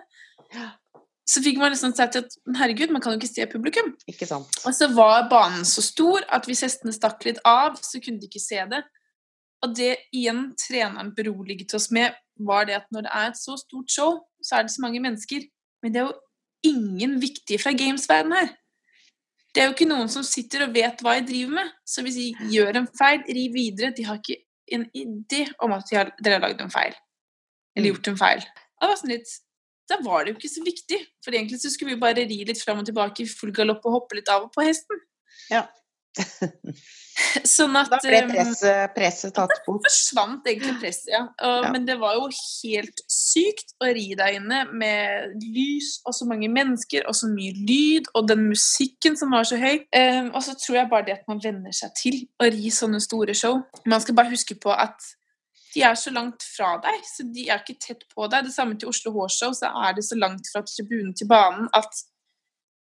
Så 1.29 1.39
fikk 1.43 1.59
man 1.61 1.71
liksom 1.71 1.93
sagt 1.95 2.17
at 2.19 2.35
herregud, 2.59 2.91
man 2.91 3.01
kan 3.03 3.15
jo 3.15 3.21
ikke 3.21 3.31
se 3.31 3.47
publikum. 3.49 3.93
Ikke 4.11 4.27
sant. 4.27 4.51
Og 4.67 4.75
så 4.75 4.89
var 4.91 5.29
banen 5.31 5.63
så 5.67 5.81
stor 5.85 6.25
at 6.35 6.49
hvis 6.49 6.65
hestene 6.65 6.93
stakk 6.95 7.23
litt 7.27 7.39
av, 7.47 7.79
så 7.79 8.01
kunne 8.03 8.19
de 8.19 8.27
ikke 8.27 8.43
se 8.43 8.59
det. 8.73 8.83
Og 9.63 9.71
det 9.77 9.93
igjen 10.11 10.49
treneren 10.59 11.13
beroliget 11.15 11.73
oss 11.77 11.87
med, 11.95 12.11
var 12.43 12.67
det 12.67 12.81
at 12.81 12.89
når 12.91 13.07
det 13.07 13.13
er 13.15 13.29
et 13.29 13.39
så 13.39 13.55
stort 13.61 13.91
show, 13.91 14.17
så 14.43 14.59
er 14.59 14.67
det 14.67 14.75
så 14.75 14.83
mange 14.83 14.99
mennesker. 15.03 15.45
Men 15.83 15.95
det 15.95 16.01
er 16.01 16.09
jo 16.09 16.73
ingen 16.73 17.15
viktige 17.21 17.61
fra 17.61 17.71
games-verdenen 17.75 18.41
her. 18.41 18.51
Det 19.53 19.61
er 19.61 19.69
jo 19.69 19.75
ikke 19.75 19.89
noen 19.89 20.09
som 20.09 20.25
sitter 20.25 20.65
og 20.65 20.73
vet 20.73 21.01
hva 21.05 21.17
jeg 21.19 21.27
driver 21.29 21.57
med. 21.59 21.71
Så 21.85 22.01
hvis 22.05 22.17
de 22.17 22.51
gjør 22.53 22.79
en 22.79 22.89
feil, 22.97 23.21
riv 23.27 23.53
videre. 23.53 23.93
De 23.93 24.05
har 24.07 24.17
ikke 24.17 24.39
en 24.73 24.87
idé 24.97 25.45
om 25.61 25.75
at 25.75 25.85
de 25.89 25.99
har, 25.99 26.13
dere 26.23 26.39
har 26.39 26.45
lagd 26.47 26.63
en 26.63 26.73
feil. 26.73 26.95
Eller 27.77 27.93
gjort 27.93 28.09
en 28.09 28.17
feil. 28.17 28.41
Og 28.43 28.85
det 28.85 28.91
var 28.91 29.01
sånn 29.01 29.13
litt 29.13 29.35
da 29.91 29.97
var 29.99 30.23
det 30.23 30.31
jo 30.31 30.37
ikke 30.37 30.51
så 30.51 30.63
viktig. 30.63 30.99
For 31.23 31.35
egentlig 31.35 31.59
så 31.61 31.71
skulle 31.73 31.93
vi 31.93 32.01
bare 32.01 32.23
ri 32.27 32.39
litt 32.47 32.61
fram 32.63 32.81
og 32.81 32.87
tilbake 32.87 33.25
i 33.25 33.29
full 33.29 33.51
galopp 33.55 33.83
og 33.87 33.97
hoppe 33.97 34.19
litt 34.19 34.31
av 34.31 34.45
og 34.47 34.53
på 34.55 34.63
hesten. 34.65 35.01
Ja. 35.51 35.65
sånn 37.55 37.75
at 37.77 37.89
Da 37.91 37.99
ble 38.03 38.19
um, 38.25 38.31
presset, 38.31 38.93
presset 38.95 39.33
tatt 39.35 39.53
bort. 39.65 39.85
forsvant 39.85 40.47
egentlig 40.49 40.75
presset, 40.81 41.09
ja. 41.13 41.23
Og, 41.29 41.63
Ja. 41.63 41.71
Men 41.73 41.87
det 41.87 41.95
var 42.01 42.17
jo 42.17 42.27
helt 42.33 43.03
sykt 43.11 43.73
å 43.83 43.89
ri 43.95 44.13
der 44.19 44.37
inne 44.37 44.63
med 44.71 45.33
lys 45.41 45.95
og 46.07 46.15
så 46.17 46.27
mange 46.29 46.49
mennesker 46.51 47.07
og 47.09 47.17
så 47.17 47.29
mye 47.31 47.53
lyd, 47.55 48.09
og 48.13 48.27
den 48.29 48.47
musikken 48.49 49.17
som 49.19 49.33
var 49.33 49.47
så 49.47 49.59
høy. 49.61 49.85
Um, 49.95 50.31
og 50.33 50.41
så 50.45 50.57
tror 50.59 50.81
jeg 50.81 50.91
bare 50.91 51.07
det 51.09 51.17
at 51.19 51.27
man 51.31 51.41
venner 51.43 51.75
seg 51.75 51.93
til 51.99 52.23
å 52.41 52.49
ri 52.53 52.71
sånne 52.73 53.01
store 53.03 53.35
show. 53.37 53.61
Man 53.85 54.03
skal 54.03 54.17
bare 54.17 54.33
huske 54.33 54.57
på 54.59 54.73
at 54.73 55.13
de 55.73 55.81
er 55.81 55.95
så 55.97 56.11
langt 56.13 56.43
fra 56.45 56.75
deg, 56.83 57.01
så 57.07 57.25
de 57.33 57.47
er 57.49 57.61
ikke 57.63 57.79
tett 57.81 58.03
på 58.13 58.27
deg. 58.29 58.45
Det 58.45 58.53
samme 58.53 58.77
til 58.77 58.91
Oslo 58.91 59.13
Hårshow, 59.15 59.55
så 59.57 59.71
er 59.85 59.95
det 59.97 60.05
så 60.05 60.17
langt 60.19 60.49
fra 60.53 60.61
tribunen 60.67 61.15
til 61.17 61.29
banen 61.29 61.69
at 61.73 62.03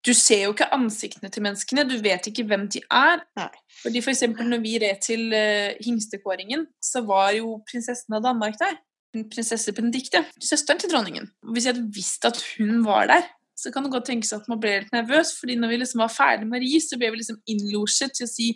du 0.05 0.13
ser 0.17 0.45
jo 0.45 0.55
ikke 0.55 0.69
ansiktene 0.77 1.31
til 1.33 1.45
menneskene, 1.47 1.87
du 1.89 1.97
vet 2.05 2.27
ikke 2.29 2.45
hvem 2.49 2.67
de 2.73 2.83
er. 2.93 3.23
Nei. 3.39 3.51
Fordi 3.83 4.03
for 4.05 4.13
eksempel 4.13 4.49
når 4.51 4.61
vi 4.65 4.75
red 4.83 5.01
til 5.05 5.31
uh, 5.33 5.77
hingstekåringen, 5.85 6.67
så 6.83 7.05
var 7.09 7.33
jo 7.39 7.59
prinsessen 7.69 8.17
av 8.19 8.25
Danmark 8.27 8.59
der. 8.61 8.77
Prinsesse 9.15 9.73
Benedicte, 9.73 10.25
søsteren 10.43 10.81
til 10.83 10.91
dronningen. 10.91 11.31
Hvis 11.55 11.69
jeg 11.69 11.77
hadde 11.77 11.91
visst 11.95 12.27
at 12.27 12.41
hun 12.57 12.83
var 12.87 13.09
der, 13.11 13.29
så 13.57 13.71
kan 13.71 13.87
det 13.87 13.93
godt 13.95 14.09
tenkes 14.11 14.35
at 14.35 14.49
man 14.51 14.59
ble 14.61 14.81
litt 14.83 14.93
nervøs, 14.93 15.37
fordi 15.39 15.55
når 15.57 15.71
vi 15.71 15.81
liksom 15.81 16.03
var 16.03 16.13
ferdig 16.13 16.49
med 16.51 16.59
å 16.59 16.65
ri, 16.65 16.81
så 16.83 16.99
ble 16.99 17.13
vi 17.15 17.21
liksom 17.21 17.39
innlosjet 17.49 18.17
til 18.19 18.27
å 18.27 18.33
si 18.33 18.51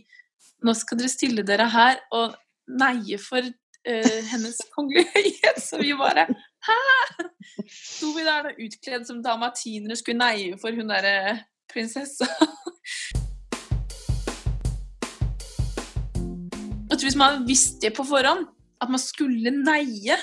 nå 0.67 0.75
skal 0.75 0.99
dere 0.99 1.13
stille 1.13 1.45
dere 1.47 1.69
her 1.71 2.01
og 2.19 2.35
neie 2.81 3.19
for 3.23 3.45
uh, 3.47 4.21
hennes 4.33 4.59
kongelige 4.75 5.07
høyhet. 5.15 5.61
Så 5.69 5.79
vi 5.81 5.95
bare 5.97 6.27
Hæ? 6.67 6.79
Sto 7.69 8.11
vi 8.17 8.25
der 8.27 8.49
da 8.49 8.55
utkledd 8.55 9.07
som 9.07 9.23
dalmatinere 9.25 9.95
og 9.95 10.01
skulle 10.01 10.19
neie 10.21 10.59
for 10.61 10.75
hun 10.75 10.91
derre 10.91 11.39
prinsessa? 11.71 12.29
Jeg 16.89 16.97
tror 16.97 17.07
Hvis 17.07 17.17
man 17.21 17.31
hadde 17.31 17.47
visst 17.47 17.83
det 17.83 17.93
på 17.95 18.03
forhånd, 18.05 18.47
at 18.83 18.91
man 18.91 18.99
skulle 18.99 19.51
neie, 19.55 20.17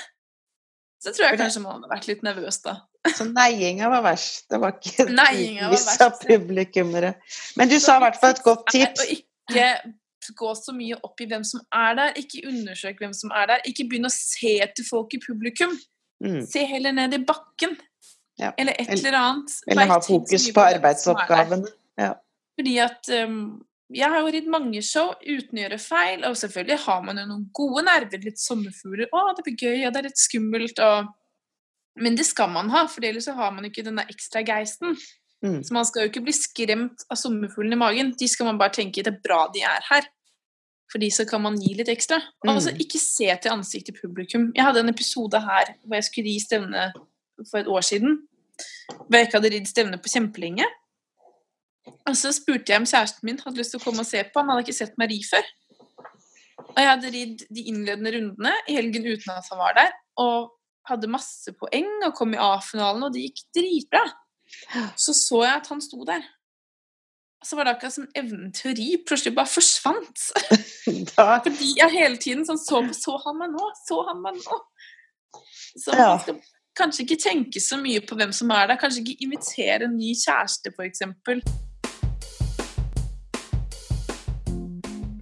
så 1.00 1.12
tror 1.14 1.30
jeg 1.30 1.38
kanskje 1.38 1.62
man 1.62 1.76
hadde 1.76 1.90
vært 1.92 2.08
litt 2.10 2.24
nervøs 2.26 2.58
da. 2.64 2.74
Så 3.14 3.24
neiinga 3.28 3.88
var 3.92 4.02
verst. 4.04 4.46
Det 4.50 4.58
var 4.60 4.74
ikke 4.80 5.06
var 5.06 6.02
av 6.08 6.16
publikummere. 6.20 7.12
Men 7.56 7.70
du 7.70 7.78
sa 7.80 7.96
i 7.96 8.04
hvert 8.04 8.18
fall 8.20 8.34
et 8.34 8.42
godt 8.44 8.66
tips. 8.74 9.04
Og 9.04 9.12
ikke 9.14 10.34
gå 10.36 10.54
så 10.58 10.74
mye 10.74 10.98
opp 11.06 11.22
i 11.22 11.28
hvem 11.30 11.44
som 11.46 11.62
er 11.70 11.96
der. 12.00 12.16
Ikke 12.18 12.42
undersøk 12.50 12.98
hvem 13.02 13.14
som 13.16 13.34
er 13.36 13.52
der. 13.52 13.62
Ikke 13.70 13.86
begynn 13.86 14.08
å 14.08 14.12
se 14.12 14.56
etter 14.64 14.88
folk 14.88 15.14
i 15.14 15.22
publikum. 15.22 15.76
Mm. 16.24 16.42
Se 16.48 16.64
heller 16.64 16.92
ned 16.96 17.14
i 17.14 17.22
bakken. 17.24 17.76
Ja. 18.40 18.52
Eller 18.56 18.76
et 18.78 18.88
Eller- 18.92 19.16
annet. 19.18 19.52
Eller 19.66 19.86
ha 19.86 20.00
fokus 20.00 20.50
på 20.52 20.60
arbeidsoppgavene. 20.60 21.64
arbeidsoppgavene. 21.64 22.14
Fordi 22.56 22.78
at 22.80 23.08
um, 23.24 23.40
jeg 23.92 24.08
har 24.10 24.20
jo 24.20 24.30
ridd 24.32 24.48
mange 24.50 24.80
show 24.82 25.12
uten 25.22 25.58
å 25.58 25.62
gjøre 25.62 25.78
feil, 25.78 26.24
og 26.24 26.38
selvfølgelig 26.40 26.78
har 26.86 27.02
man 27.04 27.20
jo 27.20 27.26
noen 27.28 27.44
gode 27.54 27.84
nerver, 27.86 28.22
litt 28.24 28.40
sommerfugler. 28.40 29.10
Å, 29.12 29.28
det 29.36 29.44
blir 29.46 29.60
gøy, 29.60 29.84
og 29.86 29.92
det 29.92 30.00
er 30.00 30.08
litt 30.10 30.22
skummelt, 30.22 30.82
og 30.82 31.12
Men 31.96 32.12
det 32.12 32.26
skal 32.28 32.50
man 32.52 32.68
ha, 32.68 32.82
for 32.92 33.00
ellers 33.08 33.24
så 33.24 33.32
har 33.32 33.54
man 33.56 33.64
ikke 33.64 33.80
den 33.82 33.96
der 33.96 34.10
ekstra 34.12 34.42
geisten. 34.44 34.98
Mm. 35.40 35.62
Så 35.64 35.72
man 35.72 35.86
skal 35.88 36.02
jo 36.02 36.10
ikke 36.10 36.26
bli 36.26 36.34
skremt 36.36 37.06
av 37.08 37.16
sommerfuglene 37.16 37.72
i 37.72 37.80
magen. 37.80 38.10
De 38.20 38.28
skal 38.28 38.50
man 38.50 38.58
bare 38.60 38.74
tenke 38.76 39.00
det 39.00 39.14
er 39.14 39.22
bra 39.24 39.46
de 39.54 39.62
er 39.64 39.80
her. 39.88 40.04
Fordi 40.92 41.10
så 41.10 41.24
kan 41.28 41.42
man 41.42 41.56
gi 41.58 41.74
litt 41.74 41.88
ekstra. 41.88 42.20
Altså, 42.46 42.70
Mm. 42.72 42.80
ikke 42.80 42.98
se 43.02 43.26
til 43.42 43.50
ansiktet 43.50 43.94
i 43.94 44.00
publikum. 44.00 44.52
Jeg 44.54 44.64
hadde 44.64 44.80
en 44.80 44.88
episode 44.88 45.40
her 45.40 45.74
hvor 45.84 45.94
jeg 45.96 46.04
skulle 46.04 46.30
gi 46.30 46.40
stevne 46.40 46.92
for 47.50 47.58
et 47.58 47.66
år 47.66 47.80
siden. 47.82 48.18
Hvor 48.88 49.16
jeg 49.18 49.26
ikke 49.26 49.38
hadde 49.40 49.50
ridd 49.54 49.66
stevne 49.66 49.98
på 49.98 50.08
kjempelenge. 50.14 50.64
Og 52.06 52.16
så 52.16 52.32
spurte 52.32 52.70
jeg 52.72 52.80
om 52.80 52.86
kjæresten 52.86 53.24
min 53.26 53.38
hadde 53.38 53.58
lyst 53.58 53.70
til 53.74 53.80
å 53.80 53.84
komme 53.84 54.00
og 54.00 54.06
se 54.06 54.22
på. 54.22 54.40
Han 54.40 54.48
hadde 54.48 54.64
ikke 54.66 54.78
sett 54.78 54.98
meg 54.98 55.10
ri 55.10 55.20
før. 55.26 55.42
Og 56.58 56.78
jeg 56.78 56.88
hadde 56.88 57.12
ridd 57.14 57.42
de 57.54 57.62
innledende 57.70 58.12
rundene 58.14 58.52
i 58.68 58.76
helgen 58.78 59.06
uten 59.06 59.30
at 59.34 59.46
han 59.50 59.58
var 59.58 59.74
der. 59.76 59.92
Og 60.22 60.52
hadde 60.88 61.10
masse 61.10 61.52
poeng 61.58 61.88
og 62.06 62.14
kom 62.14 62.34
i 62.34 62.38
A-finalen, 62.38 63.02
og 63.02 63.12
det 63.12 63.26
gikk 63.26 63.42
dritbra. 63.58 64.04
Så 64.96 65.12
så 65.18 65.42
jeg 65.42 65.56
at 65.56 65.66
han 65.66 65.80
sto 65.82 66.04
der. 66.06 66.22
Så 67.44 67.56
var 67.56 67.64
det 67.64 67.76
akkurat 67.76 67.94
som 67.94 68.06
evnen 68.16 68.52
til 68.56 68.70
å 68.72 68.74
ri 68.78 68.88
plutselig 69.06 69.34
bare 69.36 69.50
forsvant. 69.50 70.26
Da, 71.16 71.40
Fordi 71.42 71.72
jeg 71.80 71.90
hele 71.90 72.16
tiden 72.22 72.44
sånn 72.46 72.60
så 72.62 72.78
Så 72.94 73.16
han 73.24 73.40
meg 73.40 73.50
nå? 73.50 73.64
Så 73.88 73.96
han 74.06 74.20
meg 74.22 74.38
nå? 74.38 74.58
Så 75.76 75.92
Ja. 75.92 76.12
man 76.14 76.20
skal 76.22 76.38
kanskje 76.78 77.02
ikke 77.04 77.18
tenke 77.20 77.60
så 77.60 77.78
mye 77.80 78.00
på 78.06 78.16
hvem 78.16 78.32
som 78.32 78.50
er 78.54 78.70
der. 78.70 78.78
Kanskje 78.80 79.02
ikke 79.02 79.26
invitere 79.26 79.88
en 79.88 79.96
ny 79.98 80.12
kjæreste, 80.14 80.70
f.eks. 80.72 81.02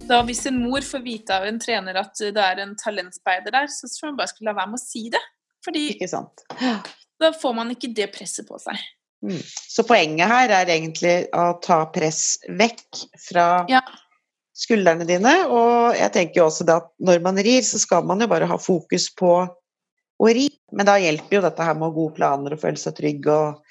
Da 0.05 0.19
hvis 0.21 0.43
en 0.45 0.59
mor 0.61 0.85
får 0.85 1.01
vite 1.01 1.33
av 1.33 1.47
en 1.49 1.57
trener 1.59 1.97
at 1.97 2.13
det 2.19 2.41
er 2.41 2.61
en 2.61 2.75
talentspeider 2.77 3.55
der, 3.55 3.71
så 3.73 3.89
tror 3.89 4.07
jeg 4.07 4.13
hun 4.13 4.19
bare 4.19 4.31
skulle 4.33 4.51
la 4.51 4.59
være 4.59 4.73
med 4.75 4.79
å 4.79 4.85
si 4.85 5.07
det. 5.09 5.23
Fordi 5.65 5.87
da 7.19 7.31
får 7.33 7.55
man 7.57 7.73
ikke 7.73 7.89
det 7.97 8.11
presset 8.13 8.45
på 8.47 8.59
seg. 8.61 8.77
Mm. 9.25 9.41
Så 9.41 9.83
poenget 9.87 10.29
her 10.29 10.51
er 10.53 10.69
egentlig 10.69 11.15
å 11.33 11.47
ta 11.63 11.81
press 11.89 12.37
vekk 12.45 13.05
fra 13.27 13.65
Ja. 13.69 13.81
skuldrene 14.55 15.07
dine. 15.07 15.33
Og 15.49 15.95
jeg 15.97 16.11
tenker 16.13 16.41
jo 16.41 16.47
også 16.49 16.65
det 16.67 16.75
at 16.75 16.89
når 17.01 17.21
man 17.25 17.41
rir, 17.41 17.61
så 17.65 17.79
skal 17.81 18.05
man 18.05 18.21
jo 18.21 18.27
bare 18.31 18.45
ha 18.47 18.57
fokus 18.57 19.09
på 19.09 19.33
å 19.45 20.29
ri. 20.31 20.47
Men 20.71 20.85
da 20.85 20.95
hjelper 21.01 21.39
jo 21.39 21.41
dette 21.41 21.65
her 21.65 21.75
med 21.75 21.95
gode 21.95 22.15
planer 22.15 22.53
og 22.53 22.61
føle 22.61 22.77
seg 22.79 22.95
trygg 22.95 23.27
og 23.27 23.61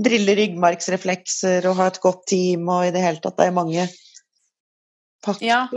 drille 0.00 0.36
ryggmargsreflekser 0.38 1.66
og 1.68 1.76
ha 1.80 1.90
et 1.90 2.00
godt 2.00 2.24
team 2.30 2.68
og 2.70 2.86
i 2.86 2.94
det 2.94 3.02
hele 3.02 3.20
tatt. 3.20 3.36
Det 3.36 3.50
er 3.50 3.56
mange 3.56 3.88
Ja. 5.42 5.68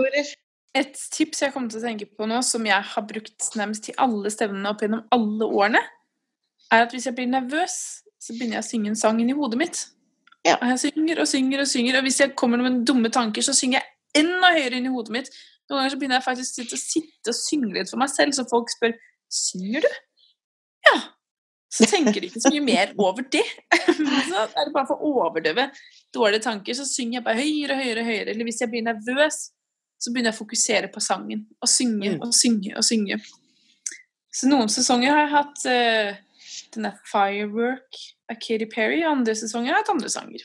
Et 0.74 0.93
tips 1.12 1.41
jeg 1.41 1.54
kommer 1.54 1.69
til 1.69 1.82
å 1.82 1.84
tenke 1.84 2.08
på 2.10 2.26
nå, 2.26 2.41
som 2.41 2.63
jeg 2.65 2.82
har 2.82 3.04
brukt 3.06 3.50
nærmest 3.60 3.84
til 3.84 3.98
alle 4.02 4.32
stevnene 4.34 4.72
opp 4.72 4.80
gjennom 4.82 5.04
alle 5.12 5.46
årene, 5.46 5.82
er 6.72 6.86
at 6.86 6.96
hvis 6.96 7.06
jeg 7.06 7.13
blir 7.13 7.28
nervøs, 7.30 8.02
så 8.23 8.36
begynner 8.36 8.59
jeg 8.59 8.63
å 8.65 8.69
synge 8.69 8.91
en 8.93 8.99
sang 8.99 9.19
inn 9.19 9.31
i 9.33 9.36
hodet 9.38 9.59
mitt. 9.59 9.81
Ja. 10.47 10.57
Og 10.59 10.69
jeg 10.73 10.79
synger 10.86 11.23
og 11.23 11.27
synger 11.27 11.63
og 11.63 11.71
synger, 11.71 11.97
og 11.99 12.05
hvis 12.07 12.19
jeg 12.21 12.36
kommer 12.39 12.62
med 12.63 12.83
dumme 12.88 13.12
tanker, 13.13 13.43
så 13.45 13.55
synger 13.55 13.79
jeg 13.81 14.23
enda 14.23 14.53
høyere 14.55 14.79
inn 14.79 14.88
i 14.88 14.93
hodet 14.93 15.15
mitt. 15.15 15.33
Noen 15.69 15.79
ganger 15.81 15.93
så 15.93 15.99
begynner 15.99 16.19
jeg 16.19 16.27
faktisk 16.27 16.62
å 16.75 16.79
sitte 16.79 17.31
og 17.33 17.38
synge 17.39 17.73
litt 17.77 17.91
for 17.91 18.01
meg 18.01 18.12
selv, 18.12 18.36
så 18.36 18.45
folk 18.49 18.71
spør 18.71 18.95
synger 19.33 19.86
du? 19.86 19.91
Ja. 20.88 20.95
Så 21.73 21.88
tenker 21.89 22.21
de 22.21 22.29
ikke 22.29 22.43
så 22.43 22.51
mye 22.53 22.65
mer 22.67 22.91
over 23.01 23.25
det. 23.33 23.43
så 24.29 24.43
er 24.45 24.67
det 24.67 24.73
bare 24.75 24.86
for 24.89 24.99
å 24.99 25.13
overdøve 25.23 25.69
dårlige 26.13 26.43
tanker, 26.45 26.77
så 26.77 26.86
synger 26.86 27.17
jeg 27.17 27.25
bare 27.25 27.39
høyere, 27.39 27.77
og 27.77 27.81
høyere, 27.81 28.03
høyere. 28.05 28.33
Eller 28.36 28.47
hvis 28.47 28.62
jeg 28.62 28.69
blir 28.69 28.86
nervøs, 28.86 29.39
så 29.97 30.12
begynner 30.12 30.29
jeg 30.29 30.38
å 30.38 30.41
fokusere 30.43 30.91
på 30.93 31.01
sangen. 31.01 31.47
Og 31.63 31.71
synge 31.71 32.13
Mm. 32.13 32.21
og 32.21 32.36
synge 32.36 32.75
og 32.77 32.86
synge. 32.86 33.17
Så 34.33 34.49
noen 34.51 34.69
sesonger 34.69 35.13
har 35.13 35.23
jeg 35.23 35.33
hatt 35.33 35.65
uh, 35.71 36.21
den 36.75 36.88
der 36.88 36.97
'Firework' 37.09 38.01
av 38.31 38.39
Katy 38.41 38.67
Perry, 38.71 39.03
andre 39.07 39.36
sesonger 39.36 39.73
er 39.73 39.83
et 39.83 39.93
andre 39.93 40.10
sanger. 40.10 40.43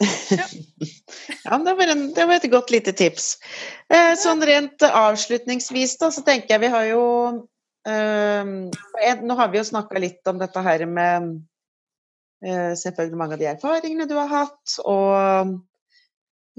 Ja, 1.44 1.50
men 1.50 1.64
det 1.64 1.74
var, 1.74 1.86
en, 1.86 2.14
det 2.14 2.24
var 2.26 2.34
et 2.34 2.50
godt 2.50 2.70
lite 2.74 2.92
tips. 2.96 3.36
Eh, 3.92 4.14
sånn 4.18 4.42
rent 4.42 4.82
avslutningsvis, 4.82 5.98
da, 6.00 6.10
så 6.10 6.24
tenker 6.26 6.54
jeg 6.54 6.64
vi 6.64 6.70
har 6.72 6.86
jo 6.88 7.04
eh, 7.86 8.50
Nå 9.22 9.36
har 9.38 9.52
vi 9.52 9.60
jo 9.60 9.68
snakka 9.68 10.02
litt 10.02 10.26
om 10.30 10.40
dette 10.40 10.64
her 10.66 10.86
med 10.90 11.28
eh, 12.42 12.72
selvfølgelig 12.80 13.20
mange 13.20 13.38
av 13.38 13.44
de 13.44 13.50
erfaringene 13.52 14.08
du 14.10 14.16
har 14.18 14.32
hatt, 14.32 14.78
og 14.82 15.54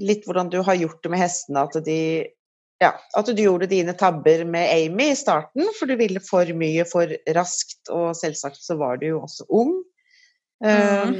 litt 0.00 0.24
hvordan 0.28 0.50
du 0.52 0.60
har 0.64 0.78
gjort 0.80 1.02
det 1.04 1.12
med 1.12 1.22
hestene. 1.24 1.66
At, 1.66 1.76
de, 1.84 2.00
ja, 2.82 2.92
at 3.16 3.30
du 3.32 3.40
gjorde 3.40 3.70
dine 3.70 3.94
tabber 3.96 4.44
med 4.44 4.68
Amy 4.74 5.10
i 5.12 5.16
starten, 5.16 5.64
for 5.78 5.88
du 5.88 5.96
ville 5.96 6.20
for 6.24 6.50
mye 6.58 6.84
for 6.88 7.14
raskt, 7.36 7.88
og 7.88 8.12
selvsagt 8.18 8.60
så 8.60 8.76
var 8.80 9.00
du 9.00 9.10
jo 9.14 9.22
også 9.24 9.48
ung. 9.48 9.74
Eh, 10.64 11.10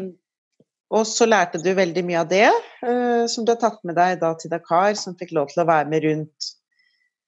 Og 0.95 1.07
så 1.07 1.27
lærte 1.27 1.59
du 1.59 1.73
veldig 1.75 2.05
mye 2.07 2.21
av 2.21 2.29
det, 2.31 2.51
uh, 2.87 3.27
som 3.27 3.43
du 3.45 3.51
har 3.51 3.59
tatt 3.59 3.81
med 3.87 3.97
deg 3.99 4.21
da 4.21 4.35
til 4.39 4.53
Dakar, 4.53 4.95
som 4.95 5.17
fikk 5.19 5.33
lov 5.35 5.51
til 5.51 5.65
å 5.65 5.67
være 5.67 5.91
med 5.91 6.05
rundt 6.07 6.53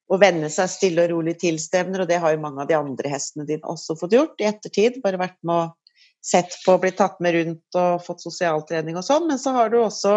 og 0.09 0.21
venne 0.23 0.47
seg 0.49 0.71
stille 0.71 1.03
og 1.03 1.11
rolig 1.11 1.35
til 1.41 1.59
stevner, 1.61 2.01
og 2.01 2.09
det 2.09 2.17
har 2.23 2.33
jo 2.33 2.41
mange 2.41 2.63
av 2.63 2.69
de 2.69 2.77
andre 2.77 3.11
hestene 3.11 3.45
dine 3.45 3.67
også 3.69 3.97
fått 3.99 4.15
gjort 4.15 4.39
i 4.41 4.47
ettertid. 4.49 5.01
Bare 5.03 5.19
vært 5.21 5.37
med 5.45 5.67
og 5.67 5.99
sett 6.25 6.55
på, 6.63 6.77
blitt 6.81 6.97
tatt 6.97 7.19
med 7.21 7.35
rundt 7.35 7.77
og 7.77 8.01
fått 8.07 8.23
sosialtrening 8.23 8.97
og 8.97 9.05
sånn. 9.05 9.27
Men 9.29 9.37
så 9.37 9.53
har 9.53 9.69
du 9.69 9.77
også 9.83 10.15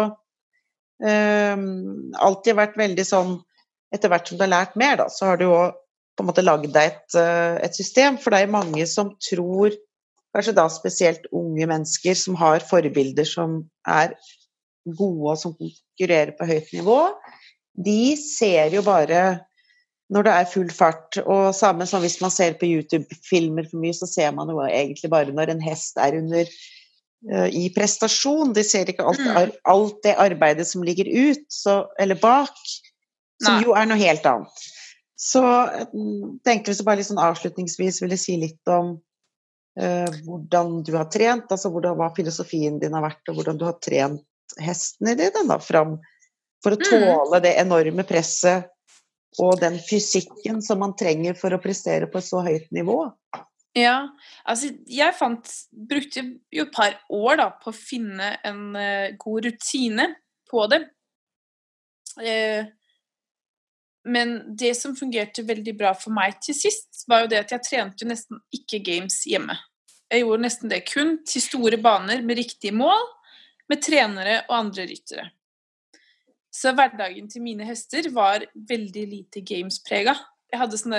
um, 1.03 1.67
alltid 2.17 2.57
vært 2.57 2.79
veldig 2.79 3.05
sånn 3.05 3.35
Etter 3.93 4.11
hvert 4.11 4.29
som 4.29 4.39
du 4.39 4.45
har 4.45 4.53
lært 4.53 4.77
mer, 4.79 4.97
da, 5.01 5.07
så 5.11 5.31
har 5.31 5.39
du 5.39 5.47
jo 5.47 5.57
på 6.13 6.23
en 6.23 6.29
måte 6.29 6.45
lagd 6.45 6.69
deg 6.73 6.91
et, 6.91 7.17
uh, 7.17 7.57
et 7.63 7.75
system. 7.77 8.19
For 8.21 8.33
det 8.33 8.43
er 8.43 8.53
mange 8.53 8.85
som 8.89 9.13
tror 9.21 9.73
kanskje 10.33 10.55
da 10.57 10.65
spesielt 10.71 11.27
unge 11.35 11.67
mennesker 11.69 12.17
som 12.17 12.37
har 12.39 12.65
forbilder 12.65 13.27
som 13.27 13.61
er 13.89 14.15
gode 14.97 15.31
og 15.31 15.39
som 15.39 15.55
konkurrerer 15.55 16.33
på 16.37 16.47
høyt 16.49 16.71
nivå, 16.75 16.99
de 17.85 18.15
ser 18.19 18.73
jo 18.73 18.83
bare 18.85 19.23
når 20.13 20.27
det 20.27 20.33
er 20.35 20.49
full 20.51 20.69
fart. 20.73 21.17
Og 21.23 21.55
samme 21.57 21.87
som 21.89 22.03
hvis 22.03 22.19
man 22.21 22.33
ser 22.33 22.57
på 22.59 22.69
YouTube-filmer 22.69 23.69
for 23.69 23.81
mye, 23.81 23.95
så 23.97 24.09
ser 24.09 24.33
man 24.35 24.51
jo 24.51 24.61
egentlig 24.65 25.09
bare 25.13 25.33
når 25.33 25.53
en 25.53 25.63
hest 25.63 25.97
er 26.01 26.17
under 26.19 26.49
uh, 27.31 27.49
i 27.49 27.69
prestasjon. 27.75 28.53
De 28.57 28.65
ser 28.67 28.89
ikke 28.91 29.05
alt, 29.05 29.23
mm. 29.23 29.55
alt, 29.73 29.97
det 30.05 30.17
arbeidet 30.21 30.67
som 30.69 30.85
ligger 30.85 31.09
ut, 31.09 31.45
så, 31.49 31.83
eller 32.01 32.19
bak, 32.19 32.53
som 33.43 33.59
Nei. 33.59 33.65
jo 33.67 33.75
er 33.77 33.89
noe 33.89 33.99
helt 33.99 34.25
annet. 34.29 34.67
Så 35.19 35.41
jeg 35.43 35.87
tenkte 36.43 36.73
vi 36.73 36.85
bare 36.87 36.99
litt 36.99 37.07
sånn 37.07 37.21
avslutningsvis 37.21 38.01
ville 38.03 38.17
si 38.19 38.35
litt 38.41 38.71
om 38.71 38.95
uh, 39.79 40.09
hvordan 40.25 40.81
du 40.83 40.95
har 40.97 41.07
trent, 41.13 41.51
altså 41.53 41.71
hvordan, 41.71 41.95
hva 41.99 42.09
filosofien 42.17 42.79
din 42.81 42.95
har 42.97 43.05
vært, 43.05 43.23
og 43.29 43.39
hvordan 43.39 43.61
du 43.61 43.67
har 43.69 43.77
trent 43.83 44.25
hestene 44.61 45.15
dine 45.17 45.45
da, 45.47 45.59
fram 45.63 45.97
for 46.63 46.75
å 46.75 46.79
mm. 46.79 46.85
tåle 46.89 47.41
det 47.43 47.55
enorme 47.61 48.05
presset 48.07 48.69
og 49.41 49.57
den 49.61 49.79
fysikken 49.81 50.61
som 50.61 50.83
man 50.83 50.93
trenger 50.97 51.37
for 51.37 51.55
å 51.55 51.61
prestere 51.61 52.09
på 52.11 52.19
et 52.19 52.27
så 52.27 52.43
høyt 52.45 52.67
nivå. 52.75 52.99
Ja, 53.73 54.13
altså 54.45 54.69
jeg 54.85 55.15
fant 55.17 55.49
Brukte 55.73 56.21
jo 56.53 56.67
et 56.67 56.75
par 56.75 56.99
år 57.09 57.39
da 57.39 57.47
på 57.57 57.71
å 57.71 57.75
finne 57.75 58.35
en 58.45 58.75
uh, 58.77 59.15
god 59.17 59.47
rutine 59.47 60.11
på 60.49 60.67
det. 60.69 60.83
Uh, 62.19 62.69
men 64.03 64.55
det 64.59 64.73
som 64.75 64.95
fungerte 64.95 65.45
veldig 65.47 65.75
bra 65.79 65.93
for 65.95 66.13
meg 66.15 66.39
til 66.43 66.57
sist, 66.57 67.05
var 67.07 67.23
jo 67.23 67.31
det 67.31 67.43
at 67.43 67.53
jeg 67.55 67.65
trente 67.67 68.03
jo 68.03 68.09
nesten 68.09 68.41
ikke 68.55 68.81
games 68.83 69.21
hjemme. 69.27 69.55
Jeg 70.11 70.25
gjorde 70.25 70.45
nesten 70.45 70.71
det 70.71 70.83
kun 70.89 71.15
til 71.27 71.43
store 71.43 71.79
baner 71.81 72.21
med 72.25 72.37
riktige 72.41 72.75
mål, 72.75 73.07
med 73.71 73.81
trenere 73.81 74.41
og 74.49 74.57
andre 74.57 74.85
ryttere. 74.89 75.29
Så 76.53 76.73
hverdagen 76.75 77.29
til 77.31 77.41
mine 77.41 77.65
hester 77.65 78.11
var 78.13 78.43
veldig 78.53 79.05
lite 79.09 79.41
games-prega. 79.41 80.13
Jeg 80.51 80.61
hadde 80.61 80.77
sånn 80.77 80.97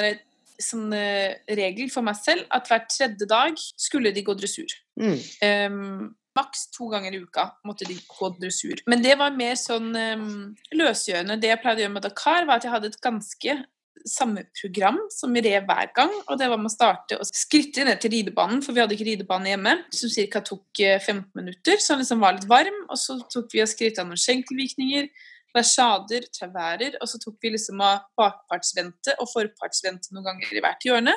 sånn 0.62 0.92
regel 0.94 1.88
for 1.90 2.06
meg 2.06 2.18
selv 2.18 2.44
at 2.54 2.68
hver 2.70 2.84
tredje 2.86 3.26
dag 3.30 3.58
skulle 3.58 4.12
de 4.14 4.22
gå 4.26 4.34
dressur. 4.38 4.70
Mm. 4.98 5.16
Um, 5.42 6.04
Maks 6.34 6.66
to 6.74 6.88
ganger 6.90 7.14
i 7.14 7.20
uka 7.22 7.46
måtte 7.66 7.86
de 7.86 7.94
gå 8.08 8.30
dressur. 8.40 8.82
Men 8.90 9.04
det 9.04 9.14
var 9.20 9.36
mer 9.36 9.54
sånn 9.58 9.92
um, 9.94 10.32
løsgjørende. 10.74 11.38
Det 11.42 11.52
jeg 11.52 11.60
pleide 11.62 11.82
å 11.82 11.86
gjøre 11.86 11.94
med 11.94 12.06
Dakar, 12.08 12.48
var 12.48 12.58
at 12.58 12.66
jeg 12.66 12.74
hadde 12.74 12.90
et 12.90 13.00
ganske 13.04 13.58
samme 14.04 14.42
program 14.60 14.98
som 15.10 15.32
vi 15.32 15.42
rev 15.44 15.66
hver 15.68 15.90
gang. 15.96 16.12
Og 16.28 16.38
det 16.38 16.48
var 16.50 16.60
med 16.60 16.70
å 16.70 16.74
starte 16.74 17.18
og 17.20 17.28
skritte 17.28 17.86
ned 17.86 18.00
til 18.02 18.12
ridebanen, 18.14 18.62
for 18.64 18.76
vi 18.76 18.82
hadde 18.82 18.96
ikke 18.96 19.08
ridebane 19.08 19.52
hjemme, 19.52 19.76
som 19.94 20.12
ca. 20.12 20.42
tok 20.44 20.82
15 20.82 21.14
eh, 21.14 21.22
minutter, 21.38 21.80
så 21.80 21.94
den 21.94 22.04
liksom 22.04 22.24
var 22.24 22.36
litt 22.36 22.48
varm. 22.50 22.82
Og 22.88 23.00
så 23.00 23.18
tok 23.32 23.54
vi 23.54 23.62
og 23.64 23.70
skritta 23.70 24.06
noen 24.06 24.20
skjenkelvirkninger, 24.20 25.08
versjader, 25.54 26.26
traværer, 26.34 26.98
og 27.00 27.08
så 27.10 27.20
tok 27.22 27.38
vi 27.42 27.54
liksom 27.54 27.82
av 27.84 28.08
bakpartsvente 28.18 29.14
og 29.22 29.30
forpartsvente 29.30 30.10
noen 30.14 30.32
ganger 30.32 30.58
i 30.58 30.64
hvert 30.64 30.88
hjørne. 30.88 31.14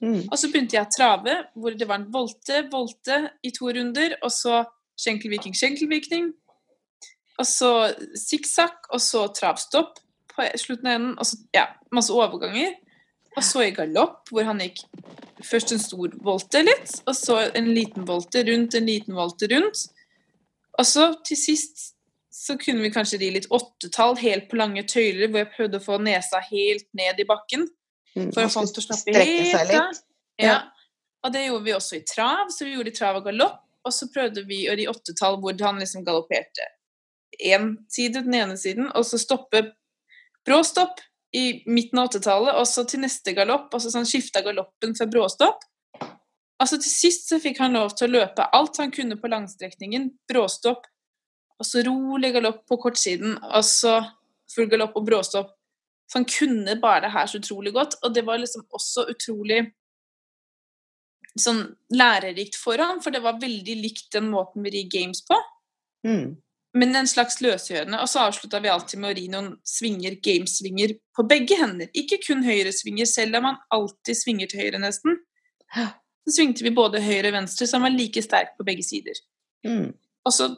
Mm. 0.00 0.22
Og 0.30 0.36
så 0.40 0.48
begynte 0.48 0.78
jeg 0.78 0.86
å 0.86 0.92
trave, 0.94 1.36
hvor 1.54 1.76
det 1.76 1.88
var 1.88 2.00
en 2.00 2.10
volte, 2.12 2.64
volte 2.72 3.22
i 3.44 3.52
to 3.56 3.68
runder, 3.76 4.16
og 4.24 4.32
så 4.32 4.62
skjenkelviking, 5.00 5.56
skjenkelvikning. 5.56 6.30
Og 7.40 7.48
så 7.48 7.72
sikksakk, 8.18 8.90
og 8.92 9.00
så 9.04 9.26
travstopp 9.36 10.00
på 10.30 10.48
slutten 10.60 10.88
av 10.88 10.96
enden. 10.96 11.14
Og 11.20 11.28
så 11.28 11.40
ja, 11.56 11.66
masse 11.94 12.14
overganger. 12.14 12.76
Og 13.36 13.44
så 13.46 13.64
i 13.68 13.74
galopp, 13.76 14.26
hvor 14.32 14.48
han 14.48 14.60
gikk 14.64 14.82
først 15.46 15.72
en 15.72 15.80
stor 15.80 16.12
volte 16.24 16.60
litt, 16.64 16.98
og 17.08 17.14
så 17.16 17.38
en 17.56 17.70
liten 17.72 18.04
volte 18.08 18.42
rundt, 18.48 18.76
en 18.76 18.88
liten 18.88 19.16
volte 19.16 19.48
rundt. 19.52 19.86
Og 20.78 20.86
så 20.88 21.10
til 21.26 21.38
sist 21.38 21.90
så 22.40 22.56
kunne 22.60 22.84
vi 22.84 22.92
kanskje 22.94 23.18
ri 23.20 23.30
litt 23.34 23.48
åttetall 23.52 24.16
helt 24.20 24.48
på 24.50 24.58
lange 24.60 24.84
tøyler, 24.88 25.28
hvor 25.28 25.42
jeg 25.42 25.52
prøvde 25.54 25.80
å 25.80 25.84
få 25.84 25.98
nesa 26.02 26.40
helt 26.46 26.86
ned 26.96 27.20
i 27.20 27.26
bakken. 27.28 27.66
Mm, 28.16 28.30
for 28.34 28.44
å 28.44 28.50
få 28.50 28.64
den 28.64 28.74
til 28.74 28.82
å 28.82 28.86
slappe 28.88 29.14
helt 29.16 29.74
av. 29.76 30.00
Ja. 30.40 30.58
Og 31.24 31.34
det 31.34 31.44
gjorde 31.46 31.66
vi 31.66 31.76
også 31.76 31.98
i 31.98 32.04
trav, 32.08 32.48
så 32.52 32.66
vi 32.66 32.74
gjorde 32.74 32.94
trav 32.96 33.20
og 33.20 33.28
galopp. 33.28 33.60
Og 33.86 33.94
så 33.96 34.10
prøvde 34.12 34.44
vi 34.48 34.64
å 34.68 34.76
ri 34.76 34.84
åttetall 34.90 35.38
hvor 35.40 35.56
han 35.64 35.80
liksom 35.80 36.04
galopperte 36.04 36.66
én 37.40 37.76
side, 37.88 38.20
den 38.26 38.34
ene 38.36 38.56
siden, 38.60 38.90
og 38.92 39.06
så 39.08 39.18
stoppe 39.20 39.62
bråstopp 40.44 41.00
i 41.36 41.62
midten 41.70 42.00
av 42.00 42.10
åttetallet, 42.10 42.56
og 42.58 42.66
så 42.68 42.84
til 42.88 43.04
neste 43.04 43.32
galopp, 43.36 43.70
og 43.72 43.82
så 43.82 43.92
sånn 43.92 44.08
skifta 44.08 44.42
galoppen 44.44 44.96
for 44.98 45.10
bråstopp. 45.10 45.62
Altså 46.60 46.76
Til 46.76 46.92
sist 46.92 47.30
så 47.30 47.38
fikk 47.40 47.62
han 47.62 47.78
lov 47.78 47.94
til 47.96 48.10
å 48.10 48.18
løpe 48.18 48.48
alt 48.56 48.80
han 48.82 48.92
kunne 48.92 49.16
på 49.16 49.30
langstrekningen, 49.32 50.10
bråstopp, 50.28 50.84
og 51.60 51.68
så 51.68 51.84
rolig 51.86 52.34
galopp 52.34 52.66
på 52.68 52.76
kortsiden, 52.82 53.38
og 53.40 53.64
så 53.64 54.00
full 54.52 54.68
galopp 54.68 54.96
og 54.98 55.06
bråstopp. 55.06 55.54
Så 56.10 56.18
han 56.18 56.26
kunne 56.26 56.74
bare 56.82 57.04
det 57.04 57.12
her 57.14 57.28
så 57.30 57.38
utrolig 57.38 57.72
godt, 57.76 57.94
og 58.02 58.14
det 58.14 58.24
var 58.26 58.40
liksom 58.42 58.64
også 58.74 59.06
utrolig 59.12 59.62
sånn 61.38 61.62
lærerikt 61.94 62.56
for 62.58 62.82
ham, 62.82 62.98
for 63.02 63.14
det 63.14 63.22
var 63.22 63.38
veldig 63.38 63.76
likt 63.78 64.08
den 64.16 64.26
måten 64.32 64.64
vi 64.66 64.72
rir 64.74 64.88
games 64.90 65.22
på. 65.26 65.38
Mm. 66.06 66.32
Men 66.80 66.96
en 66.98 67.08
slags 67.10 67.40
løsgjørende. 67.42 68.00
Og 68.02 68.10
så 68.10 68.24
avslutta 68.26 68.60
vi 68.62 68.70
alltid 68.70 69.02
med 69.02 69.12
å 69.12 69.16
ri 69.18 69.28
noen 69.30 69.52
svinger, 69.66 70.16
gamesvinger, 70.22 70.96
på 71.16 71.26
begge 71.30 71.58
hender. 71.58 71.90
Ikke 71.98 72.20
kun 72.22 72.42
høyresvinger, 72.46 73.08
selv 73.10 73.38
om 73.38 73.48
man 73.48 73.60
alltid 73.74 74.18
svinger 74.18 74.50
til 74.50 74.64
høyre, 74.64 74.82
nesten. 74.82 75.18
Så 75.70 76.36
svingte 76.36 76.66
vi 76.66 76.74
både 76.74 77.02
høyre 77.02 77.30
og 77.30 77.38
venstre, 77.38 77.66
så 77.66 77.78
han 77.78 77.86
var 77.86 77.94
like 77.94 78.22
sterk 78.22 78.56
på 78.58 78.66
begge 78.66 78.86
sider. 78.86 79.18
Mm. 79.66 79.92
Og 80.26 80.34
så 80.34 80.50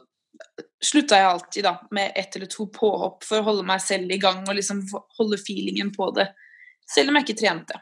slutta 0.83 1.19
jeg 1.19 1.29
alltid 1.29 1.65
da 1.65 1.73
med 1.95 2.11
ett 2.15 2.35
eller 2.35 2.49
to 2.51 2.67
påhopp 2.73 3.23
for 3.23 3.39
å 3.39 3.47
holde 3.47 3.65
meg 3.67 3.81
selv 3.83 4.11
i 4.11 4.19
gang 4.21 4.43
og 4.43 4.57
liksom 4.57 4.83
holde 5.17 5.39
feelingen 5.39 5.93
på 5.95 6.09
det, 6.17 6.27
selv 6.89 7.11
om 7.11 7.19
jeg 7.19 7.27
ikke 7.27 7.41
trente. 7.43 7.79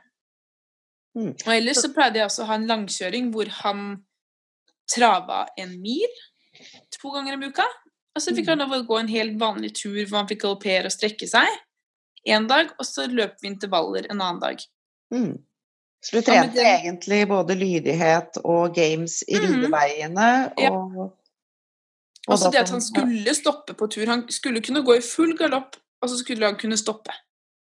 Mm. 1.18 1.34
Og 1.34 1.52
ellers 1.54 1.82
så 1.84 1.92
pleide 1.92 2.22
jeg 2.22 2.30
også 2.30 2.46
å 2.46 2.50
ha 2.52 2.58
en 2.60 2.70
langkjøring 2.70 3.32
hvor 3.34 3.50
han 3.62 3.86
trava 4.92 5.46
en 5.60 5.74
mil 5.82 6.20
to 6.94 7.12
ganger 7.14 7.38
om 7.38 7.48
uka. 7.50 7.66
Og 8.16 8.24
så 8.24 8.34
fikk 8.36 8.48
mm. 8.48 8.52
han 8.54 8.64
lov 8.64 8.76
å 8.76 8.88
gå 8.88 9.00
en 9.00 9.12
helt 9.12 9.38
vanlig 9.40 9.74
tur 9.80 10.02
hvor 10.02 10.22
han 10.22 10.30
fikk 10.30 10.44
galoppere 10.46 10.92
og 10.92 10.96
strekke 10.96 11.30
seg 11.32 11.48
én 12.28 12.46
dag, 12.46 12.70
og 12.78 12.86
så 12.86 13.08
løp 13.10 13.40
vi 13.42 13.50
intervaller 13.50 14.06
en 14.12 14.20
annen 14.20 14.42
dag. 14.44 14.60
Mm. 15.14 15.40
Så 16.06 16.18
du 16.18 16.26
trente 16.26 16.58
ja, 16.58 16.64
det... 16.64 16.68
egentlig 16.82 17.24
både 17.30 17.56
lydighet 17.58 18.38
og 18.44 18.76
games 18.76 19.22
i 19.28 19.38
mm. 19.38 19.46
rideveiene 19.46 20.30
og 20.58 20.98
ja. 20.98 21.08
Også 22.32 22.52
det 22.54 22.62
at 22.62 22.72
han 22.74 22.84
skulle 22.84 23.36
stoppe 23.36 23.76
på 23.78 23.88
tur. 23.92 24.06
Han 24.10 24.24
skulle 24.32 24.62
kunne 24.64 24.84
gå 24.86 24.96
i 24.98 25.04
full 25.06 25.36
galopp, 25.38 25.76
og 26.02 26.10
så 26.10 26.18
skulle 26.22 26.48
han 26.48 26.58
kunne 26.60 26.80
stoppe. 26.80 27.14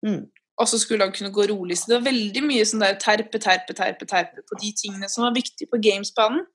Mm. 0.05 0.23
Og 0.61 0.67
så 0.67 0.79
skulle 0.79 1.03
han 1.07 1.13
kunne 1.15 1.33
gå 1.33 1.47
rolig. 1.49 1.77
Så 1.77 1.89
det 1.89 1.99
var 1.99 2.07
veldig 2.11 2.43
mye 2.45 2.65
sånn 2.67 2.83
der 2.83 2.97
terpe, 3.01 3.41
terpe, 3.41 3.73
terpe, 3.77 4.05
terpe 4.05 4.45
på 4.47 4.59
de 4.61 4.73
tingene 4.77 5.09
som 5.09 5.25
var 5.25 5.35
viktige 5.35 5.69
på 5.71 5.81
gamesbanen. 5.81 6.45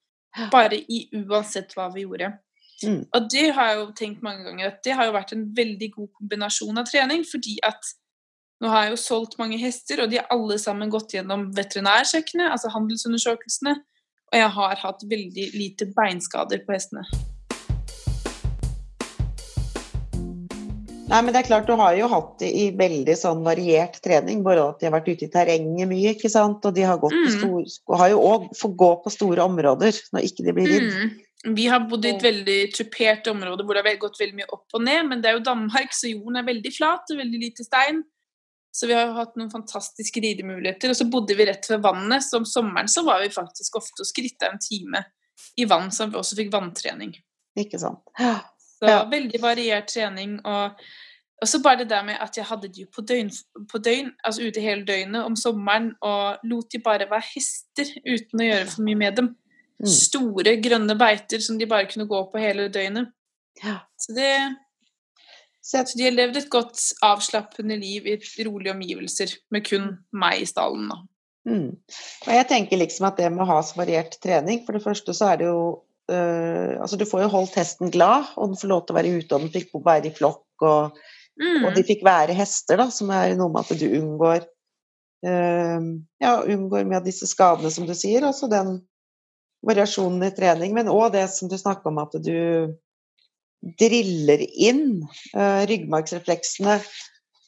Bare 0.52 0.78
i 0.78 1.06
uansett 1.16 1.72
hva 1.76 1.88
vi 1.94 2.04
gjorde. 2.04 2.34
Mm. 2.84 3.06
Og 3.14 3.28
det 3.32 3.46
har 3.56 3.70
jeg 3.70 3.78
jo 3.78 3.86
tenkt 3.96 4.24
mange 4.24 4.44
ganger 4.44 4.68
at 4.68 4.82
det 4.84 4.96
har 4.98 5.08
jo 5.08 5.14
vært 5.14 5.32
en 5.32 5.46
veldig 5.56 5.88
god 5.94 6.10
kombinasjon 6.18 6.80
av 6.82 6.88
trening, 6.90 7.24
fordi 7.24 7.56
at 7.64 7.92
nå 8.60 8.68
har 8.72 8.86
jeg 8.86 8.94
jo 8.94 9.00
solgt 9.00 9.38
mange 9.40 9.58
hester, 9.60 10.02
og 10.02 10.10
de 10.12 10.20
har 10.20 10.28
alle 10.32 10.58
sammen 10.60 10.92
gått 10.92 11.14
gjennom 11.16 11.48
veterinærsjekkene, 11.56 12.50
altså 12.52 12.72
handelsundersøkelsene, 12.72 13.74
og 14.32 14.38
jeg 14.40 14.52
har 14.58 14.82
hatt 14.82 15.08
veldig 15.08 15.48
lite 15.54 15.88
beinskader 15.96 16.62
på 16.66 16.76
hestene. 16.76 17.04
Nei, 21.06 21.20
men 21.22 21.30
det 21.30 21.38
er 21.38 21.46
klart, 21.46 21.68
Du 21.68 21.78
har 21.78 21.94
jo 21.94 22.08
hatt 22.10 22.32
det 22.42 22.48
i 22.50 22.64
veldig 22.74 23.14
sånn 23.18 23.44
variert 23.46 24.00
trening. 24.02 24.42
Både 24.46 24.64
at 24.72 24.80
de 24.80 24.88
har 24.88 24.96
vært 24.96 25.12
ute 25.12 25.28
i 25.28 25.30
terrenget 25.30 25.90
mye, 25.90 26.14
ikke 26.16 26.30
sant? 26.32 26.64
og 26.66 26.74
de 26.74 26.82
har, 26.86 26.98
gått 27.02 27.14
mm. 27.14 27.28
stor, 27.36 27.94
har 28.00 28.10
jo 28.10 28.24
òg 28.26 28.48
fått 28.58 28.74
gå 28.80 28.90
på 29.04 29.12
store 29.14 29.46
områder 29.46 30.00
når 30.16 30.26
ikke 30.26 30.46
de 30.46 30.56
blir 30.56 30.68
ridd. 30.72 30.90
Mm. 30.90 31.14
Vi 31.56 31.68
har 31.70 31.84
bodd 31.86 32.08
i 32.08 32.10
et 32.10 32.24
veldig 32.24 32.58
tupert 32.74 33.28
område 33.30 33.62
hvor 33.62 33.78
det 33.78 33.84
har 33.86 34.00
gått 34.02 34.18
veldig 34.18 34.34
mye 34.40 34.50
opp 34.50 34.74
og 34.74 34.82
ned. 34.82 35.06
Men 35.06 35.22
det 35.22 35.30
er 35.30 35.38
jo 35.38 35.46
Danmark, 35.46 35.94
så 35.94 36.10
jorden 36.10 36.40
er 36.40 36.48
veldig 36.48 36.72
flat 36.74 37.14
og 37.14 37.22
veldig 37.22 37.42
lite 37.44 37.66
stein. 37.66 38.02
Så 38.74 38.90
vi 38.90 38.96
har 38.96 39.06
jo 39.06 39.14
hatt 39.16 39.38
noen 39.38 39.52
fantastiske 39.52 40.20
ridemuligheter. 40.20 40.90
Og 40.90 40.98
så 40.98 41.06
bodde 41.12 41.36
vi 41.38 41.46
rett 41.48 41.70
ved 41.70 41.84
vannet, 41.86 42.26
så 42.26 42.42
om 42.42 42.48
sommeren 42.48 42.90
så 42.92 43.06
var 43.06 43.22
vi 43.22 43.30
faktisk 43.32 43.78
ofte 43.78 44.02
og 44.02 44.10
skritta 44.10 44.50
en 44.50 44.60
time 44.60 45.06
i 45.56 45.64
vann, 45.70 45.88
så 45.94 46.10
vi 46.10 46.18
også 46.18 46.36
fikk 46.40 46.50
vanntrening. 46.52 47.14
Ikke 47.56 47.80
sant. 47.80 48.02
Så 48.76 48.88
Ja. 48.90 49.04
veldig 49.08 49.40
variert 49.40 49.88
trening. 49.88 50.40
Og 50.44 50.80
og 51.42 51.48
så 51.48 51.60
bare 51.62 51.78
det 51.78 51.90
der 51.90 52.04
med 52.04 52.16
at 52.20 52.36
jeg 52.36 52.44
hadde 52.48 52.68
de 52.72 52.86
på 52.94 53.02
døgn, 53.04 53.30
på 53.72 53.78
døgn, 53.78 54.12
altså 54.24 54.46
ute 54.48 54.60
hele 54.60 54.86
døgnet 54.88 55.24
om 55.24 55.36
sommeren, 55.36 55.90
og 56.00 56.38
lot 56.44 56.72
de 56.72 56.78
bare 56.80 57.10
være 57.10 57.28
hester 57.34 57.90
uten 58.06 58.40
å 58.40 58.46
gjøre 58.46 58.70
for 58.72 58.86
mye 58.86 59.00
med 59.02 59.18
dem. 59.20 59.34
Mm. 59.76 59.90
Store, 59.92 60.54
grønne 60.64 60.96
beiter 60.96 61.42
som 61.44 61.58
de 61.60 61.68
bare 61.68 61.88
kunne 61.90 62.08
gå 62.08 62.22
på 62.32 62.40
hele 62.40 62.70
døgnet. 62.72 63.12
Ja. 63.60 63.82
Så, 64.00 64.14
det, 64.16 64.30
Så 65.60 65.76
jeg 65.78 65.90
så 65.90 65.98
de 65.98 66.04
har 66.04 66.16
levd 66.16 66.40
et 66.40 66.50
godt, 66.50 66.80
avslappende 67.04 67.76
liv 67.76 68.06
i 68.06 68.16
rolige 68.46 68.72
omgivelser 68.72 69.36
med 69.50 69.66
kun 69.68 69.90
meg 70.12 70.40
i 70.40 70.48
stallen. 70.48 70.88
Da. 70.88 71.02
Mm. 71.52 71.76
Og 72.26 72.32
jeg 72.32 72.48
tenker 72.48 72.80
liksom 72.80 73.10
at 73.10 73.20
det 73.20 73.28
med 73.32 73.44
å 73.44 73.50
ha 73.50 73.60
så 73.62 73.76
variert 73.78 74.16
trening 74.18 74.64
For 74.66 74.74
det 74.74 74.82
første 74.82 75.12
så 75.14 75.28
er 75.30 75.36
det 75.38 75.46
jo 75.46 75.60
øh, 76.12 76.72
Altså 76.80 76.98
du 77.00 77.06
får 77.08 77.26
jo 77.26 77.34
holdt 77.34 77.58
hesten 77.58 77.92
glad, 77.94 78.32
og 78.36 78.52
den 78.52 78.60
får 78.60 78.72
lov 78.72 78.82
til 78.86 78.94
å 78.94 78.98
være 78.98 79.14
ute, 79.18 79.30
og 79.34 79.46
den 79.46 79.54
fikk 79.54 79.72
være 79.84 80.10
i 80.10 80.16
flokk, 80.16 80.44
og, 80.66 80.98
Mm. 81.36 81.66
og 81.68 81.74
de 81.76 81.82
fikk 81.84 82.00
være 82.00 82.32
hester, 82.32 82.78
da, 82.80 82.86
som 82.88 83.10
er 83.12 83.34
noe 83.36 83.52
med 83.52 83.66
at 83.66 83.76
du 83.76 83.90
unngår 83.98 84.46
uh, 85.26 85.88
Ja, 86.22 86.30
unngår 86.48 86.86
med 86.88 87.04
disse 87.04 87.28
skadene, 87.28 87.68
som 87.74 87.84
du 87.84 87.92
sier, 87.92 88.24
også 88.24 88.48
den 88.48 88.78
variasjonen 89.66 90.24
i 90.24 90.32
trening, 90.32 90.72
men 90.72 90.88
òg 90.88 91.12
det 91.12 91.26
som 91.32 91.50
du 91.52 91.58
snakker 91.60 91.90
om, 91.90 92.00
at 92.00 92.16
du 92.24 92.72
driller 93.80 94.46
inn 94.48 95.02
uh, 95.36 95.68
ryggmargsrefleksene 95.68 96.78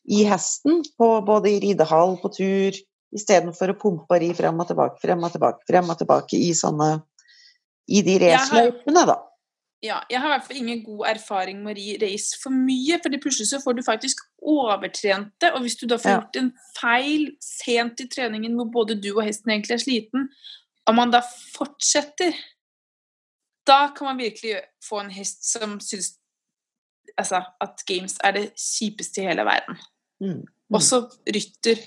i 0.08 0.22
hesten, 0.28 0.82
på, 0.98 1.08
både 1.24 1.52
i 1.52 1.60
ridehall, 1.62 2.16
på 2.20 2.32
tur, 2.36 2.78
istedenfor 3.16 3.72
å 3.72 3.78
pumpe 3.80 4.16
og 4.16 4.20
ri 4.20 4.34
frem 4.36 4.60
og 4.60 4.68
tilbake, 4.68 5.00
frem 5.00 5.24
og 5.24 5.32
tilbake, 5.32 5.64
frem 5.68 5.88
og 5.88 6.00
tilbake 6.00 6.36
i 6.36 6.52
sånne 6.56 6.90
I 7.88 8.02
de 8.04 8.18
raceløypene, 8.20 9.06
da. 9.08 9.16
Ja, 9.82 10.00
jeg 10.10 10.18
har 10.18 10.26
i 10.26 10.32
hvert 10.32 10.46
fall 10.48 10.58
ingen 10.58 10.80
god 10.82 11.06
erfaring 11.06 11.60
med 11.62 11.78
å 11.78 11.98
race 12.02 12.38
for 12.42 12.50
mye, 12.50 12.98
fordi 13.02 13.20
plutselig 13.22 13.46
så 13.52 13.60
får 13.62 13.76
du 13.78 13.82
faktisk 13.86 14.24
overtrent 14.42 15.30
det, 15.40 15.52
og 15.54 15.62
hvis 15.62 15.76
du 15.78 15.86
da 15.86 15.96
får 16.02 16.10
Ja. 16.10 16.16
gjort 16.18 16.36
en 16.36 16.52
feil 16.80 17.28
sent 17.40 18.00
i 18.00 18.08
treningen 18.10 18.56
hvor 18.58 18.70
både 18.72 19.00
du 19.00 19.12
og 19.16 19.24
hesten 19.24 19.52
egentlig 19.52 19.76
er 19.76 19.84
sliten, 19.84 20.28
og 20.86 20.94
man 20.94 21.12
da 21.12 21.22
fortsetter, 21.54 22.34
da 23.66 23.92
kan 23.94 24.06
man 24.10 24.18
virkelig 24.18 24.60
få 24.82 25.00
en 25.00 25.10
hest 25.10 25.44
som 25.52 25.78
syns 25.80 26.16
altså, 27.18 27.42
at 27.60 27.82
games 27.86 28.18
er 28.24 28.32
det 28.32 28.44
kjipeste 28.56 29.22
i 29.22 29.26
hele 29.28 29.44
verden. 29.44 29.78
Mm. 30.20 30.46
Også 30.74 31.04
rytter 31.26 31.78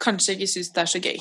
kanskje 0.00 0.36
ikke 0.36 0.46
syns 0.46 0.70
det 0.74 0.82
er 0.82 0.90
så 0.90 1.00
gøy. 1.02 1.18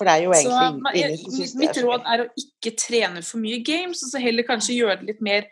For 0.00 0.08
det 0.08 0.12
er 0.16 0.22
jo 0.24 0.30
egentlig 0.32 1.02
ingen 1.04 1.18
som 1.20 1.34
syns 1.36 1.50
det 1.52 1.60
mitt 1.60 1.78
råd 1.84 2.06
er 2.08 2.22
å 2.22 2.30
ikke 2.40 2.70
trene 2.80 3.20
for 3.20 3.42
mye 3.42 3.58
games, 3.60 4.00
og 4.06 4.14
så 4.14 4.22
heller 4.22 4.46
kanskje 4.48 4.78
gjøre 4.78 5.02
det 5.02 5.10
litt 5.10 5.20
mer 5.26 5.50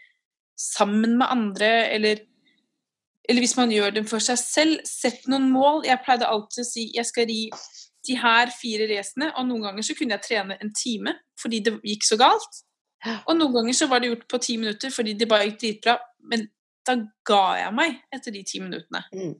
sammen 0.56 1.18
med 1.20 1.28
andre, 1.28 1.68
eller 1.92 2.24
eller 3.28 3.44
hvis 3.44 3.58
man 3.58 3.68
gjør 3.68 3.92
det 3.92 4.06
for 4.08 4.24
seg 4.24 4.38
selv, 4.40 4.78
sett 4.88 5.26
noen 5.28 5.50
mål. 5.52 5.82
Jeg 5.84 6.00
pleide 6.00 6.24
alltid 6.24 6.62
å 6.62 6.64
si 6.64 6.86
jeg 6.94 7.04
skal 7.04 7.26
ri 7.28 7.42
de 8.08 8.14
her 8.16 8.48
fire 8.56 8.86
racene, 8.88 9.28
og 9.36 9.44
noen 9.50 9.66
ganger 9.66 9.84
så 9.84 9.96
kunne 9.98 10.16
jeg 10.16 10.24
trene 10.24 10.56
en 10.56 10.72
time 10.72 11.12
fordi 11.38 11.60
det 11.66 11.74
gikk 11.84 12.06
så 12.08 12.16
galt. 12.16 12.62
Og 13.28 13.36
noen 13.36 13.52
ganger 13.58 13.76
så 13.76 13.90
var 13.90 14.00
det 14.00 14.14
gjort 14.14 14.24
på 14.32 14.40
ti 14.42 14.56
minutter 14.56 14.94
fordi 14.94 15.12
det 15.18 15.28
bare 15.28 15.50
gikk 15.50 15.60
dritbra, 15.60 15.98
men 16.32 16.48
da 16.88 16.96
ga 17.28 17.42
jeg 17.60 17.76
meg 17.76 18.00
etter 18.16 18.32
de 18.32 18.42
ti 18.48 18.62
minuttene. 18.64 19.04
Mm. 19.12 19.36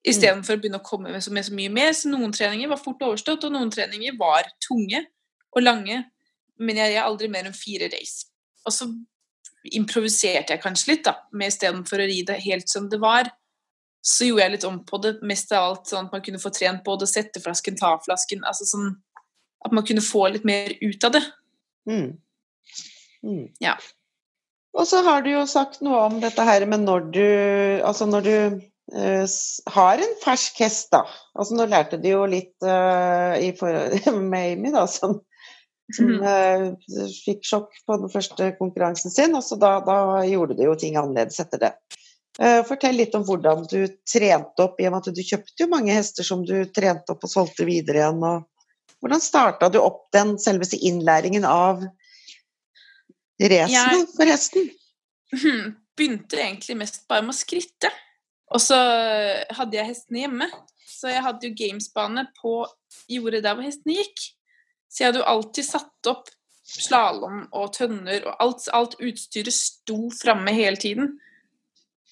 Istedenfor 0.00 0.56
å 0.56 0.60
begynne 0.62 0.80
å 0.80 0.84
komme 0.84 1.12
med 1.12 1.22
så, 1.24 1.32
med 1.34 1.44
så 1.44 1.54
mye 1.56 1.72
mer. 1.72 1.92
Så 1.96 2.08
noen 2.08 2.32
treninger 2.32 2.70
var 2.70 2.80
fort 2.80 3.02
overstått, 3.04 3.44
og 3.44 3.54
noen 3.54 3.72
treninger 3.72 4.16
var 4.20 4.48
tunge 4.64 5.04
og 5.52 5.64
lange. 5.64 6.02
Men 6.60 6.80
jeg 6.80 6.96
er 6.96 7.04
aldri 7.04 7.28
mer 7.32 7.48
enn 7.48 7.56
fire 7.56 7.90
race. 7.92 8.30
Og 8.64 8.74
så 8.74 8.88
improviserte 9.76 10.54
jeg 10.54 10.62
kanskje 10.62 10.94
litt, 10.94 11.04
da. 11.08 11.18
Med 11.36 11.52
istedenfor 11.52 12.00
å 12.00 12.08
ri 12.08 12.22
det 12.26 12.40
helt 12.46 12.72
som 12.72 12.88
det 12.92 13.00
var. 13.02 13.28
Så 14.00 14.30
gjorde 14.30 14.46
jeg 14.46 14.54
litt 14.56 14.66
om 14.68 14.80
på 14.88 15.00
det, 15.04 15.18
mest 15.28 15.52
av 15.52 15.68
alt 15.68 15.90
sånn 15.90 16.08
at 16.08 16.16
man 16.16 16.24
kunne 16.24 16.40
få 16.40 16.52
trent 16.56 16.84
både 16.86 17.04
å 17.04 17.10
sette 17.10 17.42
flasken, 17.44 17.76
ta 17.76 17.92
flasken. 18.00 18.44
Altså 18.48 18.68
sånn 18.68 18.94
at 19.66 19.76
man 19.76 19.84
kunne 19.84 20.04
få 20.04 20.30
litt 20.32 20.46
mer 20.48 20.72
ut 20.80 21.04
av 21.04 21.16
det. 21.16 21.24
Mm. 21.90 22.14
Mm. 23.20 23.46
Ja. 23.60 23.76
Og 24.72 24.86
så 24.88 25.02
har 25.04 25.24
du 25.24 25.32
jo 25.32 25.44
sagt 25.50 25.82
noe 25.84 26.00
om 26.06 26.20
dette 26.22 26.44
her 26.46 26.64
med 26.70 26.86
når 26.86 27.06
du 27.12 27.24
Altså 27.84 28.06
når 28.06 28.24
du 28.24 28.34
har 28.92 29.98
en 30.02 30.14
fersk 30.24 30.58
hest, 30.60 30.88
da. 30.92 31.04
Altså 31.38 31.54
nå 31.58 31.66
lærte 31.70 31.98
du 32.02 32.08
jo 32.10 32.24
litt 32.26 32.56
uh, 32.66 33.36
i 33.38 33.50
med 34.10 34.52
Amy, 34.56 34.72
da, 34.74 34.86
som, 34.90 35.20
som 35.94 36.06
Mhm. 36.06 36.22
eh, 36.22 37.08
fikk 37.24 37.42
sjokk 37.46 37.72
på 37.86 37.96
den 37.98 38.10
første 38.12 38.52
konkurransen 38.58 39.10
sin, 39.10 39.34
og 39.34 39.42
så 39.42 39.56
da, 39.58 39.80
da 39.82 40.22
gjorde 40.26 40.54
du 40.58 40.62
jo 40.68 40.74
ting 40.78 40.94
annerledes 40.96 41.40
etter 41.42 41.58
det. 41.58 41.72
Uh, 42.40 42.62
fortell 42.64 42.94
litt 42.96 43.14
om 43.18 43.24
hvordan 43.26 43.64
du 43.68 43.88
trente 44.08 44.62
opp, 44.64 44.78
i 44.80 44.86
og 44.86 44.94
med 44.94 45.02
at 45.08 45.14
du 45.14 45.22
kjøpte 45.22 45.64
jo 45.64 45.70
mange 45.72 45.92
hester 45.96 46.22
som 46.24 46.44
du 46.46 46.64
trente 46.72 47.10
opp 47.12 47.26
og 47.26 47.30
solgte 47.32 47.66
videre 47.68 48.04
igjen. 48.04 48.22
og 48.22 48.46
Hvordan 49.02 49.20
starta 49.24 49.68
du 49.72 49.80
opp 49.82 50.06
den 50.14 50.36
selveste 50.38 50.78
innlæringen 50.78 51.44
av 51.48 51.82
racene 53.40 53.66
Jeg- 53.72 54.06
for 54.16 54.24
hesten? 54.30 54.70
Hmm, 55.34 55.76
Begynte 55.96 56.38
egentlig 56.38 56.76
mest 56.80 57.02
bare 57.08 57.22
med 57.22 57.34
å 57.34 57.38
skritte. 57.38 57.90
Og 58.50 58.62
så 58.62 58.76
hadde 59.54 59.78
jeg 59.78 59.90
hestene 59.92 60.24
hjemme. 60.24 60.50
Så 60.90 61.12
jeg 61.12 61.22
hadde 61.24 61.48
jo 61.48 61.56
gamesbane 61.56 62.26
på 62.40 62.54
jordet 63.10 63.44
der 63.46 63.56
hvor 63.56 63.66
hestene 63.66 64.00
gikk. 64.00 64.26
Så 64.90 65.02
jeg 65.02 65.10
hadde 65.10 65.22
jo 65.22 65.30
alltid 65.32 65.66
satt 65.68 66.10
opp 66.10 66.30
slalåm 66.70 67.44
og 67.56 67.72
tønner, 67.74 68.24
og 68.26 68.42
alt, 68.42 68.66
alt 68.74 68.96
utstyret 69.02 69.54
sto 69.54 70.10
framme 70.14 70.52
hele 70.54 70.78
tiden. 70.80 71.14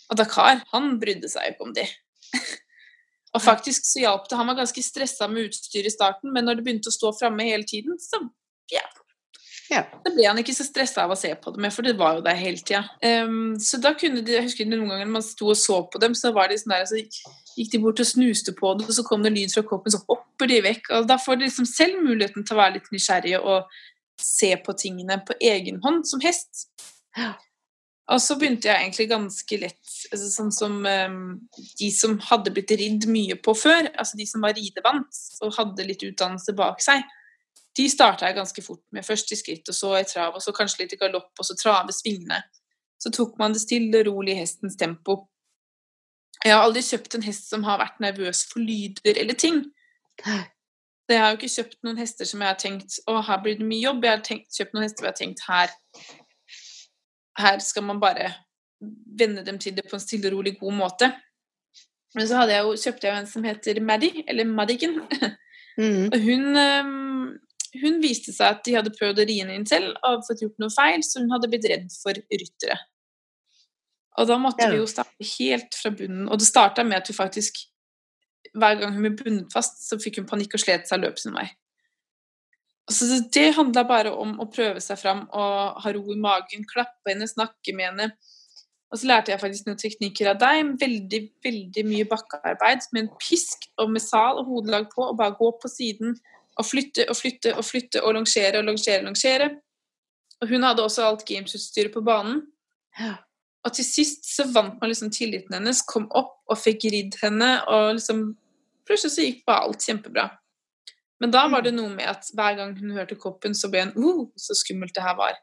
Og 0.09 0.19
Dakar, 0.19 0.63
han 0.73 0.97
brydde 1.03 1.31
seg 1.31 1.47
jo 1.47 1.55
ikke 1.55 1.67
om 1.69 1.75
det. 1.77 1.87
og 3.35 3.45
faktisk 3.45 3.87
så 3.87 4.03
hjalp 4.07 4.31
det. 4.31 4.39
Han 4.41 4.51
var 4.51 4.61
ganske 4.63 4.83
stressa 4.83 5.29
med 5.31 5.51
utstyret 5.51 5.91
i 5.91 5.95
starten, 5.95 6.33
men 6.35 6.49
når 6.49 6.59
det 6.59 6.67
begynte 6.67 6.91
å 6.91 6.97
stå 6.97 7.13
framme 7.19 7.47
hele 7.51 7.67
tiden, 7.69 7.99
så 8.03 8.23
ja, 8.73 8.85
Ja. 9.69 9.83
da 10.05 10.13
ble 10.15 10.25
han 10.25 10.39
ikke 10.41 10.55
så 10.57 10.65
stressa 10.65 11.03
av 11.05 11.13
å 11.13 11.19
se 11.19 11.29
på 11.37 11.53
det 11.53 11.61
mer, 11.61 11.73
for 11.75 11.85
det 11.85 11.99
var 11.99 12.17
jo 12.17 12.23
der 12.25 12.39
hele 12.41 12.57
tida. 12.57 12.85
så 13.61 13.81
da 13.83 13.93
kunne 13.99 14.23
de, 14.25 14.39
jeg 14.39 14.47
husker 14.47 14.69
noen 14.69 14.89
ganger 14.89 15.11
man 15.13 15.25
sto 15.25 15.51
og 15.53 15.59
så 15.61 15.83
på 15.93 16.01
dem, 16.01 16.15
så 16.17 16.33
var 16.37 16.49
de 16.49 16.57
sånn 16.61 16.73
der, 16.73 16.87
så 16.89 16.97
gikk 17.59 17.75
de 17.75 17.81
bort 17.83 18.01
og 18.01 18.09
snuste 18.09 18.55
på 18.57 18.73
det, 18.79 18.87
og 18.89 18.97
så 18.97 19.05
kom 19.05 19.27
det 19.27 19.35
lyd 19.35 19.53
fra 19.53 19.65
koppen, 19.69 19.93
så 19.93 20.01
hopper 20.09 20.49
de 20.49 20.63
vekk. 20.65 20.89
og 20.97 21.11
Da 21.11 21.19
får 21.21 21.37
de 21.37 21.49
liksom 21.49 21.69
selv 21.69 22.01
muligheten 22.07 22.47
til 22.47 22.57
å 22.57 22.63
være 22.63 22.79
litt 22.79 22.89
nysgjerrige 22.95 23.43
og 23.43 23.69
se 24.19 24.55
på 24.65 24.75
tingene 24.79 25.21
på 25.27 25.37
egen 25.51 25.83
hånd 25.85 26.07
som 26.09 26.23
hest. 26.25 26.67
Ja. 27.19 27.35
Og 28.09 28.23
så 28.25 28.39
begynte 28.41 28.71
jeg 28.71 28.87
egentlig 28.87 29.09
ganske 29.11 29.57
lett, 29.61 29.95
altså 30.09 30.29
sånn 30.33 30.53
som 30.55 30.79
um, 30.81 31.19
de 31.77 31.91
som 31.93 32.15
hadde 32.31 32.55
blitt 32.57 32.73
ridd 32.81 33.05
mye 33.13 33.37
på 33.37 33.53
før, 33.59 33.91
altså 34.01 34.17
de 34.17 34.25
som 34.29 34.45
var 34.45 34.57
ridevant 34.57 35.19
og 35.45 35.53
hadde 35.59 35.85
litt 35.91 36.05
utdannelse 36.07 36.55
bak 36.57 36.81
seg, 36.81 37.05
de 37.79 37.87
starta 37.91 38.29
jeg 38.29 38.37
ganske 38.37 38.63
fort 38.65 38.83
med. 38.93 39.07
Først 39.07 39.33
i 39.33 39.39
skritt, 39.39 39.71
og 39.71 39.77
så 39.77 39.95
i 40.01 40.05
trav, 40.09 40.37
og 40.37 40.43
så 40.45 40.55
kanskje 40.57 40.83
litt 40.83 40.95
i 40.97 41.01
galopp, 41.01 41.33
og 41.39 41.47
så 41.47 41.57
trave 41.59 41.95
svingene. 41.95 42.43
Så 42.99 43.13
tok 43.15 43.39
man 43.39 43.55
det 43.55 43.63
stille 43.63 44.03
og 44.03 44.09
rolig 44.11 44.35
i 44.35 44.41
hestens 44.43 44.77
tempo. 44.79 45.21
Jeg 46.45 46.55
har 46.55 46.67
aldri 46.67 46.83
kjøpt 46.87 47.17
en 47.19 47.27
hest 47.27 47.49
som 47.51 47.65
har 47.67 47.81
vært 47.81 47.99
nervøs 48.03 48.45
for 48.51 48.63
lyder 48.63 49.19
eller 49.19 49.39
ting. 49.39 49.65
Så 51.09 51.15
jeg 51.15 51.23
har 51.23 51.31
jo 51.33 51.39
ikke 51.39 51.55
kjøpt 51.55 51.79
noen 51.87 51.99
hester 52.03 52.29
som 52.29 52.43
jeg 52.45 52.51
har 52.51 52.59
tenkt 52.61 52.99
å, 53.09 53.15
her 53.25 53.39
blir 53.43 53.57
det 53.59 53.67
mye 53.67 53.81
jobb. 53.81 54.03
Jeg 54.05 54.13
har 54.13 54.25
tenkt, 54.27 54.51
kjøpt 54.55 54.75
noen 54.75 54.85
hester 54.85 55.03
hvor 55.03 55.09
jeg 55.09 55.15
har 55.15 55.23
tenkt 55.23 55.45
her 55.49 55.73
her 57.39 57.59
skal 57.63 57.87
man 57.87 58.01
bare 58.03 58.33
venne 59.19 59.45
dem 59.47 59.59
til 59.59 59.77
det 59.77 59.87
på 59.89 59.97
en 59.97 60.03
stille 60.03 60.31
og 60.31 60.39
rolig 60.39 60.57
god 60.61 60.75
måte. 60.75 61.11
Men 62.15 62.29
så 62.29 62.45
jeg 62.49 62.65
jo, 62.65 62.75
kjøpte 62.83 63.07
jeg 63.07 63.15
jo 63.15 63.21
en 63.21 63.31
som 63.31 63.45
heter 63.45 63.81
Maddie, 63.85 64.25
eller 64.29 64.49
Maddiken. 64.49 65.01
Mm. 65.79 66.09
Og 66.11 66.19
hun, 66.19 66.57
øhm, 66.59 67.27
hun 67.83 68.01
viste 68.03 68.33
seg 68.33 68.57
at 68.57 68.63
de 68.65 68.77
hadde 68.79 68.95
prøvd 68.95 69.23
å 69.23 69.27
ri 69.29 69.39
henne 69.41 69.57
inn 69.59 69.67
selv 69.69 69.97
og 70.07 70.25
fått 70.27 70.45
gjort 70.45 70.63
noe 70.63 70.73
feil, 70.73 71.03
så 71.05 71.21
hun 71.21 71.33
hadde 71.35 71.51
blitt 71.53 71.69
redd 71.69 71.91
for 72.03 72.17
ryttere. 72.17 72.79
Og 74.19 74.27
da 74.27 74.39
måtte 74.39 74.65
Ja. 74.65 74.71
vi 74.71 74.81
jo 74.81 74.87
starte 74.87 75.29
helt 75.39 75.75
fra 75.75 75.91
bunnen. 75.91 76.29
Og 76.29 76.39
det 76.39 76.47
starta 76.49 76.85
med 76.85 76.99
at 76.99 77.09
hun 77.09 77.17
faktisk 77.17 77.67
Hver 78.55 78.81
gang 78.81 78.95
hun 78.95 79.03
ble 79.03 79.11
bundet 79.11 79.53
fast, 79.53 79.83
så 79.91 79.99
fikk 80.01 80.17
hun 80.17 80.27
panikk 80.27 80.55
og 80.55 80.61
slet 80.61 80.89
seg 80.89 80.99
og 80.99 81.05
løp 81.05 81.19
sin 81.19 81.35
vei. 81.35 81.51
Så 82.91 83.05
det- 83.07 83.31
det 83.33 83.55
handla 83.55 83.87
bare 83.87 84.17
om 84.17 84.39
å 84.39 84.51
prøve 84.51 84.81
seg 84.81 84.99
fram 84.99 85.29
og 85.33 85.83
ha 85.83 85.93
ro 85.93 86.13
i 86.13 86.17
magen, 86.17 86.65
klappe 86.65 87.09
henne, 87.09 87.29
snakke 87.29 87.75
med 87.75 87.85
henne. 87.91 88.13
Og 88.91 88.99
så 88.99 89.07
lærte 89.07 89.29
jeg 89.29 89.41
faktisk 89.41 89.67
noen 89.67 89.77
teknikker 89.77 90.31
av 90.31 90.39
deg. 90.39 90.79
Veldig, 90.81 91.31
veldig 91.45 91.85
mye 91.85 92.05
bakkearbeid 92.09 92.81
med 92.93 93.03
en 93.03 93.17
pisk 93.21 93.69
og 93.77 93.91
med 93.91 94.01
sal 94.01 94.39
og 94.39 94.47
hodelag 94.47 94.89
på, 94.91 95.03
og 95.03 95.19
bare 95.19 95.37
gå 95.37 95.53
på 95.61 95.69
siden 95.69 96.17
og 96.59 96.67
flytte 96.67 97.07
og 97.09 97.17
flytte 97.17 97.55
og 97.55 97.65
flytte 97.65 98.03
og 98.03 98.17
longere 98.17 98.61
og 98.61 98.69
longere 98.69 99.03
og 99.03 99.09
longere. 99.11 99.49
Og 100.43 100.51
hun 100.53 100.67
hadde 100.67 100.85
også 100.85 101.07
alt 101.07 101.25
gamesutstyret 101.27 101.95
på 101.95 102.03
banen. 102.07 102.43
Og 103.67 103.75
til 103.75 103.87
sist 103.87 104.29
så 104.31 104.47
vant 104.55 104.79
man 104.81 104.91
liksom 104.91 105.11
tilliten 105.15 105.55
hennes, 105.55 105.83
kom 105.87 106.07
opp 106.17 106.39
og 106.49 106.61
fikk 106.61 106.89
ridd 106.93 107.19
henne, 107.23 107.59
og 107.67 107.97
liksom 107.99 108.31
Plutselig 108.89 109.13
så 109.13 109.25
gikk 109.27 109.43
bare 109.45 109.67
alt 109.67 109.85
kjempebra. 109.85 110.23
Men 111.21 111.33
da 111.35 111.43
var 111.53 111.61
det 111.61 111.75
noe 111.77 111.91
med 111.93 112.07
at 112.09 112.31
hver 112.33 112.55
gang 112.57 112.71
hun 112.79 112.95
hørte 112.97 113.19
koppen, 113.21 113.53
så 113.53 113.69
ble 113.69 113.83
hun 113.91 113.99
uh, 114.01 114.23
så 114.41 114.57
skummelt 114.57 114.95
det 114.97 115.05
her 115.05 115.13
var. 115.19 115.35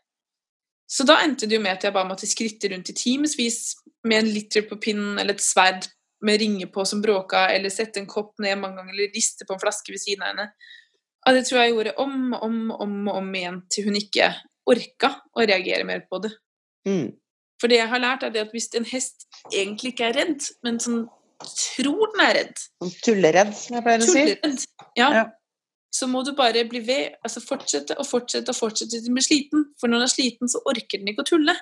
Så 0.90 1.06
da 1.06 1.20
endte 1.22 1.46
det 1.46 1.60
jo 1.60 1.62
med 1.62 1.76
at 1.76 1.86
jeg 1.86 1.94
bare 1.94 2.10
måtte 2.10 2.30
skritte 2.30 2.72
rundt 2.72 2.90
i 2.90 2.96
timevis 2.98 3.76
med 4.06 4.24
en 4.24 4.32
liter 4.34 4.66
på 4.66 4.80
pinnen 4.82 5.20
eller 5.22 5.38
et 5.38 5.46
sverd 5.46 5.86
med 6.26 6.40
ringer 6.42 6.72
på 6.74 6.86
som 6.90 7.02
bråka, 7.06 7.48
eller 7.54 7.74
sette 7.74 8.02
en 8.02 8.10
kopp 8.10 8.34
ned 8.42 8.58
mange 8.62 8.80
ganger, 8.80 8.96
eller 8.96 9.14
riste 9.14 9.46
på 9.46 9.54
en 9.54 9.62
flaske 9.62 9.94
ved 9.94 10.02
siden 10.02 10.26
av 10.26 10.34
henne. 10.34 10.48
Og 11.26 11.34
det 11.38 11.46
tror 11.48 11.62
jeg 11.62 11.74
gjorde 11.74 11.94
om 12.02 12.34
og 12.38 12.44
om, 12.46 12.58
om, 12.72 12.96
og 13.10 13.16
om 13.22 13.30
igjen 13.38 13.62
til 13.74 13.88
hun 13.88 13.98
ikke 13.98 14.30
orka 14.70 15.12
å 15.34 15.46
reagere 15.46 15.86
mer 15.88 16.04
på 16.10 16.20
det. 16.24 16.32
Mm. 16.88 17.08
For 17.62 17.72
det 17.72 17.80
jeg 17.80 17.90
har 17.90 18.02
lært, 18.04 18.26
er 18.28 18.34
det 18.34 18.44
at 18.46 18.54
hvis 18.54 18.68
en 18.78 18.86
hest 18.90 19.26
egentlig 19.54 19.94
ikke 19.94 20.10
er 20.10 20.18
redd, 20.20 20.46
men 20.66 20.78
sånn 20.84 21.06
tror 21.46 22.12
den 22.14 22.22
er 22.24 22.34
redd, 22.40 22.62
Sånn 22.82 22.94
tulleredd, 23.06 23.52
som 23.58 23.78
jeg 23.78 23.86
pleier 23.86 24.04
å 24.04 24.08
si. 24.08 24.24
tulleredd, 24.24 24.66
ja, 25.00 25.08
Ja. 25.16 25.24
så 25.94 26.08
må 26.12 26.24
du 26.26 26.34
bare 26.38 26.64
bli 26.70 26.82
ved, 26.86 27.16
altså 27.26 27.42
fortsette 27.44 27.98
og 28.00 28.08
fortsette 28.08 28.52
og 28.54 28.58
fortsette 28.58 28.92
til 28.98 29.06
den 29.08 29.16
blir 29.18 29.26
sliten. 29.26 29.66
For 29.80 29.88
når 29.92 30.04
den 30.04 30.10
er 30.10 30.14
sliten, 30.14 30.52
så 30.52 30.62
orker 30.68 31.00
den 31.02 31.12
ikke 31.12 31.26
å 31.26 31.30
tulle. 31.32 31.56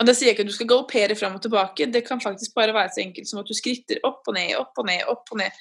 Og 0.00 0.06
da 0.08 0.14
sier 0.16 0.32
jeg 0.32 0.36
ikke 0.36 0.46
at 0.48 0.50
du 0.50 0.56
skal 0.56 0.70
galoppere 0.72 1.14
fram 1.18 1.36
og 1.36 1.42
tilbake, 1.44 1.86
det 1.92 2.02
kan 2.08 2.20
faktisk 2.20 2.54
bare 2.56 2.74
være 2.74 2.90
så 2.96 3.02
enkelt 3.04 3.28
som 3.28 3.38
at 3.38 3.46
du 3.46 3.54
skritter 3.54 4.00
opp 4.08 4.26
og 4.26 4.34
ned, 4.34 4.56
opp 4.58 4.80
og 4.82 4.88
ned, 4.88 5.04
opp 5.06 5.30
og 5.30 5.38
ned. 5.38 5.60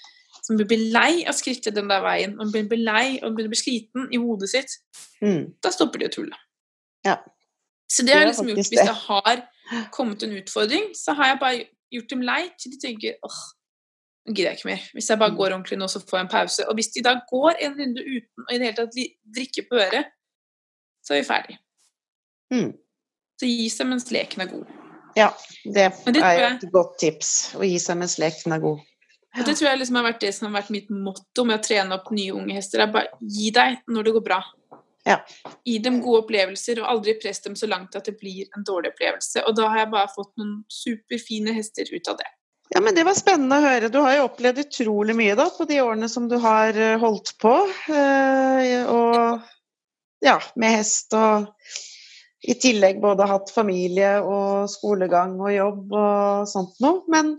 Man 0.49 0.57
blir 0.67 0.87
lei 0.91 1.21
av 1.25 1.35
å 1.35 1.37
skritte 1.37 1.71
den 1.73 1.89
der 1.91 2.01
veien, 2.01 2.39
og 2.41 2.51
blir 2.51 2.81
lei 2.81 3.19
og 3.21 3.35
begynner 3.35 3.51
å 3.51 3.53
bli 3.53 3.59
sliten 3.59 4.07
i 4.11 4.17
hodet 4.17 4.49
sitt. 4.49 4.73
Mm. 5.21 5.53
Da 5.61 5.69
stopper 5.71 6.01
de 6.01 6.09
å 6.09 6.13
tulle. 6.15 6.37
Ja. 7.05 7.19
Så 7.91 8.03
det 8.07 8.15
har 8.15 8.25
jeg 8.25 8.31
liksom 8.31 8.49
gjort 8.49 8.61
hvis 8.61 8.69
det. 8.73 8.95
har 9.05 9.43
kommet 9.93 10.23
en 10.23 10.33
utfordring, 10.39 10.91
så 10.97 11.13
har 11.13 11.33
jeg 11.33 11.39
bare 11.39 11.65
gjort 11.91 12.09
dem 12.09 12.23
lei 12.25 12.41
til 12.59 12.73
de 12.73 12.79
tenker 12.81 13.17
åh, 13.27 13.39
nå 14.25 14.33
gidder 14.33 14.51
jeg 14.51 14.59
ikke 14.59 14.69
mer. 14.69 14.83
Hvis 14.95 15.09
jeg 15.09 15.19
bare 15.19 15.31
Mm. 15.31 15.37
går 15.37 15.51
ordentlig 15.51 15.77
nå, 15.79 15.87
så 15.89 15.99
får 15.99 16.17
jeg 16.17 16.25
en 16.25 16.31
pause. 16.31 16.67
Og 16.69 16.75
hvis 16.75 16.91
de 16.95 17.01
da 17.01 17.15
går 17.29 17.55
en 17.59 17.77
runde 17.79 18.01
uten 18.01 18.45
å 18.45 18.53
i 18.53 18.57
det 18.57 18.65
hele 18.65 18.77
tatt 18.77 18.99
drikke 19.37 19.67
på 19.69 19.75
øret, 19.81 20.11
så 21.03 21.13
er 21.13 21.21
vi 21.21 21.27
ferdig. 21.27 21.57
Mm. 22.53 22.71
Så 23.39 23.49
gi 23.49 23.69
seg 23.69 23.87
mens 23.87 24.11
leken 24.11 24.41
er 24.41 24.51
god. 24.51 24.65
Ja, 25.17 25.31
det 25.65 25.91
det 26.05 26.21
er 26.23 26.53
et 26.53 26.71
godt 26.71 26.99
tips. 26.99 27.55
Å 27.55 27.65
gi 27.65 27.79
seg 27.79 27.97
mens 27.97 28.17
leken 28.21 28.53
er 28.53 28.59
god. 28.59 28.79
Og 29.39 29.45
det 29.47 29.53
tror 29.55 29.69
jeg 29.69 29.79
liksom 29.79 29.99
har 29.99 30.09
vært 30.09 30.23
det 30.25 30.32
som 30.36 30.49
har 30.49 30.57
vært 30.59 30.73
mitt 30.75 30.89
motto 30.91 31.45
med 31.47 31.59
å 31.59 31.63
trene 31.63 31.95
opp 31.95 32.09
nye 32.11 32.34
unge 32.36 32.57
hester. 32.57 32.84
er 32.84 32.91
bare 32.91 33.13
gi 33.21 33.51
deg 33.55 33.77
når 33.88 34.07
det 34.07 34.13
går 34.17 34.25
bra. 34.25 34.41
Ja. 35.07 35.17
Gi 35.65 35.77
dem 35.82 36.01
gode 36.03 36.25
opplevelser, 36.25 36.82
og 36.82 36.89
aldri 36.91 37.15
press 37.21 37.41
dem 37.41 37.55
så 37.57 37.69
langt 37.69 37.95
at 37.97 38.05
det 38.05 38.17
blir 38.19 38.51
en 38.57 38.65
dårlig 38.67 38.91
opplevelse. 38.91 39.45
Og 39.47 39.55
da 39.57 39.69
har 39.71 39.86
jeg 39.86 39.91
bare 39.95 40.11
fått 40.13 40.34
noen 40.41 40.59
superfine 40.69 41.55
hester 41.55 41.89
ut 41.89 42.11
av 42.11 42.19
det. 42.19 42.27
Ja, 42.71 42.79
men 42.79 42.95
Det 42.95 43.03
var 43.03 43.17
spennende 43.19 43.57
å 43.59 43.65
høre. 43.65 43.89
Du 43.91 43.99
har 43.99 44.15
jo 44.15 44.27
opplevd 44.29 44.61
utrolig 44.63 45.15
mye 45.17 45.36
da, 45.36 45.49
på 45.51 45.65
de 45.67 45.82
årene 45.84 46.07
som 46.11 46.29
du 46.32 46.38
har 46.39 46.77
eh, 46.77 46.99
holdt 47.01 47.34
på. 47.41 47.55
eh, 47.91 48.86
Og 48.88 49.41
ja, 50.23 50.38
med 50.55 50.77
hest 50.77 51.15
og 51.17 51.49
i 52.41 52.55
tillegg 52.57 53.01
både 53.01 53.27
hatt 53.29 53.51
familie 53.53 54.15
og 54.23 54.69
skolegang 54.71 55.36
og 55.41 55.51
jobb 55.53 55.91
og 55.93 56.47
sånt 56.49 56.79
noe. 56.82 57.03
Men 57.11 57.36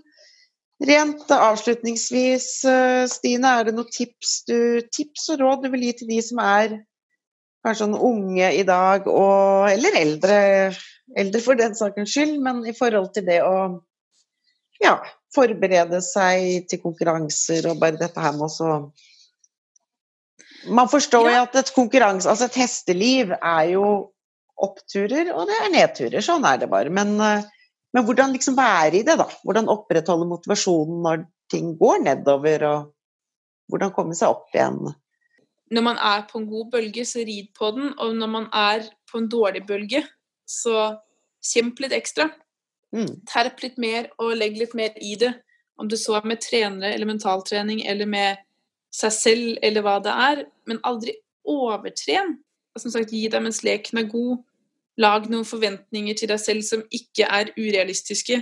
rent 0.87 1.31
avslutningsvis, 1.31 2.65
eh, 2.65 3.05
Stine, 3.11 3.53
er 3.59 3.69
det 3.69 3.77
noen 3.77 3.91
tips, 3.93 4.43
du, 4.49 4.81
tips 4.93 5.29
og 5.35 5.43
råd 5.45 5.65
du 5.67 5.71
vil 5.75 5.87
gi 5.89 5.93
til 6.01 6.11
de 6.11 6.21
som 6.25 6.43
er 6.45 6.81
kanskje 7.63 7.85
sånn 7.85 7.95
unge 7.99 8.49
i 8.59 8.65
dag, 8.67 9.07
og, 9.07 9.69
eller 9.71 9.99
eldre, 10.01 10.39
eldre 11.19 11.43
for 11.45 11.59
den 11.59 11.77
sakens 11.79 12.11
skyld, 12.11 12.41
men 12.43 12.65
i 12.67 12.75
forhold 12.75 13.13
til 13.15 13.27
det 13.29 13.39
å 13.47 13.57
ja, 14.83 14.97
forberede 15.35 16.03
seg 16.03 16.67
til 16.71 16.83
konkurranser 16.83 17.69
og 17.71 17.79
bare 17.83 18.01
dette 18.01 18.21
her 18.21 18.35
med 18.35 18.49
også 18.49 18.75
Man 20.73 20.87
forstår 20.91 21.27
jo 21.27 21.35
Ja. 21.35 21.43
at 21.43 21.57
et 21.59 21.73
konkurranse, 21.75 22.29
altså 22.31 22.47
et 22.47 22.59
hesteliv 22.61 23.33
er 23.35 23.65
jo 23.73 23.87
oppturer 24.63 25.33
og 25.35 25.49
det 25.51 25.57
er 25.59 25.73
nedturer, 25.75 26.23
sånn 26.23 26.45
er 26.47 26.61
det 26.63 26.69
bare. 26.71 26.91
Men, 26.91 27.17
eh, 27.21 27.43
men 27.93 28.05
hvordan 28.07 28.33
liksom 28.33 28.57
være 28.57 29.01
i 29.01 29.05
det, 29.07 29.19
da? 29.21 29.29
Hvordan 29.45 29.71
opprettholde 29.73 30.29
motivasjonen 30.31 31.03
når 31.05 31.25
ting 31.53 31.75
går 31.81 32.05
nedover, 32.07 32.65
og 32.69 33.73
hvordan 33.73 33.93
komme 33.97 34.17
seg 34.17 34.33
opp 34.33 34.55
igjen? 34.57 34.95
Når 35.73 35.85
man 35.85 36.01
er 36.01 36.25
på 36.29 36.41
en 36.41 36.49
god 36.49 36.71
bølge, 36.73 37.05
så 37.09 37.25
rid 37.25 37.51
på 37.57 37.73
den. 37.77 37.93
Og 38.01 38.17
når 38.17 38.31
man 38.33 38.49
er 38.53 38.87
på 39.11 39.21
en 39.21 39.29
dårlig 39.33 39.65
bølge, 39.69 40.03
så 40.49 40.95
kjemp 41.53 41.81
litt 41.85 41.97
ekstra. 41.97 42.31
Mm. 42.93 43.23
terp 43.25 43.63
litt 43.65 43.79
mer 43.81 44.11
og 44.21 44.35
legg 44.37 44.59
litt 44.61 44.75
mer 44.77 44.93
i 45.01 45.15
det. 45.17 45.31
Om 45.81 45.89
du 45.89 45.97
så 45.97 46.19
er 46.19 46.27
med 46.29 46.43
trenere 46.45 46.93
eller 46.93 47.09
mentaltrening 47.09 47.81
eller 47.89 48.05
med 48.05 48.43
seg 48.93 49.15
selv 49.17 49.63
eller 49.65 49.85
hva 49.85 49.95
det 50.05 50.13
er. 50.13 50.43
Men 50.69 50.83
aldri 50.85 51.15
overtren. 51.49 52.37
Som 52.77 52.93
sagt, 52.93 53.13
gi 53.13 53.27
deg 53.33 53.45
mens 53.45 53.63
leken 53.65 54.03
er 54.03 54.11
god. 54.13 54.43
Lag 55.01 55.29
noen 55.33 55.47
forventninger 55.49 56.17
til 56.19 56.29
deg 56.33 56.41
selv 56.41 56.65
som 56.67 56.83
ikke 56.93 57.29
er 57.29 57.53
urealistiske. 57.57 58.41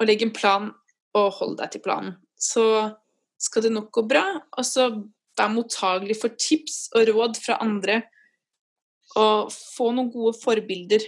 Og 0.00 0.08
legg 0.08 0.24
en 0.24 0.34
plan, 0.34 0.70
og 1.16 1.28
hold 1.38 1.56
deg 1.60 1.72
til 1.72 1.84
planen. 1.84 2.16
Så 2.36 2.64
skal 3.40 3.64
det 3.64 3.72
nok 3.72 3.92
gå 3.94 4.04
bra. 4.08 4.24
Og 4.58 4.66
så 4.66 4.90
vær 5.36 5.52
mottagelig 5.52 6.18
for 6.20 6.36
tips 6.40 6.88
og 6.96 7.08
råd 7.12 7.40
fra 7.40 7.60
andre. 7.64 8.02
Og 9.16 9.52
få 9.54 9.92
noen 9.94 10.10
gode 10.12 10.34
forbilder. 10.42 11.04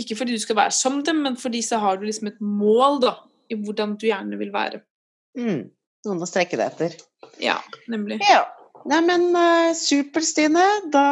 Ikke 0.00 0.16
fordi 0.18 0.34
du 0.34 0.42
skal 0.42 0.58
være 0.58 0.74
som 0.74 1.02
dem, 1.06 1.22
men 1.26 1.38
fordi 1.38 1.62
så 1.62 1.78
har 1.82 1.98
du 1.98 2.06
liksom 2.06 2.32
et 2.32 2.40
mål 2.40 3.00
da, 3.04 3.14
i 3.50 3.58
hvordan 3.58 3.94
du 4.00 4.08
gjerne 4.08 4.38
vil 4.40 4.50
være. 4.54 4.80
Mm. 5.38 5.68
Noen 6.04 6.24
å 6.24 6.28
strekke 6.28 6.58
deg 6.58 6.72
etter. 6.72 6.96
Ja, 7.42 7.58
nemlig. 7.90 8.18
Ja. 8.30 8.46
Nei, 8.88 9.00
men 9.06 9.30
uh, 9.32 9.70
super, 9.76 10.24
Stine. 10.24 10.64
Da 10.92 11.04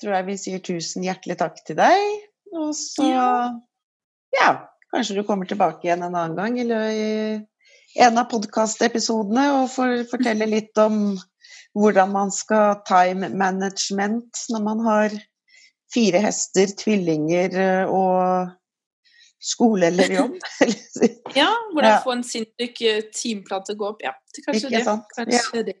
tror 0.00 0.16
jeg 0.16 0.28
vi 0.28 0.36
sier 0.40 0.64
tusen 0.64 1.06
hjertelig 1.06 1.38
takk 1.40 1.60
til 1.66 1.78
deg. 1.78 2.26
Og 2.56 2.72
så 2.76 3.06
ja. 3.06 3.30
Ja. 4.34 4.50
kanskje 4.94 5.20
du 5.20 5.24
kommer 5.26 5.46
tilbake 5.46 5.86
igjen 5.86 6.02
en 6.02 6.14
annen 6.14 6.36
gang 6.38 6.58
eller 6.58 6.90
i 6.90 7.10
en 8.00 8.18
av 8.18 8.28
podkastepisodene 8.30 9.46
og 9.58 9.72
får 9.74 10.04
fortelle 10.10 10.48
litt 10.56 10.78
om 10.78 11.18
hvordan 11.78 12.10
man 12.14 12.32
skal 12.34 12.80
time 12.88 13.30
management 13.30 14.46
når 14.50 14.64
man 14.66 14.82
har 14.86 15.14
fire 15.94 16.22
hester, 16.22 16.70
tvillinger 16.78 17.54
eh, 17.58 17.90
og 17.90 18.50
skole 19.40 19.86
eller 19.88 20.10
jobb. 20.12 20.34
Ja, 21.34 21.46
hvordan 21.72 21.90
Ja. 21.94 22.00
få 22.04 22.12
en 22.12 22.22
sinnssyk 22.26 22.80
eh, 22.82 23.02
timeplan 23.14 23.62
til 23.64 23.76
å 23.76 23.78
gå 23.78 23.86
opp. 23.92 24.00
Ja, 24.04 24.10
det 24.34 24.42
kanskje 24.44 24.66
Ikke 24.66 24.76
det. 24.76 24.84
sant? 24.84 25.04
Kanskje 25.16 25.62
det. 25.68 25.76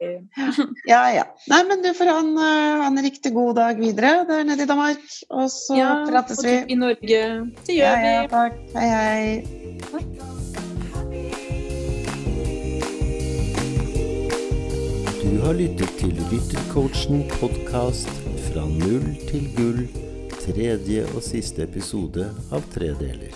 Ja, 0.92 1.00
ja. 1.12 1.24
Nei, 1.50 1.58
men 1.68 1.82
du 1.84 1.90
får 1.98 2.08
ha 2.12 2.18
en, 2.22 2.30
eh, 2.38 2.78
ha 2.80 2.86
en 2.86 3.02
riktig 3.04 3.34
god 3.34 3.56
dag 3.58 3.82
videre 3.82 4.24
der 4.30 4.44
nede 4.48 4.62
i 4.64 4.70
Danmark. 4.70 5.02
Og 5.30 5.50
så 5.52 5.76
Ja, 5.76 5.90
prates 6.08 6.40
vi. 6.44 6.56
du 6.62 6.72
i 6.72 6.78
Norge. 6.86 7.22
Det 7.66 7.74
Ja, 7.76 7.92
gjør 7.96 8.06
ja, 8.06 8.22
vi. 8.22 8.28
takk. 8.28 8.54
Hei, 8.78 8.88
hei. 8.94 10.40
Du 15.22 15.40
har 15.44 15.54
lyttet 15.54 15.92
til 16.00 16.16
Ryttercoachen 16.30 17.22
podkast 17.36 18.08
fra 18.48 18.64
null 18.70 19.04
til 19.28 19.46
gull, 19.56 19.82
tredje 20.40 21.04
og 21.14 21.22
siste 21.24 21.64
episode 21.68 22.26
av 22.56 22.64
tre 22.74 22.92
deler. 23.00 23.34